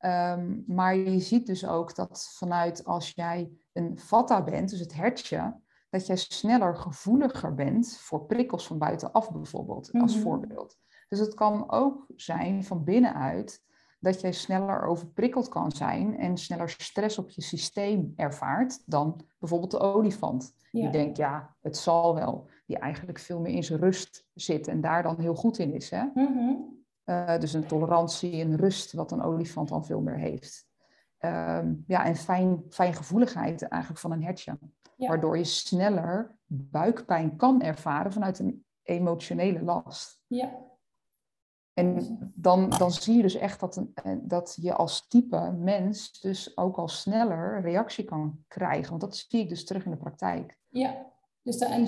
Um, 0.00 0.64
maar 0.66 0.96
je 0.96 1.20
ziet 1.20 1.46
dus 1.46 1.66
ook 1.66 1.94
dat 1.94 2.34
vanuit 2.36 2.84
als 2.84 3.10
jij 3.10 3.50
een 3.72 3.98
vata 3.98 4.42
bent, 4.42 4.70
dus 4.70 4.80
het 4.80 4.94
hertje, 4.94 5.60
dat 5.90 6.06
jij 6.06 6.16
sneller 6.16 6.76
gevoeliger 6.76 7.54
bent 7.54 7.96
voor 8.00 8.26
prikkels 8.26 8.66
van 8.66 8.78
buitenaf 8.78 9.32
bijvoorbeeld, 9.32 9.92
als 9.92 10.14
mhm. 10.14 10.22
voorbeeld. 10.22 10.78
Dus 11.08 11.18
het 11.18 11.34
kan 11.34 11.70
ook 11.70 12.06
zijn 12.16 12.64
van 12.64 12.84
binnenuit 12.84 13.62
dat 14.04 14.20
jij 14.20 14.32
sneller 14.32 14.86
overprikkeld 14.86 15.48
kan 15.48 15.72
zijn 15.72 16.18
en 16.18 16.36
sneller 16.36 16.68
stress 16.68 17.18
op 17.18 17.30
je 17.30 17.42
systeem 17.42 18.12
ervaart 18.16 18.82
dan 18.86 19.20
bijvoorbeeld 19.38 19.70
de 19.70 19.78
olifant. 19.78 20.54
Die 20.70 20.90
denkt, 20.90 21.16
ja, 21.16 21.56
het 21.60 21.76
zal 21.76 22.14
wel. 22.14 22.48
Die 22.66 22.78
eigenlijk 22.78 23.18
veel 23.18 23.40
meer 23.40 23.54
in 23.54 23.64
zijn 23.64 23.80
rust 23.80 24.26
zit 24.34 24.68
en 24.68 24.80
daar 24.80 25.02
dan 25.02 25.20
heel 25.20 25.34
goed 25.34 25.58
in 25.58 25.72
is. 25.72 25.90
Hè? 25.90 26.04
Mhm. 26.14 26.54
Eh, 27.04 27.38
dus 27.38 27.52
een 27.52 27.66
tolerantie 27.66 28.40
en 28.40 28.56
rust, 28.56 28.92
wat 28.92 29.12
een 29.12 29.22
olifant 29.22 29.68
dan 29.68 29.84
veel 29.84 30.00
meer 30.00 30.18
heeft. 30.18 30.66
Ehm, 31.18 31.74
ja, 31.86 32.04
en 32.04 32.16
fijn, 32.16 32.62
fijngevoeligheid 32.68 33.62
eigenlijk 33.62 34.00
van 34.00 34.12
een 34.12 34.24
hertje. 34.24 34.58
Waardoor 34.96 35.36
je 35.36 35.44
sneller 35.44 36.36
buikpijn 36.46 37.36
kan 37.36 37.62
ervaren 37.62 38.12
vanuit 38.12 38.38
een 38.38 38.64
emotionele 38.82 39.62
last. 39.62 40.22
Ja, 40.26 40.50
En 41.74 42.18
dan, 42.34 42.70
dan 42.78 42.90
zie 42.92 43.16
je 43.16 43.22
dus 43.22 43.34
echt 43.34 43.60
dat, 43.60 43.76
een, 43.76 43.90
eh, 43.94 44.16
dat 44.22 44.56
je 44.60 44.74
als 44.74 45.06
type 45.08 45.52
mens 45.58 46.20
dus 46.20 46.56
ook 46.56 46.76
al 46.76 46.88
sneller 46.88 47.60
reactie 47.60 48.04
kan 48.04 48.44
krijgen. 48.48 48.88
Want 48.88 49.00
dat 49.00 49.16
zie 49.16 49.40
ik 49.40 49.48
dus 49.48 49.64
terug 49.64 49.84
in 49.84 49.90
de 49.90 49.96
praktijk. 49.96 50.58
Ja, 50.68 51.12
dus 51.42 51.58
en 51.58 51.86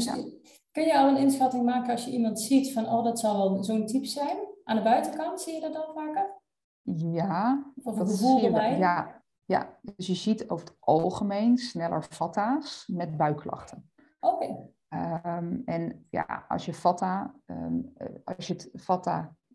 kun 0.71 0.85
je 0.85 0.99
al 0.99 1.09
een 1.09 1.17
inschatting 1.17 1.65
maken 1.65 1.91
als 1.91 2.05
je 2.05 2.11
iemand 2.11 2.41
ziet 2.41 2.73
van, 2.73 2.89
oh, 2.89 3.05
dat 3.05 3.19
zal 3.19 3.37
wel 3.53 3.65
zo'n 3.65 3.87
type 3.87 4.07
zijn? 4.07 4.37
Aan 4.65 4.77
de 4.77 4.83
buitenkant 4.83 5.41
zie 5.41 5.55
je 5.55 5.61
dat 5.61 5.73
dan 5.73 5.95
vaker? 5.95 6.41
Ja, 6.83 7.73
Of 7.83 7.97
dat 7.97 8.11
gevoel 8.11 8.39
zie 8.39 8.47
je 8.47 8.53
wel. 8.53 8.61
erbij? 8.61 8.79
Ja, 8.79 9.23
ja, 9.45 9.79
dus 9.83 10.07
je 10.07 10.15
ziet 10.15 10.49
over 10.51 10.67
het 10.67 10.77
algemeen 10.81 11.59
sneller 11.59 12.07
vatta's 12.11 12.87
met 12.87 13.17
buikklachten. 13.17 13.91
Oké. 14.21 14.71
Ehm, 14.89 15.61
en 15.65 16.07
ja, 16.11 16.45
als 16.49 16.65
je 16.65 16.75
vata, 16.75 17.35
ehm, 17.45 17.81
eh, 17.95 18.07
als 18.25 18.47
je 18.47 18.53
het 18.53 18.71
vata, 18.73 19.19
eh, 19.19 19.46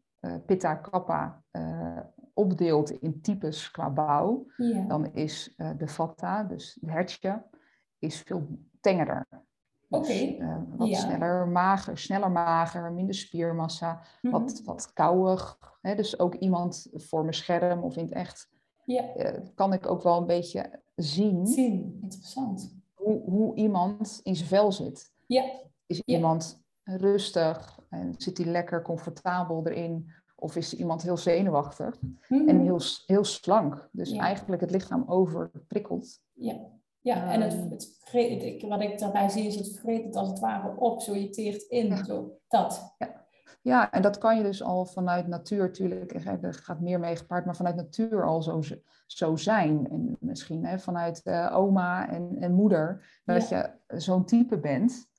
pitta, 0.45 0.75
kappa 0.75 1.43
eh, 1.51 1.99
opdeelt 2.33 2.89
in 2.91 3.21
types 3.21 3.71
qua 3.71 3.89
bouw, 3.89 4.45
dan 4.87 5.13
is 5.13 5.53
eh, 5.57 5.69
de 5.77 5.87
vata, 5.87 6.43
dus 6.43 6.77
het 6.81 6.89
hertje, 6.89 7.43
is 7.99 8.21
veel 8.21 8.47
tengerder. 8.81 9.27
Dus, 9.29 9.99
Oké, 9.99 10.11
eh, 10.13 10.57
wat 10.77 10.87
sneller 10.87 11.47
mager, 11.47 11.97
sneller 11.97 12.31
mager, 12.31 12.91
minder 12.93 13.15
spiermassa, 13.15 14.01
Mhm. 14.21 14.33
wat, 14.33 14.61
wat 14.65 14.93
kouwig. 14.93 15.57
Hè? 15.81 15.95
Dus 15.95 16.19
ook 16.19 16.35
iemand 16.35 16.87
voor 16.93 17.21
mijn 17.21 17.33
scherm 17.33 17.83
of 17.83 17.95
in 17.97 18.03
het 18.03 18.13
echt 18.13 18.49
Ja, 18.85 19.13
eh, 19.13 19.39
kan 19.55 19.73
ik 19.73 19.87
ook 19.89 20.01
wel 20.01 20.17
een 20.17 20.25
beetje 20.25 20.81
zien 20.95 21.47
zien. 21.47 21.97
Interessant. 22.01 22.75
hoe, 22.93 23.21
hoe 23.21 23.55
iemand 23.55 24.19
in 24.23 24.35
zijn 24.35 24.47
vel 24.49 24.71
zit. 24.71 25.11
Ja, 25.25 25.43
Is 25.85 26.01
Ja. 26.05 26.15
iemand 26.15 26.63
rustig 26.83 27.79
en 27.89 28.13
zit 28.17 28.37
hij 28.37 28.47
lekker 28.47 28.81
comfortabel 28.81 29.67
erin? 29.67 30.11
Of 30.35 30.55
is 30.55 30.73
iemand 30.73 31.01
heel 31.01 31.17
zenuwachtig 31.17 31.95
en 32.29 32.59
heel, 32.59 32.79
s- 32.79 33.03
heel 33.05 33.23
slank? 33.23 33.89
Dus 33.91 34.09
Ja. 34.11 34.21
eigenlijk 34.21 34.61
het 34.61 34.71
lichaam 34.71 35.03
overprikkeld. 35.07 36.19
Ja, 36.33 36.55
ja 36.99 37.31
en 37.31 37.41
het, 37.41 37.53
Ehm. 37.53 37.69
het 37.69 37.97
vreet, 38.03 38.43
ik, 38.43 38.69
wat 38.69 38.81
ik 38.81 38.99
daarbij 38.99 39.29
zie 39.29 39.47
is 39.47 39.55
het 39.55 39.79
vreet 39.79 40.03
het 40.05 40.15
als 40.15 40.29
het 40.29 40.39
ware 40.39 40.75
op, 40.77 41.01
zo 41.01 41.15
je 41.15 41.29
teert 41.29 41.61
in, 41.61 42.05
zo, 42.05 42.37
dat. 42.47 42.95
Ja, 43.63 43.91
en 43.91 44.01
dat 44.01 44.17
kan 44.17 44.37
je 44.37 44.43
dus 44.43 44.63
al 44.63 44.85
vanuit 44.85 45.27
natuur, 45.27 45.57
natuurlijk, 45.59 46.13
er 46.13 46.53
gaat 46.53 46.79
meer 46.79 46.99
mee 46.99 47.15
gepaard, 47.15 47.45
maar 47.45 47.55
vanuit 47.55 47.75
natuur 47.75 48.25
al 48.25 48.41
zo, 48.41 48.61
zo 49.07 49.35
zijn. 49.35 49.89
En 49.89 50.17
misschien 50.19 50.65
hè, 50.65 50.79
vanuit 50.79 51.21
eh, 51.23 51.51
oma 51.55 52.09
en, 52.09 52.37
en 52.39 52.53
moeder, 52.53 53.19
dat 53.25 53.49
je 53.49 53.69
zo'n 53.87 54.25
type 54.25 54.59
bent. 54.59 55.09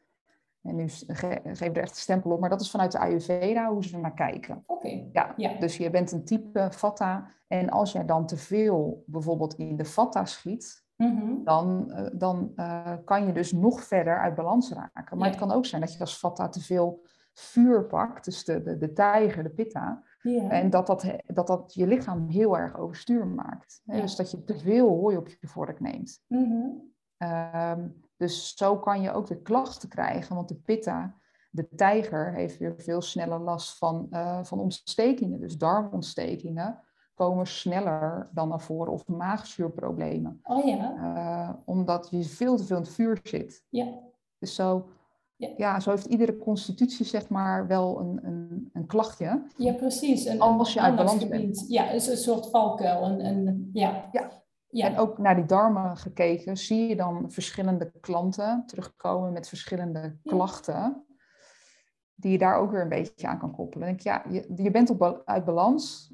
En 0.62 0.75
nu 0.77 0.88
geef 0.88 1.61
ik 1.61 1.77
er 1.77 1.83
echt 1.83 1.90
een 1.90 1.96
stempel 1.96 2.31
op, 2.31 2.40
maar 2.40 2.51
dat 2.51 2.61
is 2.61 2.70
vanuit 2.70 2.92
de 2.92 2.98
Ayurveda 2.98 3.72
hoe 3.72 3.85
ze 3.85 3.94
er 3.94 4.01
naar 4.01 4.14
kijken. 4.14 4.62
Oké, 4.66 5.09
Ja, 5.12 5.35
ja, 5.37 5.59
dus 5.59 5.77
je 5.77 5.90
bent 5.90 6.12
een 6.12 6.25
type 6.25 6.68
vata. 6.70 7.29
En 7.48 7.70
als 7.70 7.92
jij 7.92 8.05
dan 8.05 8.27
te 8.27 8.37
veel 8.37 9.03
bijvoorbeeld 9.07 9.55
in 9.55 9.77
de 9.77 9.85
vata 9.85 10.25
schiet, 10.25 10.81
Mhm. 10.96 11.44
dan, 11.44 11.90
eh, 11.92 12.07
dan 12.12 12.53
eh, 12.57 12.92
kan 13.05 13.27
je 13.27 13.33
dus 13.33 13.53
nog 13.53 13.83
verder 13.85 14.18
uit 14.18 14.35
balans 14.35 14.72
raken. 14.72 15.18
Maar 15.18 15.27
Ja. 15.29 15.35
het 15.35 15.42
kan 15.46 15.53
ook 15.53 15.66
zijn 15.66 15.81
dat 15.81 15.92
je 15.92 15.98
als 16.01 16.18
vata 16.18 16.48
te 16.48 16.61
veel 16.61 17.05
vuur 17.35 17.85
pakt, 17.87 18.25
dus 18.25 18.44
de, 18.44 18.62
de, 18.62 18.77
de 18.79 18.92
tijger, 18.92 19.42
de 19.42 19.51
pitta, 19.51 20.03
ja. 20.22 20.48
en 20.51 20.70
dat 20.70 20.87
dat, 20.87 21.07
dat 21.27 21.46
dat 21.46 21.75
je 21.75 21.87
lichaam 21.87 22.29
heel 22.29 22.59
erg 22.59 22.77
overstuur 22.79 23.27
maakt. 23.27 23.81
Dus 23.85 24.16
dat 24.16 24.31
je 24.31 24.44
te 24.44 24.59
veel 24.59 24.88
hooi 24.88 25.16
op 25.16 25.29
je 25.29 25.46
vork 25.46 25.81
neemt. 25.81 26.22
Ehm, 27.16 27.88
dus 28.23 28.57
zo 28.57 28.79
kan 28.79 29.01
je 29.03 29.13
ook 29.13 29.27
weer 29.27 29.39
klachten 29.43 29.89
krijgen, 29.89 30.35
want 30.35 30.49
de 30.49 30.55
pitta, 30.55 31.15
de 31.51 31.69
tijger, 31.77 32.35
heeft 32.35 32.59
weer 32.59 32.75
veel 32.77 33.01
sneller 33.01 33.39
last 33.41 33.79
van, 33.79 34.07
eh, 34.11 34.45
van 34.45 34.59
ontstekingen. 34.61 35.41
Dus 35.41 35.59
darmontstekingen 35.59 36.81
komen 37.15 37.47
sneller 37.47 38.29
dan 38.35 38.49
naar 38.49 38.61
voren 38.61 38.93
of 38.93 39.07
maagzuurproblemen. 39.09 40.41
Oh 40.43 40.65
ja, 40.67 40.95
Eh, 41.17 41.51
omdat 41.65 42.09
je 42.11 42.23
veel 42.23 42.57
te 42.57 42.65
veel 42.65 42.77
in 42.77 42.83
het 42.83 42.93
vuur 42.93 43.21
zit. 43.23 43.65
ja, 43.69 43.87
Dus 44.39 44.55
zo, 44.55 44.87
Ja. 45.37 45.49
ja. 45.57 45.81
zo 45.81 45.91
heeft 45.91 46.07
iedere 46.07 46.37
constitutie 46.39 47.05
zeg 47.07 47.29
maar 47.29 47.67
wel 47.67 48.01
een, 48.01 48.21
een, 48.27 48.71
een 48.73 48.87
klachtje. 48.87 49.43
ja 49.57 49.73
precies. 49.73 50.25
Een, 50.25 50.41
Als 50.41 50.73
je 50.73 50.81
uit 50.81 50.97
balans 50.97 51.13
aandachtsgebied. 51.23 51.65
Ja, 51.69 51.91
is 51.91 52.07
een 52.07 52.17
soort 52.17 52.51
valkuil. 52.51 53.05
Een, 53.05 53.25
een, 53.27 53.71
ja. 53.73 54.09
Ja. 54.13 54.41
Ja. 54.75 54.87
En 54.87 54.99
ook 54.99 55.19
naar 55.19 55.35
die 55.37 55.45
darmen 55.45 55.97
gekeken, 55.97 56.57
zie 56.57 56.89
je 56.89 56.97
dan 56.97 57.31
verschillende 57.31 57.93
klanten 58.01 58.67
terugkomen 58.67 59.33
met 59.33 59.49
verschillende 59.49 60.01
Ja. 60.01 60.33
klachten. 60.33 61.07
Die 62.15 62.33
je 62.33 62.39
daar 62.39 62.57
ook 62.57 62.71
weer 62.71 62.81
een 62.81 62.89
beetje 62.89 63.27
aan 63.27 63.39
kan 63.39 63.53
koppelen. 63.53 63.87
Denk 63.87 64.01
ja, 64.01 64.25
je, 64.31 64.53
je 64.57 64.71
bent 64.71 64.91
op, 64.91 65.23
uit 65.25 65.45
balans 65.45 66.13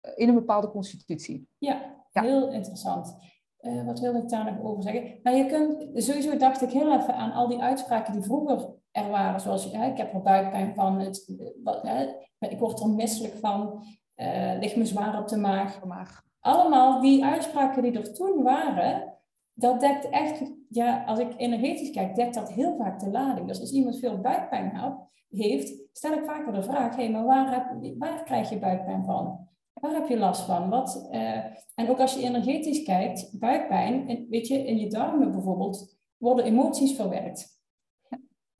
eh, 0.00 0.12
in 0.16 0.28
een 0.28 0.34
bepaalde 0.34 0.70
constitutie. 0.70 1.48
Ja, 1.58 1.96
Ja. 2.10 2.22
heel 2.22 2.50
interessant. 2.52 3.16
Eh, 3.58 3.84
wat 3.86 4.00
wilde 4.00 4.18
ik 4.18 4.28
daar 4.28 4.52
nog 4.52 4.62
over 4.62 4.82
zeggen? 4.82 5.18
Nou, 5.22 5.36
je 5.36 5.46
kunt, 5.46 6.04
sowieso 6.04 6.36
dacht 6.36 6.62
ik 6.62 6.70
heel 6.70 6.92
even 7.00 7.14
aan 7.14 7.32
al 7.32 7.48
die 7.48 7.62
uitspraken 7.62 8.12
die 8.12 8.22
vroeger 8.22 8.74
er 8.90 9.08
waren. 9.08 9.40
Zoals, 9.40 9.70
ik 9.70 9.96
heb 9.96 10.14
er 10.14 10.22
buikpijn 10.22 10.74
van, 10.74 11.00
het, 11.00 11.32
wat, 11.64 11.82
hè, 11.82 12.06
ik 12.38 12.58
word 12.58 12.80
er 12.80 12.88
misselijk 12.88 13.34
van, 13.34 13.84
eh 14.14 14.58
ligt 14.58 14.76
me 14.76 14.86
zwaar 14.86 15.20
op 15.20 15.28
de 15.28 15.36
maag. 15.36 15.84
Maar 15.84 16.26
Allemaal 16.40 17.00
die 17.00 17.24
uitspraken 17.24 17.82
die 17.82 17.92
er 17.92 18.14
toen 18.14 18.42
waren, 18.42 19.14
dat 19.54 19.80
dekt 19.80 20.08
echt, 20.08 20.52
ja, 20.68 21.04
als 21.04 21.18
ik 21.18 21.34
energetisch 21.36 21.90
kijk, 21.90 22.14
dekt 22.14 22.34
dat 22.34 22.52
heel 22.52 22.76
vaak 22.76 23.00
de 23.00 23.10
lading. 23.10 23.46
Dus 23.46 23.60
als 23.60 23.72
iemand 23.72 23.98
veel 23.98 24.20
buikpijn 24.20 24.96
heeft, 25.28 25.74
stel 25.92 26.12
ik 26.12 26.24
vaker 26.24 26.52
de 26.52 26.62
vraag, 26.62 26.96
hé, 26.96 27.08
maar 27.08 27.24
waar, 27.24 27.54
heb, 27.54 27.96
waar 27.98 28.24
krijg 28.24 28.50
je 28.50 28.58
buikpijn 28.58 29.04
van? 29.04 29.48
Waar 29.72 29.94
heb 29.94 30.08
je 30.08 30.18
last 30.18 30.42
van? 30.42 30.68
Wat, 30.68 31.08
eh, 31.10 31.44
en 31.74 31.88
ook 31.88 32.00
als 32.00 32.14
je 32.14 32.22
energetisch 32.22 32.82
kijkt, 32.82 33.38
buikpijn, 33.38 34.26
weet 34.28 34.46
je, 34.46 34.66
in 34.66 34.78
je 34.78 34.90
darmen 34.90 35.32
bijvoorbeeld, 35.32 35.96
worden 36.16 36.44
emoties 36.44 36.96
verwerkt. 36.96 37.56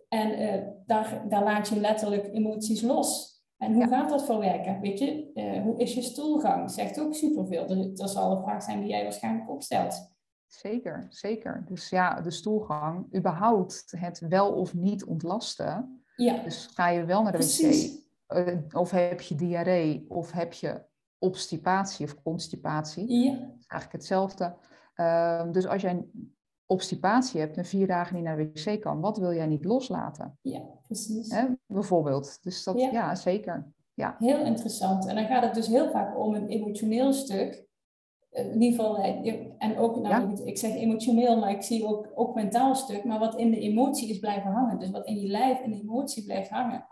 En 0.09 0.33
eh, 0.33 0.67
daar, 0.87 1.25
daar 1.29 1.43
laat 1.43 1.69
je 1.69 1.81
letterlijk 1.81 2.35
emoties 2.35 2.83
los. 2.83 3.38
En 3.59 3.73
hoe 3.73 3.83
Ja. 3.83 3.89
gaat 3.89 4.09
dat 4.09 4.25
verwerken? 4.25 4.81
Weet 4.81 4.99
je, 4.99 5.31
eh, 5.35 5.63
hoe 5.63 5.77
is 5.79 5.95
je 5.95 6.03
stoelgang? 6.03 6.71
Zegt 6.71 7.01
ook 7.01 7.15
superveel. 7.15 7.67
Dus 7.67 7.99
dat 7.99 8.11
zal 8.11 8.37
een 8.37 8.43
vraag 8.43 8.63
zijn 8.63 8.81
die 8.81 8.89
jij 8.89 9.03
waarschijnlijk 9.03 9.51
ook 9.51 9.63
stelt. 9.63 10.17
zeker, 10.47 11.07
zeker. 11.11 11.65
Dus 11.67 11.89
ja, 11.89 12.21
de 12.21 12.31
stoelgang, 12.31 13.15
überhaupt 13.17 13.85
het 13.97 14.19
wel 14.29 14.53
of 14.53 14.75
niet 14.75 15.05
ontlasten. 15.05 16.03
Ja, 16.17 16.43
Dus 16.43 16.67
ga 16.75 16.89
je 16.89 17.05
wel 17.05 17.23
naar 17.23 17.33
de 17.33 17.39
Precies. 17.39 17.93
wc, 18.27 18.37
eh, 18.47 18.57
of 18.73 18.91
heb 18.91 19.21
je 19.21 19.35
diarree, 19.35 20.05
of 20.09 20.33
heb 20.33 20.53
je 20.53 20.83
obstipatie 21.19 22.07
of 22.07 22.23
constipatie. 22.23 23.13
ja, 23.25 23.33
is 23.33 23.67
eigenlijk 23.67 23.93
hetzelfde. 23.93 24.57
Ehm, 24.95 25.53
dus 25.53 25.67
als 25.67 25.83
jij 25.83 26.05
obstipatie 26.71 27.41
hebt 27.41 27.57
en 27.57 27.65
vier 27.65 27.87
dagen 27.87 28.15
niet 28.15 28.25
naar 28.25 28.37
de 28.37 28.51
wc 28.53 28.81
kan, 28.81 29.01
wat 29.01 29.19
wil 29.19 29.33
jij 29.35 29.47
niet 29.47 29.65
loslaten? 29.65 30.39
ja, 30.43 30.63
precies. 30.83 31.31
Hè? 31.33 31.47
Bijvoorbeeld. 31.67 32.39
Dus 32.43 32.65
dat, 32.65 32.81
Ja. 32.81 32.91
ja, 32.91 33.15
zeker. 33.15 33.73
Ja, 33.95 34.17
Heel 34.19 34.45
interessant. 34.45 35.07
En 35.07 35.15
dan 35.15 35.27
gaat 35.27 35.43
het 35.43 35.55
dus 35.55 35.67
heel 35.67 35.91
vaak 35.91 36.19
om 36.19 36.35
een 36.35 36.49
emotioneel 36.49 37.13
stuk. 37.13 37.67
Eh, 38.31 38.45
In 38.55 38.63
ieder 38.63 38.79
geval, 38.79 38.99
eh, 38.99 39.45
en 39.59 39.77
ook, 39.79 40.01
nou, 40.01 40.31
Ja. 40.37 40.45
ik 40.45 40.59
zeg 40.59 40.75
emotioneel, 40.75 41.39
maar 41.39 41.51
ik 41.51 41.63
zie 41.63 41.85
ook, 41.87 42.09
ook 42.15 42.35
mentaal 42.35 42.75
stuk, 42.75 43.05
maar 43.05 43.19
wat 43.19 43.37
in 43.37 43.51
de 43.51 43.61
emotie 43.61 44.09
is 44.09 44.19
blijven 44.19 44.51
hangen. 44.51 44.79
Dus 44.79 44.91
wat 44.91 45.07
in 45.07 45.17
je 45.21 45.27
lijf 45.29 45.61
in 45.61 45.71
de 45.71 45.81
emotie 45.81 46.25
blijft 46.25 46.51
hangen. 46.51 46.87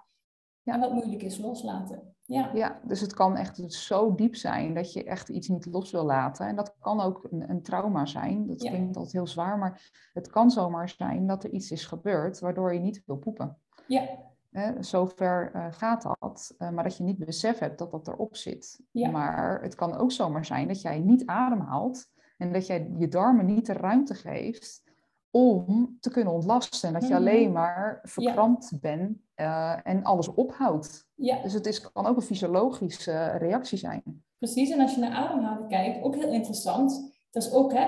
Ja. 0.62 0.74
En 0.74 0.80
wat 0.80 0.92
moeilijk 0.92 1.22
is 1.22 1.38
loslaten. 1.38 2.15
Ja, 2.26 2.50
ja, 2.54 2.80
dus 2.84 3.00
het 3.00 3.14
kan 3.14 3.36
echt 3.36 3.72
zo 3.72 4.14
diep 4.14 4.34
zijn 4.36 4.74
dat 4.74 4.92
je 4.92 5.04
echt 5.04 5.28
iets 5.28 5.48
niet 5.48 5.66
los 5.66 5.90
wil 5.90 6.04
laten. 6.04 6.46
En 6.46 6.56
dat 6.56 6.76
kan 6.80 7.00
ook 7.00 7.26
een, 7.30 7.50
een 7.50 7.62
trauma 7.62 8.06
zijn. 8.06 8.46
Dat 8.46 8.62
Ja. 8.62 8.70
klinkt 8.70 8.96
altijd 8.96 9.12
heel 9.14 9.26
zwaar, 9.26 9.58
maar 9.58 9.90
het 10.12 10.28
kan 10.30 10.50
zomaar 10.50 10.88
zijn 10.88 11.26
dat 11.26 11.44
er 11.44 11.50
iets 11.50 11.70
is 11.70 11.86
gebeurd 11.86 12.38
waardoor 12.38 12.74
je 12.74 12.80
niet 12.80 13.02
wil 13.06 13.16
poepen. 13.16 13.58
ja, 13.86 14.08
Hè, 14.50 14.82
zover 14.82 15.50
eh, 15.54 15.66
gaat 15.70 16.02
dat, 16.20 16.54
eh, 16.58 16.70
maar 16.70 16.84
dat 16.84 16.96
je 16.96 17.02
niet 17.02 17.18
besef 17.18 17.58
hebt 17.58 17.78
dat 17.78 17.90
dat 17.90 18.08
erop 18.08 18.36
zit. 18.36 18.80
Ja. 18.90 19.10
Maar 19.10 19.62
het 19.62 19.74
kan 19.74 19.94
ook 19.96 20.12
zomaar 20.12 20.44
zijn 20.44 20.68
dat 20.68 20.80
jij 20.80 20.98
niet 20.98 21.26
ademhaalt 21.26 22.06
en 22.36 22.52
dat 22.52 22.66
jij 22.66 22.90
je 22.98 23.08
darmen 23.08 23.46
niet 23.46 23.66
de 23.66 23.72
ruimte 23.72 24.14
geeft 24.14 24.82
om 25.30 25.96
te 26.00 26.10
kunnen 26.10 26.32
ontlasten. 26.32 26.88
En 26.88 26.94
dat 26.94 27.02
je 27.02 27.08
Mhm. 27.14 27.16
alleen 27.22 27.52
maar 27.52 28.01
verkrampt 28.03 28.80
bent 28.80 29.18
eh, 29.34 29.76
en 29.86 30.05
alles 30.05 30.28
ophoudt. 30.34 31.09
ja. 31.14 31.42
Dus 31.42 31.53
het 31.53 31.66
is, 31.66 31.92
kan 31.92 32.07
ook 32.07 32.16
een 32.16 32.22
fysiologische 32.22 33.26
reactie 33.26 33.78
zijn. 33.78 34.24
Precies, 34.38 34.70
en 34.70 34.80
als 34.80 34.94
je 34.94 35.01
naar 35.01 35.11
ademhalen 35.16 35.68
kijkt, 35.68 36.03
ook 36.05 36.14
heel 36.14 36.32
interessant. 36.32 37.14
Dat 37.30 37.42
is 37.42 37.53
ook, 37.53 37.72
hè, 37.72 37.86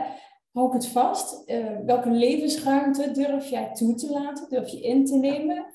hou 0.52 0.66
ik 0.66 0.72
het 0.72 0.86
vast. 0.88 1.44
Eh, 1.48 1.76
welke 1.86 2.10
levensruimte 2.10 3.10
durf 3.12 3.48
jij 3.48 3.72
toe 3.74 3.94
te 3.94 4.10
laten? 4.12 4.48
Durf 4.48 4.68
je 4.68 4.80
in 4.80 5.04
te 5.06 5.16
nemen? 5.16 5.66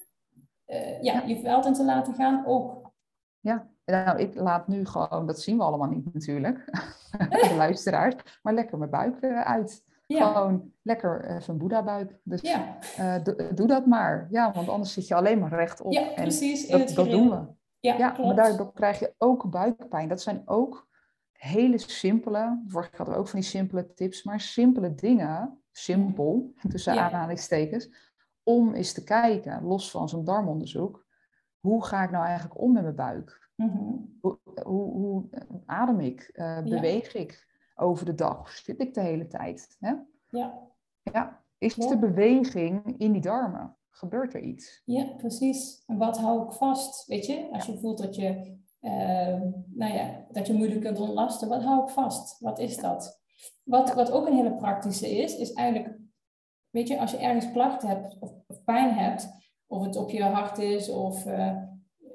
Eh, 0.65 1.01
ja, 1.01 1.13
Ja. 1.13 1.23
je 1.25 1.39
veld 1.39 1.65
in 1.65 1.73
te 1.73 1.85
laten 1.85 2.13
gaan 2.13 2.45
ook. 2.45 2.91
Ja, 3.39 3.67
nou, 3.85 4.19
ik 4.19 4.35
laat 4.35 4.67
nu 4.67 4.85
gewoon, 4.85 5.25
dat 5.27 5.39
zien 5.41 5.57
we 5.57 5.63
allemaal 5.63 5.89
niet 5.89 6.13
natuurlijk, 6.13 6.65
de 7.49 7.53
luisteraars, 7.57 8.39
maar 8.41 8.53
lekker 8.53 8.77
mijn 8.77 8.89
buik 8.89 9.23
uit. 9.23 9.83
Ja, 10.18 10.32
Gewoon 10.32 10.72
lekker 10.82 11.26
even 11.26 11.53
een 11.53 11.59
boeddha-buik. 11.59 12.20
Dus 12.24 12.41
ja. 12.41 12.78
eh, 12.97 13.24
doe, 13.24 13.53
doe 13.53 13.68
dat 13.68 13.86
maar. 13.86 14.28
Ja, 14.32 14.51
want 14.51 14.70
anders 14.70 14.93
zit 14.93 15.07
je 15.07 15.16
alleen 15.16 15.39
maar 15.39 15.49
rechtop. 15.49 15.91
ja 15.91 16.14
en 16.14 16.22
precies. 16.22 16.66
In 16.66 16.78
dat, 16.78 16.89
dat 16.89 17.09
doen 17.09 17.30
we. 17.30 17.45
Ja, 17.80 17.97
ja 17.97 18.16
maar 18.22 18.36
daardoor 18.36 18.74
krijg 18.74 18.99
je 18.99 19.14
ook 19.18 19.49
buikpijn. 19.49 20.09
Dat 20.09 20.22
zijn 20.22 20.41
ook 20.45 20.88
hele 21.32 21.78
simpele, 21.78 22.61
vorige 22.68 22.89
keer 22.89 22.97
hadden 22.97 23.16
we 23.16 23.22
ook 23.22 23.28
van 23.28 23.39
die 23.39 23.49
simpele 23.49 23.93
tips, 23.93 24.24
maar 24.24 24.39
simpele 24.39 24.95
dingen, 24.95 25.64
simpel, 25.72 26.53
tussen 26.70 26.99
aanhalingstekens, 26.99 27.89
om 28.43 28.74
eens 28.74 28.93
te 28.93 29.03
kijken, 29.03 29.64
los 29.64 29.91
van 29.91 30.09
zo'n 30.09 30.24
darmonderzoek, 30.24 31.05
hoe 31.59 31.86
ga 31.86 32.03
ik 32.03 32.11
nou 32.11 32.26
eigenlijk 32.26 32.61
om 32.61 32.74
met 32.74 32.84
mijn 32.84 32.95
buik? 32.95 33.41
Mhm. 33.55 33.78
hoe, 34.22 34.39
hoe, 34.64 34.91
hoe, 34.91 35.30
adem 35.66 35.99
ik? 35.99 36.30
Uh, 36.34 36.61
beweeg 36.61 37.14
ik 37.14 37.47
over 37.76 38.05
de 38.05 38.15
dag? 38.15 38.49
Zit 38.49 38.80
ik 38.80 38.93
de 38.93 39.01
hele 39.01 39.28
tijd? 39.28 39.76
Hè? 39.80 39.93
Ja. 40.30 40.59
ja. 41.01 41.43
Is 41.57 41.78
er 41.78 41.99
beweging 41.99 42.95
in 42.97 43.11
die 43.11 43.21
darmen? 43.21 43.78
Gebeurt 43.89 44.34
er 44.34 44.41
iets? 44.41 44.82
Ja, 44.86 45.05
precies. 45.17 45.84
En 45.86 45.97
wat 45.97 46.17
hou 46.17 46.45
ik 46.45 46.51
vast? 46.51 47.05
Weet 47.05 47.26
je, 47.26 47.49
als 47.51 47.65
je 47.65 47.78
voelt 47.78 47.97
dat 47.97 48.15
je, 48.15 48.57
uh, 48.82 49.41
nou 49.74 49.93
ja, 49.93 50.26
dat 50.32 50.47
je 50.47 50.53
moeilijk 50.53 50.82
kunt 50.82 50.99
ontlasten, 50.99 51.47
wat 51.47 51.63
hou 51.63 51.84
ik 51.84 51.89
vast? 51.89 52.39
Wat 52.39 52.59
is 52.59 52.78
dat? 52.78 53.21
Wat, 53.63 53.93
wat 53.93 54.11
ook 54.11 54.28
een 54.28 54.36
hele 54.36 54.55
praktische 54.55 55.09
is, 55.17 55.38
is 55.38 55.53
eigenlijk, 55.53 55.97
weet 56.69 56.88
je, 56.88 56.99
als 56.99 57.11
je 57.11 57.17
ergens 57.17 57.51
klachten 57.51 57.88
hebt 57.89 58.17
of, 58.19 58.34
of 58.47 58.63
pijn 58.63 58.93
hebt, 58.93 59.30
of 59.67 59.86
het 59.86 59.95
op 59.95 60.09
je 60.09 60.24
hart 60.24 60.57
is, 60.57 60.89
of 60.89 61.26
uh, 61.26 61.57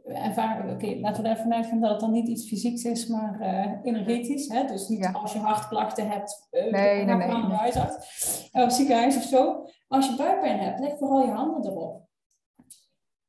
en 0.09 0.35
vaak, 0.35 0.71
oké, 0.71 0.99
laten 1.01 1.23
we 1.23 1.29
er 1.29 1.37
ervan 1.37 1.55
uitgaan 1.55 1.81
dat 1.81 1.91
het 1.91 2.01
dan 2.01 2.13
niet 2.13 2.29
iets 2.29 2.49
fysieks 2.49 2.85
is, 2.85 3.07
maar 3.07 3.41
uh, 3.41 3.73
energetisch. 3.83 4.49
Hè? 4.49 4.65
Dus 4.65 4.89
niet 4.89 5.11
als 5.13 5.33
je 5.33 5.39
hartklachten 5.39 6.09
hebt, 6.09 6.49
uh, 6.51 6.61
nee, 6.61 7.05
nee, 7.05 7.15
nee, 7.17 7.29
de 7.29 7.55
huisarts 7.55 8.49
of 8.53 8.73
ziekenhuis 8.73 9.17
of 9.17 9.23
zo. 9.23 9.65
Als 9.89 10.09
je 10.09 10.17
buikpijn 10.17 10.59
hebt, 10.59 10.81
leg 10.81 10.99
vooral 10.99 11.21
je 11.21 11.31
handen 11.33 11.71
erop. 11.71 12.07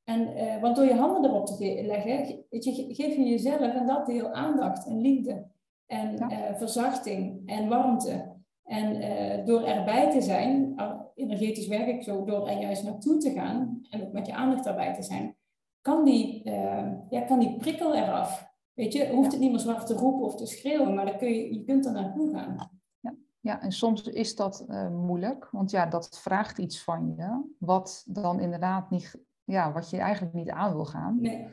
En, 0.04 0.22
uh, 0.22 0.62
want 0.62 0.76
door 0.76 0.86
je 0.86 0.96
handen 0.96 1.32
erop 1.32 1.46
te 1.46 1.84
leggen, 1.86 2.46
je, 2.50 2.86
geef 2.90 3.16
je 3.16 3.24
jezelf 3.24 3.60
en 3.60 3.88
dat 3.88 4.06
deel 4.06 4.32
aandacht 4.34 4.88
en 4.88 5.02
liefde. 5.02 5.48
En 5.86 6.18
ja. 6.18 6.56
verzachting 6.56 7.42
en 7.46 7.68
warmte. 7.68 8.38
En 8.64 9.46
door 9.46 9.64
erbij 9.64 10.12
te 10.12 10.22
zijn, 10.22 10.76
energetisch 11.16 11.68
werk 11.68 11.88
ik 11.88 12.04
zo, 12.04 12.26
door 12.26 12.48
er 12.48 12.60
juist 12.60 12.84
naartoe 12.84 13.18
te 13.18 13.32
gaan 13.32 13.82
en 13.90 14.02
ook 14.02 14.12
met 14.12 14.28
je 14.28 14.34
aandacht 14.34 14.66
erbij 14.66 14.94
te 14.94 15.04
zijn, 15.04 15.38
kan 15.82 16.06
die, 16.06 16.46
uh, 16.46 16.92
ja, 17.10 17.22
kan 17.22 17.40
die 17.40 17.58
prikkel 17.58 17.96
eraf. 17.96 18.48
Weet 18.74 18.94
je, 18.94 19.10
hoeft 19.10 19.32
het 19.32 19.42
niet 19.42 19.52
meer 19.52 19.60
zwart 19.60 19.88
te 19.88 19.94
roepen 19.94 20.26
of 20.26 20.36
te 20.36 20.46
schreeuwen, 20.46 20.94
maar 20.94 21.06
dan 21.06 21.18
kun 21.18 21.28
je, 21.28 21.54
je 21.54 21.64
kunt 21.64 21.86
er 21.86 21.92
naartoe 21.92 22.34
gaan. 22.34 22.72
Ja, 23.00 23.16
ja 23.40 23.62
en 23.62 23.72
soms 23.72 24.04
is 24.04 24.36
dat 24.36 24.66
uh, 24.70 24.90
moeilijk, 24.90 25.50
want 25.52 25.72
ja, 25.72 25.86
dat 25.86 26.20
vraagt 26.20 26.58
iets 26.58 26.84
van 26.84 27.14
je, 27.16 27.54
wat 27.58 28.04
dan 28.08 28.40
inderdaad 28.40 28.90
niet, 28.90 29.16
ja, 29.44 29.72
wat 29.72 29.90
je 29.90 29.98
eigenlijk 29.98 30.34
niet 30.34 30.50
aan 30.50 30.74
wil 30.74 30.86
gaan. 30.86 31.22
Nee. 31.22 31.48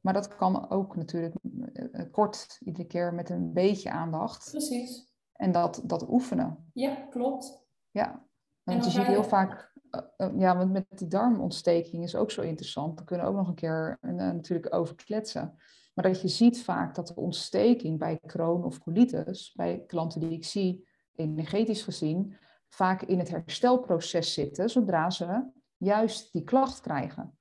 Maar 0.00 0.14
dat 0.14 0.36
kan 0.36 0.70
ook 0.70 0.96
natuurlijk 0.96 1.34
uh, 1.42 2.02
kort, 2.10 2.58
iedere 2.64 2.86
keer 2.86 3.14
met 3.14 3.30
een 3.30 3.52
beetje 3.52 3.90
aandacht. 3.90 4.50
Precies. 4.50 5.14
En 5.32 5.52
dat, 5.52 5.82
dat 5.84 6.08
oefenen. 6.08 6.70
Ja, 6.72 6.94
klopt. 6.94 7.66
Ja, 7.90 8.26
want 8.62 8.84
je 8.84 8.90
ziet 8.90 9.06
heel 9.06 9.24
vaak 9.24 9.52
eh, 9.52 9.58
eh, 9.58 9.75
ja, 10.38 10.56
want 10.56 10.72
met 10.72 10.86
die 10.88 11.08
darmontsteking 11.08 12.02
is 12.02 12.16
ook 12.16 12.30
zo 12.30 12.42
interessant. 12.42 12.96
Daar 12.96 13.06
kunnen 13.06 13.26
we 13.26 13.32
ook 13.32 13.38
nog 13.38 13.48
een 13.48 13.54
keer 13.54 13.98
uh, 14.02 14.12
natuurlijk 14.12 14.74
over 14.74 14.94
kletsen. 14.94 15.54
Maar 15.94 16.04
dat 16.04 16.20
je 16.20 16.28
ziet 16.28 16.62
vaak 16.62 16.94
dat 16.94 17.06
de 17.06 17.16
ontsteking 17.16 17.98
bij 17.98 18.18
kroon 18.26 18.64
of 18.64 18.78
colitis, 18.78 19.52
bij 19.54 19.84
klanten 19.86 20.20
die 20.20 20.30
ik 20.30 20.44
zie, 20.44 20.88
energetisch 21.14 21.82
gezien, 21.82 22.36
vaak 22.68 23.02
in 23.02 23.18
het 23.18 23.28
herstelproces 23.28 24.32
zitten 24.32 24.70
zodra 24.70 25.10
ze 25.10 25.50
juist 25.76 26.32
die 26.32 26.44
klacht 26.44 26.80
krijgen. 26.80 27.38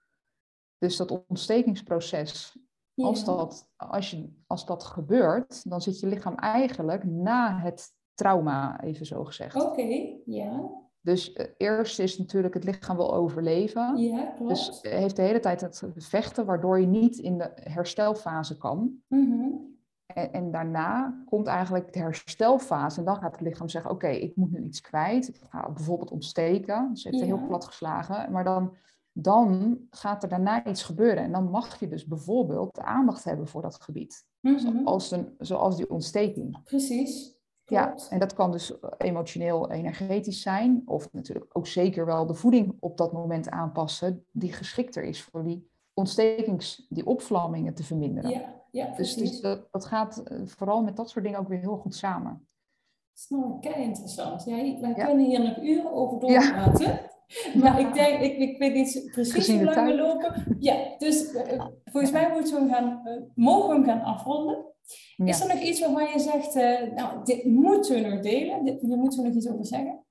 Dus 0.77 0.97
dat 0.97 1.25
ontstekingsproces, 1.27 2.57
als, 2.95 3.25
dat, 3.25 3.71
als, 3.75 4.11
je, 4.11 4.29
als 4.47 4.65
dat 4.65 4.83
gebeurt, 4.83 5.69
dan 5.69 5.81
zit 5.81 5.99
je 5.99 6.07
lichaam 6.07 6.35
eigenlijk 6.35 7.03
na 7.03 7.59
het 7.59 7.93
trauma, 8.13 8.81
even 8.81 9.05
zo 9.05 9.23
gezegd. 9.23 9.55
Oké, 9.55 10.17
ja. 10.25 10.83
Dus 11.05 11.33
uh, 11.33 11.45
eerst 11.57 11.99
is 11.99 12.17
natuurlijk 12.17 12.53
het 12.53 12.63
lichaam 12.63 12.95
wil 12.95 13.13
overleven. 13.13 13.97
Ja, 13.97 14.33
klopt. 14.35 14.49
Dus 14.49 14.79
heeft 14.81 15.15
de 15.15 15.21
hele 15.21 15.39
tijd 15.39 15.61
het 15.61 15.83
vechten, 15.95 16.45
waardoor 16.45 16.79
je 16.79 16.87
niet 16.87 17.17
in 17.17 17.37
de 17.37 17.51
herstelfase 17.53 18.57
kan. 18.57 18.91
Mm 19.07 19.73
en, 20.05 20.33
en, 20.33 20.51
daarna 20.51 21.23
komt 21.25 21.47
eigenlijk 21.47 21.93
de 21.93 21.99
herstelfase. 21.99 22.99
En 22.99 23.05
dan 23.05 23.15
gaat 23.15 23.31
het 23.31 23.41
lichaam 23.41 23.69
zeggen, 23.69 23.91
oké, 23.91 24.07
ik 24.07 24.35
moet 24.35 24.51
nu 24.51 24.63
iets 24.63 24.81
kwijt. 24.81 25.27
Ik 25.27 25.41
ga 25.49 25.71
bijvoorbeeld 25.71 26.11
ontsteken. 26.11 26.89
Dus 26.89 27.03
heeft 27.03 27.19
ja. 27.19 27.25
heel 27.25 27.47
plat 27.47 27.65
geslagen. 27.65 28.31
Maar 28.31 28.43
dan, 28.43 28.75
dan 29.11 29.77
gaat 29.89 30.23
er 30.23 30.29
daarna 30.29 30.65
iets 30.65 30.83
gebeuren. 30.83 31.23
En 31.23 31.31
dan 31.31 31.49
mag 31.49 31.79
je 31.79 31.87
dus 31.87 32.05
bijvoorbeeld 32.05 32.79
aandacht 32.79 33.23
hebben 33.23 33.47
voor 33.47 33.61
dat 33.61 33.81
gebied. 33.81 34.25
Mm 34.39 34.59
zoals, 34.59 35.11
een, 35.11 35.35
zoals 35.37 35.77
die 35.77 35.89
ontsteking. 35.89 36.63
Precies. 36.63 37.34
Ja, 37.65 37.95
en 38.09 38.19
dat 38.19 38.33
kan 38.33 38.51
dus 38.51 38.73
emotioneel, 38.97 39.71
energetisch 39.71 40.41
zijn. 40.41 40.81
Of 40.85 41.13
natuurlijk 41.13 41.57
ook 41.57 41.67
zeker 41.67 42.05
wel 42.05 42.25
de 42.25 42.33
voeding 42.33 42.77
op 42.79 42.97
dat 42.97 43.13
moment 43.13 43.49
aanpassen, 43.49 44.25
die 44.31 44.53
geschikter 44.53 45.03
is 45.03 45.23
voor 45.23 45.43
die 45.43 45.69
ontstekings, 45.93 46.85
die 46.89 47.05
opvlammingen 47.05 47.73
te 47.73 47.83
verminderen. 47.83 48.29
Ja, 48.29 48.63
ja, 48.71 48.95
dus, 48.95 49.15
dus 49.15 49.41
dat, 49.41 49.67
dat, 49.71 49.85
gaat 49.85 50.17
eh, 50.17 50.39
vooral 50.45 50.83
met 50.83 50.95
dat 50.95 51.09
soort 51.09 51.25
dingen 51.25 51.39
ook 51.39 51.47
weer 51.47 51.59
heel 51.59 51.77
goed 51.77 51.95
samen. 51.95 52.47
Dat 53.13 53.39
is 53.39 53.69
kei 53.71 53.83
interessant. 53.83 54.43
Ja, 54.43 54.55
wij 54.81 54.93
kunnen 54.93 55.25
hier 55.25 55.43
nog 55.43 55.57
uren 55.57 55.91
over 55.91 56.19
doorpraten. 56.19 56.99
Maar 57.61 57.79
ik 57.79 57.93
denk, 57.93 58.21
ik, 58.21 58.37
ik 58.37 58.57
weet 58.57 58.73
niet 58.73 59.09
precies 59.11 59.47
hoe 59.47 59.63
lang 59.63 59.87
we 59.87 59.95
lopen. 59.95 60.55
Ja, 60.59 60.95
dus 60.97 61.33
uh, 61.33 61.65
volgens 61.83 62.11
mij 62.11 62.31
moeten 62.31 62.63
we 62.63 62.73
gaan, 62.73 63.01
uh, 63.05 63.21
mogen 63.35 63.69
we 63.69 63.75
hem 63.75 63.83
gaan 63.83 64.01
afronden. 64.01 64.65
Is 65.15 65.41
er 65.41 65.47
nog 65.47 65.63
iets 65.63 65.79
waarvan 65.79 66.09
je 66.09 66.19
zegt, 66.19 66.55
uh, 66.55 66.95
nou, 66.95 67.25
dit 67.25 67.45
moeten 67.45 67.95
we 67.95 68.01
nog 68.09 68.19
delen? 68.19 68.65
Dit, 68.65 68.81
hier 68.81 68.97
moeten 68.97 69.21
we 69.21 69.27
nog 69.27 69.35
iets 69.35 69.49
over 69.49 69.65
zeggen? 69.65 70.05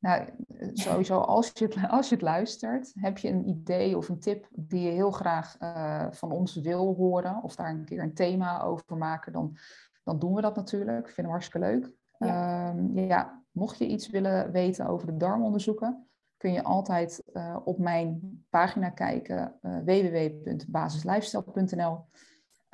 Nou, 0.00 0.28
sowieso, 0.72 1.18
als 1.18 1.50
je, 1.54 1.64
het, 1.64 1.76
als 1.88 2.08
je 2.08 2.14
het 2.14 2.24
luistert, 2.24 2.92
heb 2.94 3.18
je 3.18 3.28
een 3.28 3.48
idee 3.48 3.96
of 3.96 4.08
een 4.08 4.18
tip 4.18 4.48
die 4.50 4.80
je 4.80 4.90
heel 4.90 5.10
graag 5.10 5.56
uh, 5.60 6.06
van 6.10 6.32
ons 6.32 6.56
wil 6.56 6.94
horen, 6.94 7.42
of 7.42 7.54
daar 7.54 7.70
een 7.70 7.84
keer 7.84 8.02
een 8.02 8.14
thema 8.14 8.62
over 8.62 8.96
maken, 8.96 9.32
dan, 9.32 9.56
dan 10.04 10.18
doen 10.18 10.34
we 10.34 10.40
dat 10.40 10.56
natuurlijk. 10.56 11.06
Vinden 11.06 11.24
we 11.24 11.30
hartstikke 11.30 11.66
leuk. 11.66 11.90
Ja. 12.18 12.68
Um, 12.68 12.98
ja, 12.98 13.42
mocht 13.50 13.78
je 13.78 13.86
iets 13.86 14.08
willen 14.08 14.52
weten 14.52 14.86
over 14.86 15.06
de 15.06 15.16
darmonderzoeken, 15.16 16.08
kun 16.36 16.52
je 16.52 16.62
altijd 16.62 17.22
uh, 17.32 17.56
op 17.64 17.78
mijn 17.78 18.20
pagina 18.50 18.90
kijken, 18.90 19.58
uh, 19.62 19.78
www.basislifestyle.nl. 19.84 22.04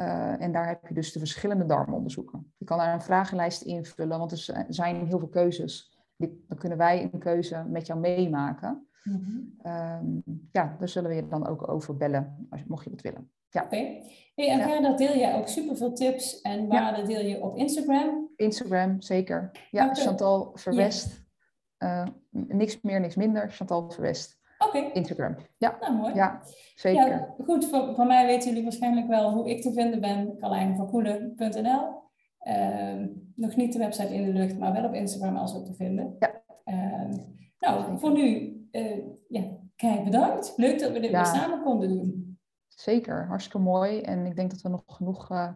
Uh, 0.01 0.43
en 0.43 0.53
daar 0.53 0.69
heb 0.69 0.87
je 0.89 0.95
dus 0.95 1.13
de 1.13 1.19
verschillende 1.19 1.67
darmonderzoeken. 1.67 2.53
Je 2.57 2.65
kan 2.65 2.79
daar 2.79 2.95
een 2.95 3.03
vragenlijst 3.03 3.63
invullen, 3.63 4.19
want 4.19 4.33
er 4.33 4.65
zijn 4.69 5.07
heel 5.07 5.19
veel 5.19 5.29
keuzes. 5.29 5.99
Die, 6.17 6.45
dan 6.49 6.59
kunnen 6.59 6.79
wij 6.79 7.11
een 7.13 7.19
keuze 7.19 7.65
met 7.69 7.87
jou 7.87 8.01
meemaken. 8.01 8.89
Mm 9.03 9.25
-hmm. 9.25 9.73
um, 9.73 10.23
ja, 10.53 10.77
daar 10.79 10.89
zullen 10.89 11.11
we 11.11 11.17
je 11.17 11.29
dan 11.29 11.47
ook 11.47 11.69
over 11.69 11.97
bellen, 11.97 12.47
als, 12.51 12.65
mocht 12.65 12.85
je 12.85 12.91
dat 12.91 13.01
willen. 13.01 13.31
Ja. 13.49 13.63
Oké. 13.63 13.77
Hey, 14.35 14.51
en 14.51 14.83
ja. 14.83 14.97
deel 14.97 15.17
jij 15.17 15.35
ook 15.35 15.49
superveel 15.49 15.93
tips 15.93 16.41
en 16.41 16.67
waar 16.67 16.99
ja. 16.99 17.05
deel 17.05 17.21
je 17.21 17.43
op 17.43 17.57
Instagram? 17.57 18.31
Instagram, 18.37 19.01
zeker. 19.01 19.51
Ja, 19.71 19.85
okay. 19.85 20.05
Chantal 20.05 20.51
Verwest. 20.55 21.25
Uh, 21.79 22.07
niks 22.31 22.81
meer, 22.81 23.01
niks 23.01 23.17
minder. 23.17 23.51
Chantal 23.51 23.91
Verwest. 23.91 24.39
Oké. 24.59 24.79
Instagram. 24.79 25.37
Ja. 25.57 25.77
Nou, 25.81 25.95
mooi. 25.95 26.15
Ja, 26.15 26.43
zeker. 26.75 27.09
Ja, 27.09 27.35
goed, 27.45 27.65
van, 27.65 27.95
van, 27.95 28.07
mij 28.07 28.27
weten 28.27 28.49
jullie 28.49 28.63
waarschijnlijk 28.63 29.07
wel 29.07 29.33
hoe 29.33 29.51
ik 29.51 29.63
te 29.63 29.73
vinden 29.73 30.01
ben. 30.01 30.37
KarlijnVanKoelen.nl 30.39 32.05
uh, 32.43 33.07
Nog 33.35 33.57
niet 33.57 33.73
de 33.73 33.79
website 33.79 34.15
in 34.15 34.25
de 34.25 34.33
lucht, 34.33 34.59
maar 34.59 34.73
wel 34.73 34.85
op 34.85 34.95
Instagram 34.95 35.37
als 35.37 35.55
ook 35.55 35.65
te 35.65 35.75
vinden. 35.75 36.17
Ja. 36.19 36.43
Uh, 36.65 37.19
nou, 37.59 37.99
voor 37.99 38.13
nu, 38.13 38.57
uh, 38.73 38.99
ja, 39.29 39.43
kijk, 39.77 40.05
bedankt. 40.05 40.53
Leuk 40.57 40.79
dat 40.79 40.93
we 40.93 41.01
dit 41.01 41.11
ja. 41.11 41.23
weer 41.23 41.41
samen 41.41 41.63
konden 41.63 41.89
doen. 41.89 42.39
Zeker, 42.67 43.27
hartstikke 43.27 43.59
mooi. 43.59 44.01
En 44.01 44.27
ik 44.27 44.37
denk 44.37 44.51
dat 44.51 44.61
we 44.61 44.69
nog 44.69 44.83
genoeg 44.87 45.31
uh, 45.31 45.49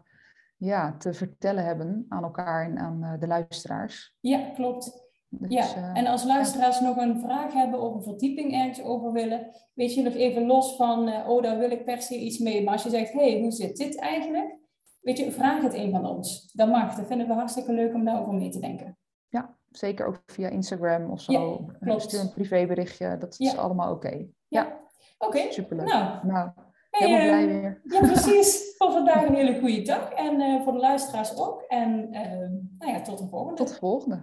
ja, 0.57 0.96
te 0.96 1.12
vertellen 1.12 1.64
hebben 1.64 2.07
aan 2.09 2.22
elkaar 2.22 2.64
en 2.64 2.78
aan 2.78 3.05
uh, 3.05 3.18
de 3.18 3.26
luisteraars. 3.26 4.16
Ja, 4.20 4.51
klopt. 4.55 5.09
Dus, 5.32 5.52
ja, 5.52 5.76
uh, 5.76 5.98
en 5.98 6.06
als 6.06 6.24
luisteraars 6.24 6.78
ja. 6.78 6.84
nog 6.84 6.96
een 6.96 7.20
vraag 7.20 7.52
hebben 7.52 7.80
of 7.80 7.94
een 7.94 8.02
verdieping 8.02 8.54
ergens 8.54 8.82
over 8.82 9.12
willen, 9.12 9.50
weet 9.74 9.94
je 9.94 10.02
nog 10.02 10.14
even 10.14 10.46
los 10.46 10.76
van, 10.76 11.08
uh, 11.08 11.28
oh, 11.28 11.42
daar 11.42 11.58
wil 11.58 11.70
ik 11.70 11.84
per 11.84 12.02
se 12.02 12.18
iets 12.18 12.38
mee. 12.38 12.64
Maar 12.64 12.72
als 12.72 12.82
je 12.82 12.90
zegt, 12.90 13.12
hé, 13.12 13.30
hey, 13.30 13.40
hoe 13.40 13.50
zit 13.50 13.76
dit 13.76 13.98
eigenlijk? 13.98 14.58
Weet 15.00 15.18
je, 15.18 15.32
vraag 15.32 15.62
het 15.62 15.74
een 15.74 15.90
van 15.90 16.06
ons. 16.06 16.52
Dat 16.52 16.68
mag, 16.68 16.94
dat 16.94 17.06
vinden 17.06 17.26
we 17.26 17.32
hartstikke 17.32 17.72
leuk 17.72 17.94
om 17.94 18.04
daarover 18.04 18.34
mee 18.34 18.48
te 18.48 18.60
denken. 18.60 18.98
Ja, 19.28 19.56
zeker 19.70 20.06
ook 20.06 20.22
via 20.26 20.48
Instagram 20.48 21.10
of 21.10 21.20
zo. 21.20 21.32
Ja, 21.32 21.78
klopt. 21.80 22.02
Stuur 22.02 22.20
een 22.20 22.32
privéberichtje, 22.32 23.16
dat 23.18 23.36
is 23.38 23.52
ja. 23.52 23.58
allemaal 23.58 23.92
oké. 23.92 24.06
Okay. 24.06 24.30
Ja, 24.48 24.62
ja. 24.62 24.80
oké. 25.18 25.38
Okay. 25.38 25.52
Superleuk. 25.52 25.86
Nou, 25.86 26.26
nou 26.26 26.50
hey, 26.90 27.08
helemaal 27.08 27.26
blij 27.26 27.46
weer. 27.46 27.80
Ja, 27.84 28.00
precies. 28.12 28.74
voor 28.76 28.92
vandaag 28.92 29.26
een 29.26 29.34
hele 29.34 29.58
goede 29.58 29.82
dag. 29.82 30.12
En 30.12 30.62
voor 30.62 30.72
de 30.72 30.78
luisteraars 30.78 31.36
ook. 31.38 31.62
En 31.62 32.10
nou 32.78 32.92
ja, 32.92 33.00
tot 33.00 33.18
de 33.18 33.26
volgende. 33.26 33.56
Tot 33.56 33.68
de 33.68 33.74
volgende. 33.74 34.22